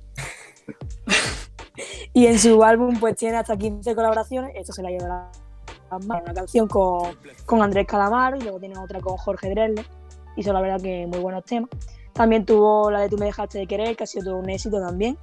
[2.12, 4.52] y en su álbum, pues tiene hasta 15 colaboraciones.
[4.54, 5.30] Esto se la lleva
[5.90, 9.84] una canción con, con Andrés Calamaro y luego tiene otra con Jorge Drelle.
[10.36, 11.70] Hizo la verdad que muy buenos temas.
[12.12, 14.80] También tuvo la de Tú me dejaste de querer, que ha sido todo un éxito
[14.80, 15.18] también.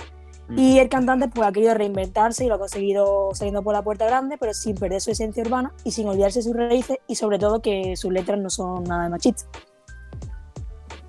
[0.56, 4.06] Y el cantante pues ha querido reinventarse y lo ha conseguido saliendo por la puerta
[4.06, 7.62] grande, pero sin perder su esencia urbana y sin olvidarse sus raíces y sobre todo
[7.62, 9.48] que sus letras no son nada de machistas.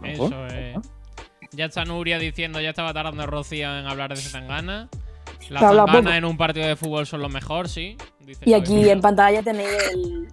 [0.05, 0.77] Eso es.
[1.53, 4.89] Ya está Nuria diciendo, ya estaba tardando Rocío en hablar de Zetangana.
[5.49, 5.63] Las.
[5.63, 7.97] Zetangana en un partido de fútbol son los mejor, sí.
[8.21, 10.29] Dice Y aquí en pantalla tenéis el,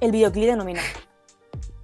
[0.00, 0.86] el videoclip denominado.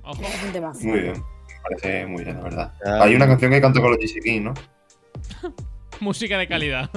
[0.04, 0.20] Ojo.
[0.22, 0.80] Es un temazo.
[0.86, 1.12] muy bien.
[1.14, 2.72] Me parece muy bien, la verdad.
[2.84, 2.98] Ah.
[3.04, 4.54] Hay una canción que canta con los GC King, ¿no?
[6.00, 6.90] Música de calidad.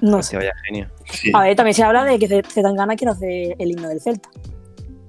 [0.00, 0.36] No Que sé.
[0.36, 0.88] vaya genio.
[1.10, 1.30] Sí.
[1.34, 4.28] A ver, también se habla de que Zetangana quiere hacer el himno del Celta.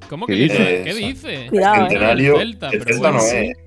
[0.10, 0.58] ¿Cómo ¿Qué que dice?
[0.58, 0.84] dice?
[0.84, 1.48] ¿Qué dice?
[1.50, 2.28] Cuidado, el ¿eh?
[2.32, 3.34] El Celta, el pero Celta no bueno, es.
[3.34, 3.67] O- o es- sí,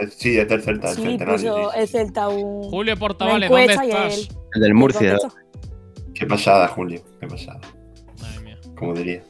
[0.00, 1.54] es del Celta, el Sí, centenario.
[1.54, 1.92] puso sí, el sí.
[1.92, 4.28] Celta un, Julio Portavales, ¿dónde estás?
[4.54, 5.16] El del Murcia.
[6.14, 7.00] Qué pasada, Julio.
[7.20, 7.60] Qué pasada.
[8.20, 8.58] Madre mía.
[8.76, 9.22] Como diría.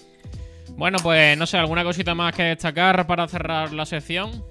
[0.77, 4.45] Bueno, pues no sé, ¿alguna cosita más que destacar para cerrar la sección?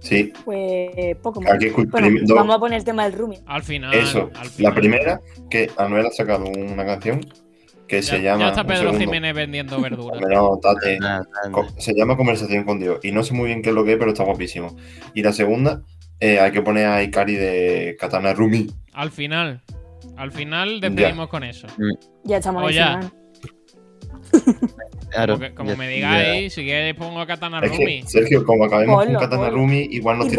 [0.00, 1.58] Sí, Pues poco más.
[1.90, 3.38] Bueno, vamos a poner el tema del Rumi.
[3.46, 3.92] Al final.
[3.92, 4.30] Eso.
[4.34, 4.74] al La final.
[4.74, 5.20] primera,
[5.50, 7.20] que Anuel ha sacado una canción
[7.90, 8.40] que Ya, se llama.
[8.44, 8.94] ya está Pedro.
[8.94, 10.20] Jiménez vendiendo verduras.
[10.30, 10.60] No.
[10.62, 11.26] Nada, nada.
[11.50, 13.00] Co- Se llama Conversación con Dios.
[13.02, 14.76] Y no sé muy bien qué es lo que es, pero está guapísimo.
[15.12, 15.82] Y la segunda,
[16.20, 18.68] eh, hay que poner a Ikari de Katana Rumi.
[18.92, 19.62] Al final.
[20.16, 21.66] Al final despedimos con eso.
[22.24, 23.00] Ya estamos ya.
[23.00, 23.12] final.
[25.10, 28.02] Claro, Porque, como ya- me digáis, si queréis pongo a Katana Es Rumi.
[28.02, 29.56] que, Sergio, como acabemos Ponlo, con Katana ponlo.
[29.58, 30.30] Rumi, igual no Y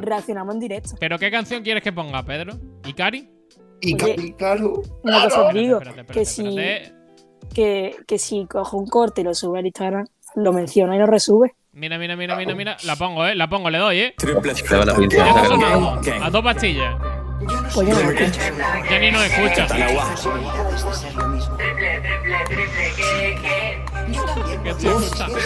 [0.00, 0.90] reaccionamos en directo.
[0.98, 2.54] ¿Pero qué canción quieres que ponga, Pedro?
[2.84, 3.28] ¿Ikari?
[3.80, 4.82] Ikari, claro.
[5.02, 6.56] Una cosa os Espérate, digo, espérate, espérate, que si,
[7.54, 11.06] que, que si cojo un corte y lo sube al Instagram, lo menciona y lo
[11.06, 11.54] resube.
[11.72, 12.76] Mira, mira, mira, mira, mira.
[12.84, 13.34] La pongo, eh.
[13.34, 14.14] La pongo, le doy, eh.
[14.16, 14.52] Triple.
[16.22, 16.96] A dos pastillas.
[17.74, 18.40] Pues yo no lo escucho.
[18.90, 19.66] Ya ni nos escucha.
[24.62, 25.38] Que estoy escuchando.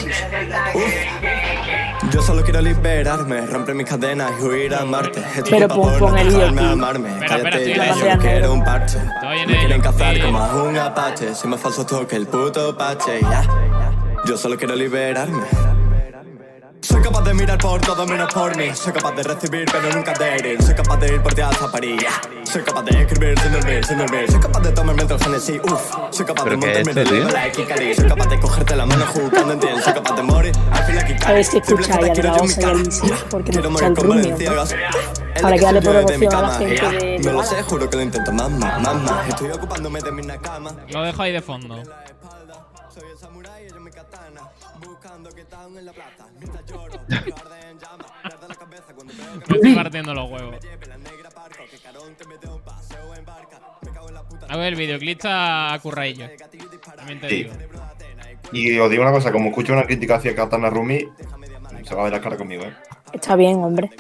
[2.11, 5.21] Yo solo quiero liberarme, romper mis cadenas y huir a Marte.
[5.37, 7.11] Estoy Pero pon- pon el video, amarme.
[7.27, 8.99] Cállate, ya yo quiero un parche.
[9.47, 11.35] Me quieren cazar como a un apache.
[11.35, 13.21] Soy más falso todo que el puto pache.
[13.23, 13.43] ya.
[14.27, 15.43] Yo solo quiero liberarme.
[16.83, 18.71] Soy capaz de mirar por todo menos por mí.
[18.75, 20.63] Soy capaz de recibir pero nunca de herir.
[20.63, 22.03] Soy capaz de ir por ti hasta París.
[22.45, 24.31] Soy capaz de escribir sin dormir, sin dormir.
[24.31, 25.95] Soy capaz de tomarme el Genesis, uff.
[26.11, 27.13] Soy capaz de ¿Pero qué es montarme de tío?
[27.19, 27.95] nivel like Ikari.
[27.95, 29.67] Soy capaz de cogerte la mano jugando en ti.
[29.85, 30.53] Soy capaz de morir.
[30.73, 33.85] Al fin aquí Sabéis que escucha la y el Easy, porque no Quiero escucha morir
[33.85, 34.73] el con Rumi, valenciagas.
[34.73, 37.97] El Para que mi promoción a la cama, gente de- No lo sé, juro que
[37.97, 39.25] lo intento, mamá, mamá.
[39.29, 40.73] Estoy ocupándome de mi nakama.
[40.89, 41.77] Lo dejo ahí de fondo.
[43.01, 44.43] Soy el samurái, ella mi katana.
[44.85, 46.27] Buscando que están en la plaza.
[46.39, 48.05] Mientras lloro, mi orden llama.
[48.23, 50.57] Arde la cabeza cuando veo que Me estoy partiendo los huevos.
[54.49, 56.29] A ver, el videoclip está curraillo.
[56.95, 57.53] También te digo.
[58.53, 61.01] Y os digo una cosa, como escucho una crítica hacia Katana Rumi,
[61.85, 62.75] se va a ver la cara conmigo, ¿eh?
[63.15, 63.91] Está bien, hombre.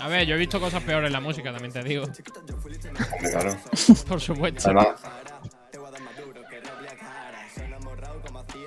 [0.00, 2.04] A ver, yo he visto cosas peores en la música, también te digo.
[2.04, 3.56] Hombre, claro.
[4.08, 4.70] Por supuesto.
[4.70, 5.00] Además,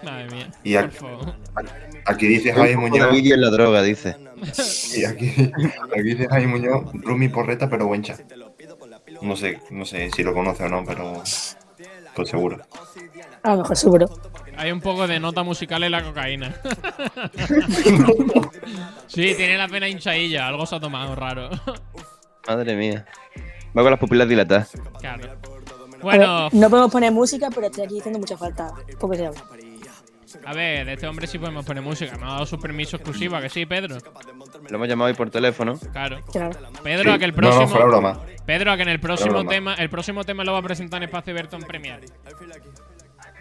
[0.04, 0.50] Madre mía.
[0.64, 4.16] Y aquí- dice Jaime El Muñoz, vídeo en la droga, dice.
[4.96, 5.52] y aquí,
[5.92, 8.18] aquí dice Jaime Muñoz, Rumi porreta pero buencha.
[9.22, 12.60] No sé, no sé si lo conoce o no, pero estoy seguro.
[13.44, 14.10] A lo mejor seguro.
[14.58, 16.56] Hay un poco de nota musical en la cocaína.
[19.08, 20.48] sí, tiene la pena hinchadilla.
[20.48, 21.50] Algo se ha tomado raro.
[22.48, 23.06] Madre mía.
[23.78, 24.72] Va con las pupilas dilatadas.
[25.00, 25.28] claro.
[25.28, 25.38] Ver,
[26.02, 28.72] Bueno, no podemos poner música, pero estoy aquí diciendo mucha falta.
[28.88, 29.44] Se habla.
[30.46, 32.18] A ver, de este hombre sí podemos poner música.
[32.18, 33.98] Me ha dado su permiso exclusivo, ¿a que sí, Pedro?
[34.70, 35.78] Lo hemos llamado hoy por teléfono.
[35.92, 36.22] Claro.
[36.32, 36.52] Claro.
[36.84, 37.62] Pedro, a que el No, próximo.
[37.64, 38.20] no, fuera broma.
[38.46, 39.50] Pedro, a que en el próximo broma.
[39.50, 42.06] tema, el próximo tema lo va a presentar en Espacio Berto en Premiere.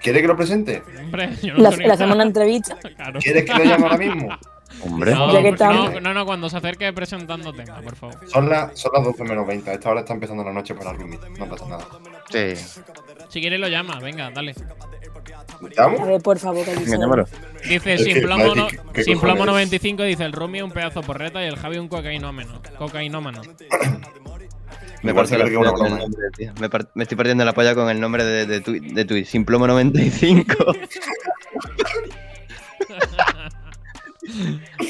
[0.02, 0.82] ¿Quiere que lo presente?
[0.98, 2.76] Hombre, yo no Le, hacemos una entrevista.
[2.96, 3.20] Claro.
[3.20, 4.28] ¿Quieres que lo llame ahora mismo?
[4.84, 5.12] Hombre.
[5.12, 6.02] No, Ya que no, estamos.
[6.02, 8.28] no, no, cuando se acerque presentando tema, por favor.
[8.28, 9.68] Son, las son las 12 menos 20.
[9.68, 11.18] A esta hora está empezando la noche para Rumi.
[11.38, 11.84] No pasa nada.
[12.30, 12.54] Sí.
[13.28, 14.54] Si quieres lo llama, venga, dale.
[16.06, 16.64] Ver, por favor.
[17.68, 19.46] Dice, sin plomo, no- Mati, ¿qué sin plomo cojones?
[19.54, 22.60] 95 dice, el Rumi un pedazo porreta y el Javi un cocainómeno.
[22.78, 23.42] Cocainómano.
[25.02, 25.88] Me cree que una broma.
[25.98, 26.52] nombre, tío.
[26.60, 29.24] Me, par- me estoy partiendo la polla con el nombre de, de, tu, de tu
[29.24, 30.54] Sin plomo 95.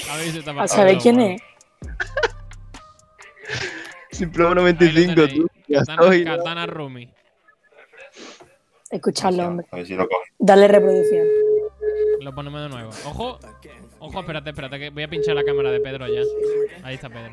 [0.07, 1.41] Javi se te ha ¿A saber quién es?
[4.11, 5.34] Sin plomo Ahí lo 95, tenéis.
[5.41, 5.47] tú.
[5.68, 6.24] Ya Katana, estoy.
[8.91, 8.97] Katana Rumi.
[8.99, 9.66] Escucharlo, hombre.
[9.70, 10.30] A ver si lo coge.
[10.38, 11.26] Darle reproducción.
[12.20, 12.91] Lo ponemos de nuevo.
[13.07, 13.38] Ojo.
[14.01, 16.22] Ojo, espérate, espérate, que voy a pinchar la cámara de Pedro ya.
[16.82, 17.32] Ahí está Pedro.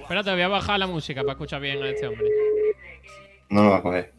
[0.00, 2.26] Espérate, voy a bajar la música para escuchar bien a este hombre.
[3.50, 4.12] No lo va a coger.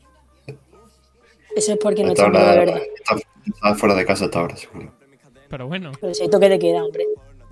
[1.56, 2.82] Eso es porque no está de hora verdad.
[2.96, 3.16] está,
[3.46, 4.92] está fuera de casa hasta ahora, seguro.
[5.50, 7.06] Pero bueno, Pero si hay toque de queda, hombre.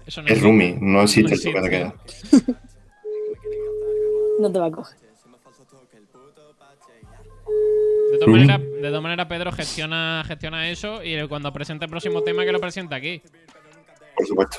[0.06, 1.96] eso no Es es Rumi, no existe el No toque de queda.
[4.40, 4.98] No te va a coger.
[8.14, 12.22] De todas maneras, de todas maneras, Pedro gestiona, gestiona eso y cuando presente el próximo
[12.22, 13.22] tema que lo presente aquí.
[14.16, 14.58] Por supuesto.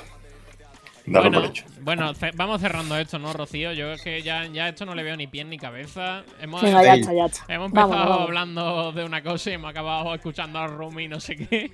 [1.06, 1.64] Bueno, por hecho.
[1.82, 3.72] bueno, ce- vamos cerrando esto, ¿no, Rocío?
[3.74, 6.24] Yo es que ya, ya esto no le veo ni pie ni cabeza.
[6.40, 7.44] Hemos, Venga, ya está, ya está.
[7.52, 8.20] hemos empezado vamos.
[8.22, 11.70] hablando de una cosa y hemos acabado escuchando a Rumi no sé qué.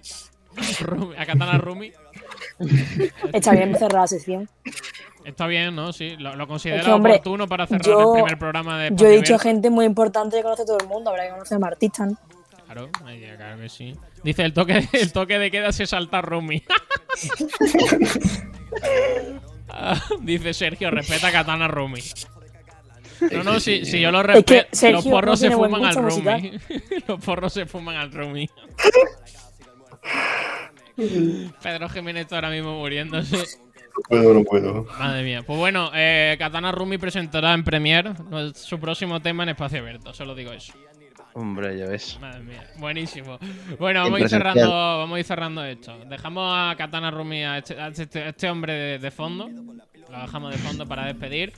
[0.81, 1.93] Rumi- a Katana Rumi.
[3.33, 4.49] Está bien cerrar la sección.
[5.25, 5.93] Está bien, ¿no?
[5.93, 9.07] Sí, lo, lo considero Es que, oportuno para cerrar yo- el primer programa de Yo
[9.07, 11.11] he dicho gente muy importante que conoce todo el mundo.
[11.11, 12.19] Habrá que conocer a artistas, ¿no?
[12.67, 12.89] Claro,
[13.37, 13.95] claro que sí.
[14.23, 16.63] Dice el toque, el toque de queda se salta Rumi.
[20.21, 22.01] Dice Sergio, respeta a Katana Rumi.
[23.33, 26.53] No, no, si, si yo lo Es que respeto, los porros se fuman al Rumi.
[27.07, 28.49] los porros se fuman al Rumi.
[31.63, 33.37] Pedro Jiménez está ahora mismo muriéndose.
[33.97, 34.87] No puedo, no puedo.
[34.99, 35.43] Madre mía.
[35.47, 38.13] Pues bueno, eh, Katana Rumi presentará en Premiere
[38.55, 40.73] su próximo tema en espacio abierto, solo digo eso.
[41.35, 42.19] Hombre, ya ves.
[42.21, 43.39] Madre mía, buenísimo.
[43.79, 44.69] Bueno, vamos a ir cerrando,
[44.99, 45.97] vamos a ir cerrando esto.
[46.09, 49.49] Dejamos a Katana Rumi, a este, a este- a este hombre de, de fondo.
[49.49, 51.53] Lo dejamos de fondo para despedir.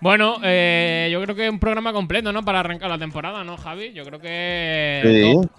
[0.00, 2.44] Bueno, eh, yo creo que es un programa completo, ¿no?
[2.44, 3.92] Para arrancar la temporada, ¿no, Javi?
[3.92, 5.00] Yo creo que.
[5.04, 5.32] Sí.
[5.32, 5.50] top.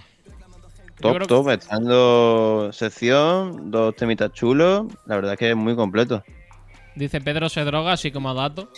[0.99, 4.85] Top, que- top, estando sección, dos temitas chulos.
[5.05, 6.23] La verdad que es muy completo.
[6.95, 8.69] Dice Pedro se droga, así como dato.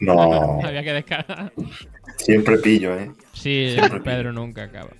[0.00, 1.52] No, Había que descargar.
[2.16, 3.10] siempre pillo, ¿eh?
[3.32, 4.90] Sí, Siempre Pedro nunca acaba.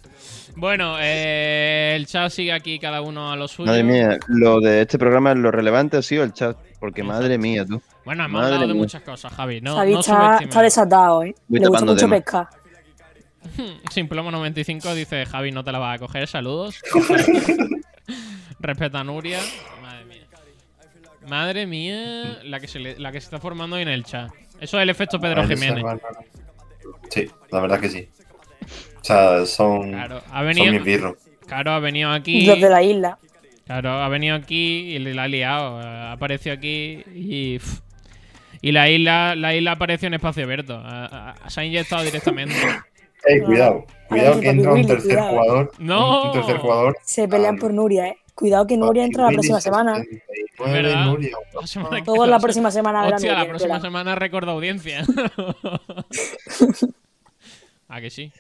[0.56, 3.68] Bueno, eh, el chat sigue aquí, cada uno a lo suyo.
[3.70, 6.56] Madre mía, lo de este programa, lo relevante ha sido el chat.
[6.80, 7.80] Porque madre mía, tú.
[8.06, 9.60] Bueno, hemos Madre hablado de muchas cosas, Javi.
[9.60, 11.34] No, Xavi no está, desatado, ¿eh?
[11.46, 12.16] Voy Le gusta mucho tema.
[12.16, 12.48] pescar.
[13.90, 16.80] Simplomo 95 dice Javi, no te la vas a coger, saludos.
[18.60, 19.38] Respeta a Nuria.
[19.82, 20.26] Madre mía.
[21.28, 24.30] Madre mía, la que se, le- la que se está formando hoy en el chat.
[24.60, 25.84] Eso es el efecto Pedro Jiménez.
[27.10, 28.08] Sí, la verdad que sí.
[29.00, 31.16] O sea, son, Claro, ha son venido, mis birros.
[31.46, 32.44] claro, ha venido aquí.
[32.44, 33.18] Los de la isla.
[33.66, 35.78] Claro, ha venido aquí y le la ha liado.
[35.78, 37.58] Ha aparecido aquí y.
[37.58, 37.80] pff.
[38.62, 40.76] Y la isla, la isla apareció en espacio abierto.
[40.84, 42.54] Ha- ha- se ha inyectado directamente.
[43.26, 45.30] Ey, cuidado, cuidado que entra un tercer cuidado.
[45.30, 45.72] jugador.
[45.78, 46.24] ¡No!
[46.24, 46.96] Un tercer jugador.
[47.02, 48.16] Se pelean por Nuria, ¿eh?
[48.34, 49.96] Cuidado que Nuria entra la Willy próxima semana.
[49.96, 51.04] 69, ¿Verdad?
[51.06, 51.30] Nuria.
[51.60, 53.82] La semana que- Todos la próxima semana verán Hostia, la próxima verán.
[53.82, 55.04] semana récord de audiencia.
[57.88, 58.32] ¿A que sí?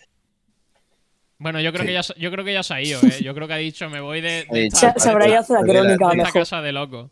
[1.38, 1.88] Bueno, yo creo, Sí.
[1.88, 3.22] que ya, se- yo creo que ya se ha ido, ¿eh?
[3.22, 5.38] Yo creo que ha dicho, me voy de, de Sí, esta, Se, se habrá ido
[5.38, 7.10] a hacer la la- crónica, a de esta casa de loco.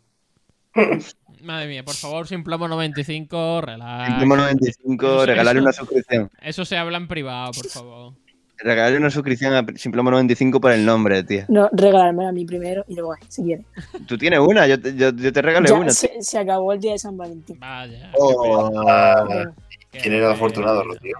[1.43, 4.07] Madre mía, por favor, sin plomo 95, relax.
[4.07, 6.29] Simplomo 95, Eso- regalarle eso- una suscripción.
[6.41, 8.13] Eso se habla en privado, por favor.
[8.61, 11.45] Regalarle una suscripción a Simplomo 95 por el nombre, tía.
[11.47, 13.63] No, regalármela a mí primero y luego si quiere.
[14.05, 15.91] Tú tienes una, yo te, yo, yo te regalé Ya, una.
[15.91, 17.57] se, se acabó el día de San Valentín.
[17.57, 18.11] Vaya.
[18.17, 18.69] Oh,
[19.91, 21.15] ¿Quién era el afortunado, Rocío?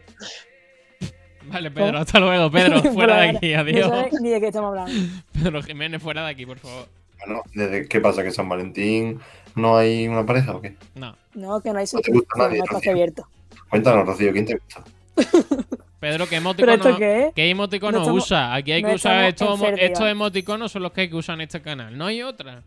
[1.45, 2.51] Vale, Pedro, hasta luego.
[2.51, 3.87] Pedro, fuera de aquí, No adiós.
[3.89, 4.91] sabes ni de qué estamos hablando.
[5.33, 6.87] Pedro Jiménez, fuera de aquí, por favor.
[7.25, 8.21] Bueno, ¿desde qué pasa?
[8.23, 9.19] ¿Que San Valentín
[9.55, 10.75] no hay una pareja o qué?
[10.95, 11.15] No.
[11.33, 12.91] No, que no hay No suscripción, no nadie, hay espacio Rocío.
[12.91, 13.27] abierto.
[13.69, 14.83] Cuéntanos, Rocío, ¿quién te gusta?
[15.99, 17.33] Pedro, ¿qué ¿Pero emoticono, esto qué es?
[17.33, 18.53] ¿qué emoticono No estamos- usa?
[18.55, 21.41] Aquí hay que no usar estos, estos emoticonos, son los que hay que usar en
[21.41, 21.97] este canal.
[21.97, 22.63] No hay otra.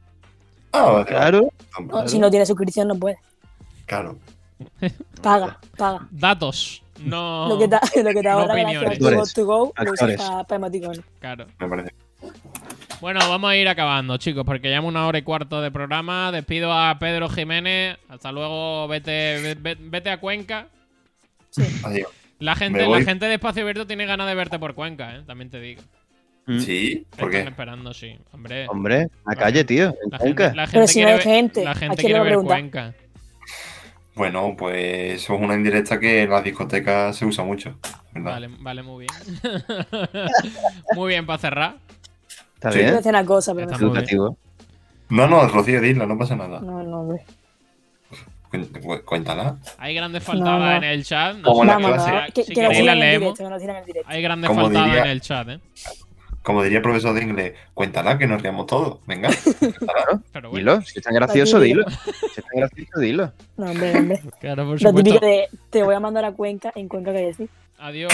[0.72, 1.50] Ah, claro.
[1.86, 3.16] No, si no tiene suscripción no puede.
[3.86, 4.18] Claro.
[5.22, 6.06] Paga, paga.
[6.10, 6.82] Datos.
[7.00, 7.48] No.
[7.48, 8.98] Lo que te, lo que te no ahorra opiniones.
[9.00, 11.00] gracias to go lo usas para, para emoticones.
[11.18, 11.46] Claro.
[11.58, 11.94] Me parece.
[13.02, 16.30] Bueno, vamos a ir acabando, chicos, porque llevamos una hora y cuarto de programa.
[16.30, 17.98] Despido a Pedro Jiménez.
[18.08, 20.68] Hasta luego, vete, ve- vete a Cuenca.
[21.82, 22.08] Adiós.
[22.38, 25.22] La gente, la gente de Espacio Abierto tiene ganas de verte por Cuenca, ¿eh?
[25.26, 25.82] también te digo.
[26.46, 26.60] Mm.
[26.60, 27.48] Sí, ¿por Están qué?
[27.50, 28.16] esperando, sí.
[28.30, 29.86] Hombre, Hombre, la calle, tío.
[30.04, 30.44] En la Cuenca.
[30.44, 32.36] gente, la Pero gente si no quiere hay ver- gente, la ¿a gente quiere ver?
[32.38, 32.94] Cuenca.
[34.14, 37.76] Bueno, pues eso es una indirecta que en las discotecas se usa mucho.
[38.12, 38.30] ¿verdad?
[38.32, 39.38] Vale, vale, muy bien.
[40.94, 41.76] muy bien para cerrar.
[42.62, 42.78] Está Sí.
[42.78, 43.00] Bien.
[43.04, 43.84] una cosa, pero Está.
[43.84, 44.36] Educativo.
[45.08, 46.60] No, no, Rocío, dila, no pasa nada.
[46.60, 47.24] No, no, hombre.
[48.50, 49.56] Cu- Cuéntala.
[49.78, 50.76] Hay grandes faltadas no.
[50.76, 51.36] en el chat.
[51.38, 52.32] No Como sé la si- clase.
[52.32, 53.20] que, si que queréis la en el leemos.
[53.38, 54.10] directo, que nos tiren en el directo.
[54.10, 55.60] Hay grandes Como faltadas diría- en el chat, ¿eh?
[56.42, 58.98] Como diría el profesor de inglés, cuéntala que nos riamos todos.
[59.06, 59.30] Venga.
[60.32, 60.72] Pero bueno.
[60.74, 61.84] Dilo, si es tan gracioso, Aquí dilo.
[61.90, 63.32] Si es tan gracioso, dilo.
[63.56, 64.20] No, hombre, hombre.
[64.40, 65.02] Claro, por Lo supuesto.
[65.02, 67.48] típico de te voy a mandar a Cuenca, en Cuenca que decir.
[67.78, 68.12] Adiós.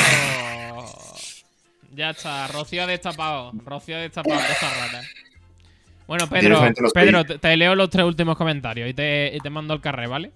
[1.95, 3.53] Ya está, Rocío ha destapado.
[3.65, 5.07] Rocío ha destapado cosas raras.
[6.07, 6.61] Bueno, Pedro,
[6.95, 10.07] Pedro, te, te leo los tres últimos comentarios y te, y te mando el carré,
[10.07, 10.33] ¿vale?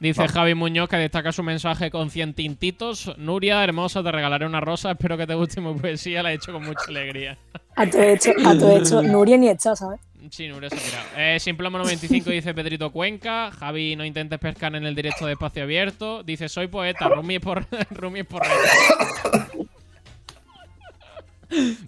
[0.00, 0.28] Dice.
[0.28, 3.12] Javi Muñoz que destaca su mensaje con cien tintitos.
[3.18, 4.92] Nuria, hermosa, te regalaré una rosa.
[4.92, 7.36] Espero que te guste mi poesía, la he hecho con mucha alegría.
[7.74, 10.00] A todo hecho, a todo hecho, Nuria ni está, ¿sabes?
[10.30, 11.04] Sí, Nuria se ha tirado.
[11.16, 13.50] Eh, Simplomo 95 dice Pedrito Cuenca.
[13.50, 16.22] Javi, no intentes pescar en el directo de espacio abierto.
[16.22, 17.08] Dice, soy poeta.
[17.08, 18.42] Rumi es por, Rumi es por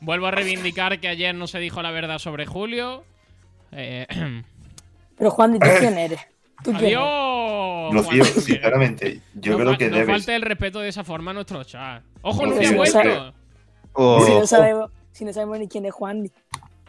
[0.01, 3.05] Vuelvo a reivindicar que ayer no se dijo la verdad sobre Julio.
[3.73, 4.07] Eh,
[5.19, 6.21] Pero Juan, ¿tú quién eres?
[6.65, 6.99] ¿Tú quién eres?
[6.99, 8.07] ¡Adiós!
[8.07, 10.11] Juan, sinceramente, yo no creo que no debes.
[10.17, 12.03] falte el respeto de esa forma a nuestro chat.
[12.23, 12.99] ¡Ojo, Rocío, Nuria ha no vuelto!
[12.99, 13.33] sabe-
[13.93, 16.31] Oh, Si no sabemos, si no sabemos ni quién es Juan.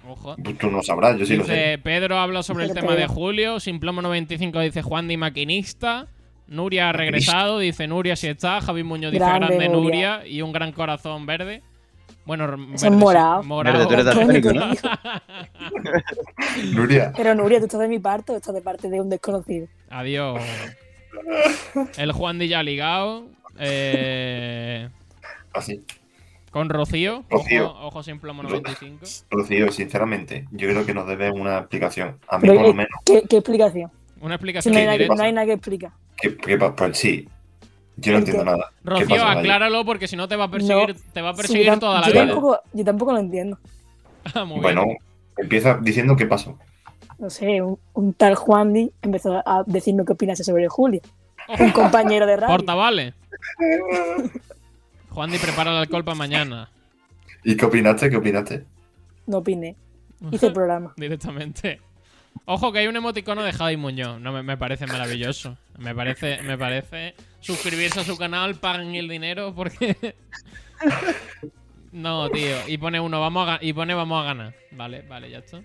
[0.07, 0.35] Ojo.
[0.59, 1.51] Tú- no sabrás, yo sí lo sé.
[1.51, 3.07] Dice, Pedro habla sobre el tema de.
[3.07, 3.59] Julio.
[3.59, 6.07] Simplomo 95 dice Juan Di Maquinista.
[6.47, 8.61] Nuria ha regresado, dice Nuria si está.
[8.61, 10.17] Javi Muñoz dice Grande, grande Nuria.
[10.17, 10.27] Nuria.
[10.27, 11.63] Y un gran corazón verde.
[12.25, 13.43] Bueno, sí, morado.
[13.43, 13.77] morado.
[13.77, 14.73] Verde, tú eres Coño, daltónico, ¿qué ¿no?
[16.73, 19.67] Nuria, Pero Nuria, ¿tú estás de mi parte o estás de parte de un desconocido?
[19.89, 20.41] Adiós.
[21.97, 23.25] El Juan Di ya ligado.
[23.59, 24.89] Eh,
[25.53, 25.83] así.
[26.51, 27.23] con Rocío.
[27.29, 27.69] Rocío.
[27.71, 29.05] Ojo, ojo Simplomo 95.
[29.29, 32.17] Rocío, sinceramente, yo creo que nos debes una explicación.
[32.27, 32.91] A mí, Pero, por lo eh, menos.
[33.05, 33.91] ¿qué, qué explicación?
[34.21, 35.15] Una Si explicación no hay, en nada, directo.
[35.15, 35.91] no hay nada que explicar.
[36.21, 37.27] Que, pues sí.
[38.01, 38.71] Yo no entiendo nada.
[38.83, 41.37] ¿Qué Rocío, acláralo porque si no te va a perseguir, No, te va a Sí,
[41.37, 42.25] perseguir tam- toda la yo vida.
[42.27, 43.57] Tampoco, yo tampoco lo entiendo.
[44.47, 44.97] Muy Bueno, bien.
[45.37, 46.57] empieza diciendo qué pasó.
[47.19, 51.01] No sé, un, un tal Juan Di empezó a decirme qué opinase sobre Julio.
[51.59, 52.55] Un compañero de radio.
[52.55, 53.13] Portavales.
[55.09, 56.69] Juan Di prepara el alcohol para mañana.
[57.43, 58.09] ¿Y qué opinaste?
[58.09, 58.65] ¿Qué opinaste?
[59.27, 59.75] No opiné.
[60.31, 60.93] Hice el programa.
[60.97, 61.79] Directamente.
[62.45, 64.19] Ojo que hay un emoticono de Javi Muñoz.
[64.19, 65.57] No, me, me parece maravilloso.
[65.77, 70.15] Me parece, me parece suscribirse a su canal, paguen el dinero porque.
[71.91, 72.55] No, tío.
[72.67, 74.55] Y pone uno, vamos a y pone vamos a ganar.
[74.71, 75.61] Vale, vale, ya está.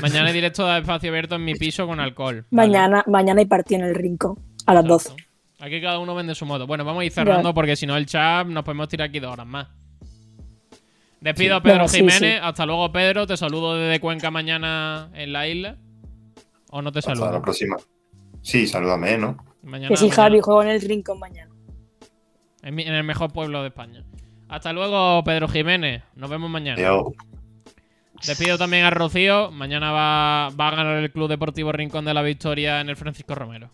[0.00, 2.46] Mañana hay directo de espacio abierto en mi piso con alcohol.
[2.50, 2.68] Vale.
[2.68, 4.38] Mañana, mañana hay partido en el rincón.
[4.66, 5.10] A las 12.
[5.10, 5.32] Exacto.
[5.60, 6.66] Aquí cada uno vende su modo.
[6.66, 9.32] Bueno, vamos a ir cerrando porque si no el chat nos podemos tirar aquí dos
[9.32, 9.68] horas más.
[11.22, 12.18] Despido a Pedro Bueno, Jiménez.
[12.18, 12.38] sí.
[12.42, 13.26] Hasta luego, Pedro.
[13.26, 15.76] Te saludo desde Cuenca mañana en la isla.
[16.70, 17.42] ¿O no te Hasta la saludo?
[17.42, 17.76] próxima.
[18.42, 19.36] Sí, salúdame, ¿no?
[19.62, 20.22] Mañana, Que si mañana.
[20.22, 21.52] Javi juega en el rincón mañana.
[22.62, 24.04] En, mi- en el mejor pueblo de España.
[24.48, 26.02] Hasta luego, Pedro Jiménez.
[26.16, 26.76] Nos vemos mañana.
[26.76, 27.12] Adiós.
[28.26, 29.50] Despido también a Rocío.
[29.52, 33.34] Mañana va, va a ganar el Club Deportivo Rincón de la Victoria en el Francisco
[33.34, 33.70] Romero.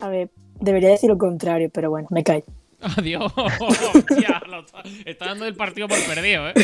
[0.00, 2.44] A ver, debería decir lo contrario, pero bueno, me cae.
[2.96, 3.32] Adiós.
[3.36, 6.54] Hostia, lo está, está dando el partido por perdido, ¿eh?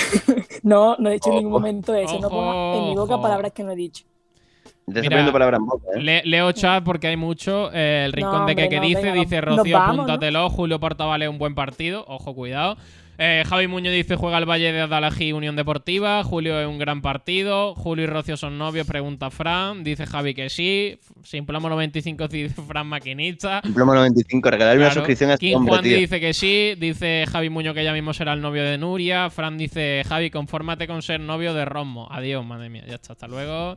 [0.63, 2.19] No, no he dicho en ningún momento eso.
[2.21, 3.23] No ponga en mi boca Ojo.
[3.23, 4.05] palabras que no he dicho.
[4.87, 6.01] Te está Mira, poniendo palabras en boca, ¿eh?
[6.01, 7.71] Le- leo chat porque hay mucho.
[7.73, 10.49] Eh, el rincón No, de que, hombre, que no, dice, venga, dice Rocío, apúntatelo.
[10.51, 12.05] Julio Portavales, un buen partido.
[12.07, 12.77] Ojo, cuidado.
[13.19, 16.23] Eh, Javi Muñoz dice, juega el Valle de Adalají, Unión Deportiva.
[16.23, 17.75] Julio es un gran partido.
[17.75, 19.85] Julio y Rocío son novios, pregunta Fran.
[19.85, 20.99] Dice Javi que sí.
[21.23, 23.63] Sin plomo 95 dice Fran Maquinista.
[23.75, 25.01] Plomo 95, regalarme una Claro.
[25.01, 25.97] suscripción a este King hombre, Juan tío.
[25.99, 26.75] dice que sí.
[26.79, 29.31] Dice Javi Muñoz que ya mismo será el novio de Nuria.
[29.31, 32.09] Fran dice, Javi, confórmate con ser novio de Romo.
[32.11, 32.85] Adiós, madre mía.
[32.87, 33.77] Ya está, hasta luego.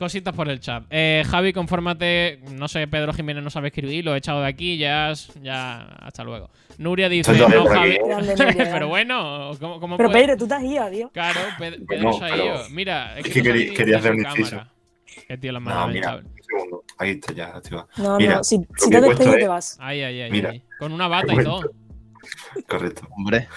[0.00, 0.84] Cositas por el chat.
[0.88, 2.40] Eh, Javi, confórmate.
[2.52, 5.12] No sé, Pedro Jiménez no sabe escribir, lo he echado de aquí, ya,
[5.42, 6.48] ya hasta luego.
[6.78, 7.98] Nuria dice, no, Javi.
[8.56, 11.10] Pero bueno, ¿cómo, cómo Pero puede- Pedro, tú te has ido, adiós.
[11.12, 12.54] Claro, Pe- Pedro Bueno, se ha ido.
[12.70, 14.62] Mira, es es que, que no quería- quería hacer un inciso.
[15.28, 16.84] Qué tío la No, mira, un segundo.
[16.96, 17.86] Ahí está ya, activa.
[17.98, 19.76] No, Mira, no, si, si te he has puesto despedido es- te vas.
[19.80, 20.50] Ay, ay, ay, Mira.
[20.50, 20.62] ay.
[20.78, 21.70] Con una bata y todo.
[22.66, 23.06] Correcto.
[23.16, 23.48] Hombre,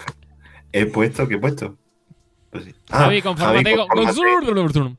[0.73, 1.77] He puesto, ¿qué he puesto?
[2.49, 2.75] Pues sí.
[2.89, 4.97] Ah, Javi, confórmate Javi, con- confórmate con- con-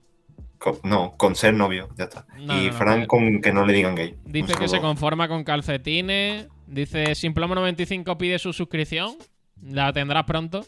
[0.83, 2.27] no, con ser novio, ya está.
[2.37, 3.07] No, y no, no, Fran no.
[3.07, 4.15] con que no le digan gay.
[4.25, 6.49] Dice que se conforma con calcetines.
[6.67, 9.13] Dice, sin plomo 95 pide su suscripción.
[9.63, 10.65] La tendrás pronto.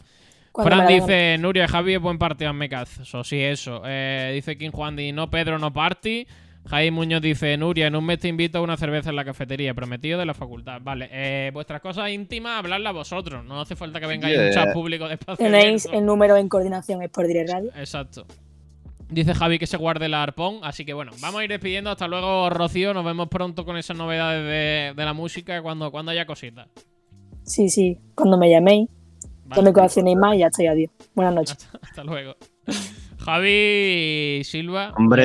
[0.53, 2.99] Fran dice, Nuria Javi es buen partido en Mecaz.
[3.01, 3.81] Eso sí, eso.
[3.85, 6.25] Eh, dice King Juan Di, no Pedro, no party.
[6.67, 9.73] Jaime Muñoz dice, Nuria, en un mes te invito a una cerveza en la cafetería,
[9.73, 10.81] prometido de la facultad.
[10.81, 13.45] Vale, eh, vuestras cosas íntimas, hablarlas vosotros.
[13.45, 14.53] No hace falta que vengáis a un Yeah.
[14.65, 15.99] chat público de espacio Tenéis abierto.
[15.99, 17.69] el número en coordinación, es por Dire Radio.
[17.77, 18.25] Exacto.
[19.09, 20.59] Dice Javi que se guarde el arpón.
[20.63, 21.89] Así que bueno, vamos a ir despidiendo.
[21.89, 22.93] Hasta luego, Rocío.
[22.93, 26.67] Nos vemos pronto con esas novedades de, de la música cuando, cuando haya cositas.
[27.43, 28.89] Sí, sí, cuando me llaméis,
[29.45, 29.61] Vale.
[29.61, 30.91] me coleccionéis más y ya estoy, adiós.
[31.15, 31.53] Buenas noches.
[31.53, 32.35] Hasta, hasta luego.
[33.27, 34.93] Javi Silva.
[34.97, 35.23] Hombre.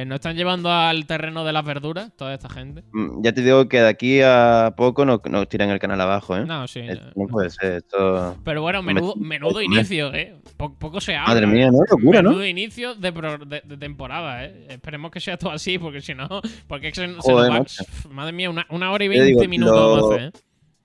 [0.00, 2.82] eh, nos están llevando al terreno de las verduras, toda esta gente.
[2.92, 6.34] mm, ya te digo que de aquí a poco nos, nos tiran el canal abajo,
[6.38, 6.46] ¿eh?
[6.46, 6.80] No, sí.
[6.80, 8.36] Esto no puede ser, esto...
[8.42, 10.34] Pero bueno, me- menudo, menudo me- inicio, ¿eh?
[10.56, 11.34] Po- poco se habla.
[11.34, 11.78] Madre mía, ¿no?
[11.90, 12.30] Locura, ¿no?
[12.30, 14.66] Menudo inicio de, pro- de- de temporada, ¿eh?
[14.70, 16.26] Esperemos que sea todo así, porque si no.
[16.66, 17.76] Porque es que se, se Joder, nos
[18.06, 18.10] va-.
[18.14, 20.30] Madre mía, una, una hora y veinte minutos lo- hacer, ¿eh?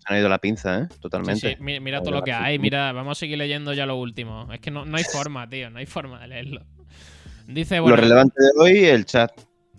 [0.08, 0.88] Se han ido la pinza, ¿eh?
[1.00, 1.50] Totalmente.
[1.50, 4.48] sí, mi- Mira todo lo que hay, mira, vamos a seguir leyendo ya lo último.
[4.54, 6.62] Es que no, no hay forma, tío, no hay forma de leerlo.
[7.48, 9.32] Dice, Lo bueno, relevante de hoy, el chat.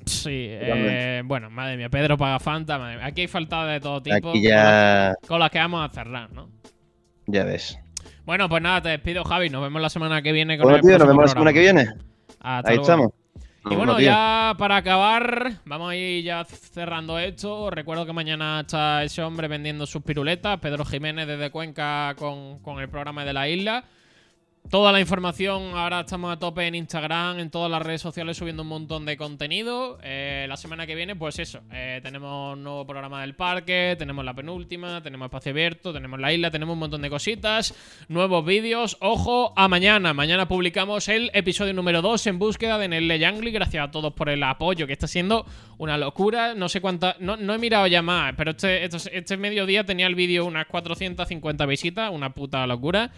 [0.05, 3.07] sí, eh, bueno, madre mía, Pedro paga Fanta, madre mía.
[3.07, 4.31] aquí hay falta de todo tipo.
[4.31, 5.15] Aquí ya...
[5.27, 6.49] Con las que vamos a cerrar, ¿no?
[7.27, 7.79] Ya ves.
[8.25, 9.49] Bueno, pues nada, te despido, Javi.
[9.51, 11.61] Nos vemos la semana que viene con Bueno, el tío, nos vemos la semana que
[11.61, 11.87] viene.
[12.41, 12.83] Hasta Ahí luego.
[12.83, 13.13] estamos.
[13.69, 17.65] Y bueno, ya para acabar, vamos a ir ya cerrando esto.
[17.65, 22.61] Os Recuerdo que mañana está ese hombre vendiendo sus piruletas, Pedro Jiménez desde Cuenca con,
[22.61, 23.85] con el programa de la isla.
[24.71, 28.63] Toda la información, ahora estamos a tope en Instagram, en todas las redes sociales subiendo
[28.63, 29.97] un montón de contenido.
[30.03, 34.35] Eh, la semana que viene, pues eso, eh, tenemos nuevo programa del parque, tenemos la
[34.35, 37.75] penúltima, tenemos espacio abierto, tenemos la isla, tenemos un montón de cositas,
[38.09, 38.97] nuevos vídeos.
[39.01, 43.53] Ojo a mañana, mañana publicamos el episodio número 2 en búsqueda de Nelle Yangli.
[43.53, 45.47] Gracias a todos por el apoyo, que está siendo
[45.79, 46.55] una locura.
[46.55, 50.09] No sé cuántas, no, no he mirado ya más, pero este, este, este mediodía tenía
[50.09, 53.13] el vídeo unas 450 visitas, una puta locura.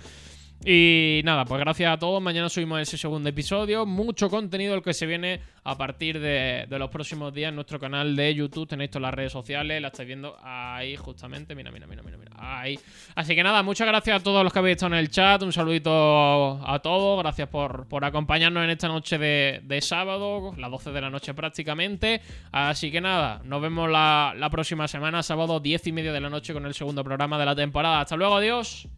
[0.64, 2.20] Y nada, pues gracias a todos.
[2.20, 3.86] Mañana subimos ese segundo episodio.
[3.86, 8.16] Mucho contenido el que se viene a partir de, los próximos días en nuestro canal
[8.16, 8.66] de YouTube.
[8.66, 11.54] Tenéis todas las redes sociales, la estáis viendo ahí justamente.
[11.54, 12.32] Mira, mira, mira, mira, mira.
[12.36, 12.78] Ahí.
[13.14, 15.40] Así que nada, muchas gracias a todos los que habéis estado en el chat.
[15.42, 17.22] Un saludito a todos.
[17.22, 21.34] Gracias por, por acompañarnos en esta noche de, de sábado, las 12 de la noche
[21.34, 22.20] prácticamente.
[22.50, 26.30] Así que nada, nos vemos la, la próxima semana, sábado 10 y media de la
[26.30, 28.00] noche con el segundo programa de la temporada.
[28.00, 28.88] Hasta luego, adiós.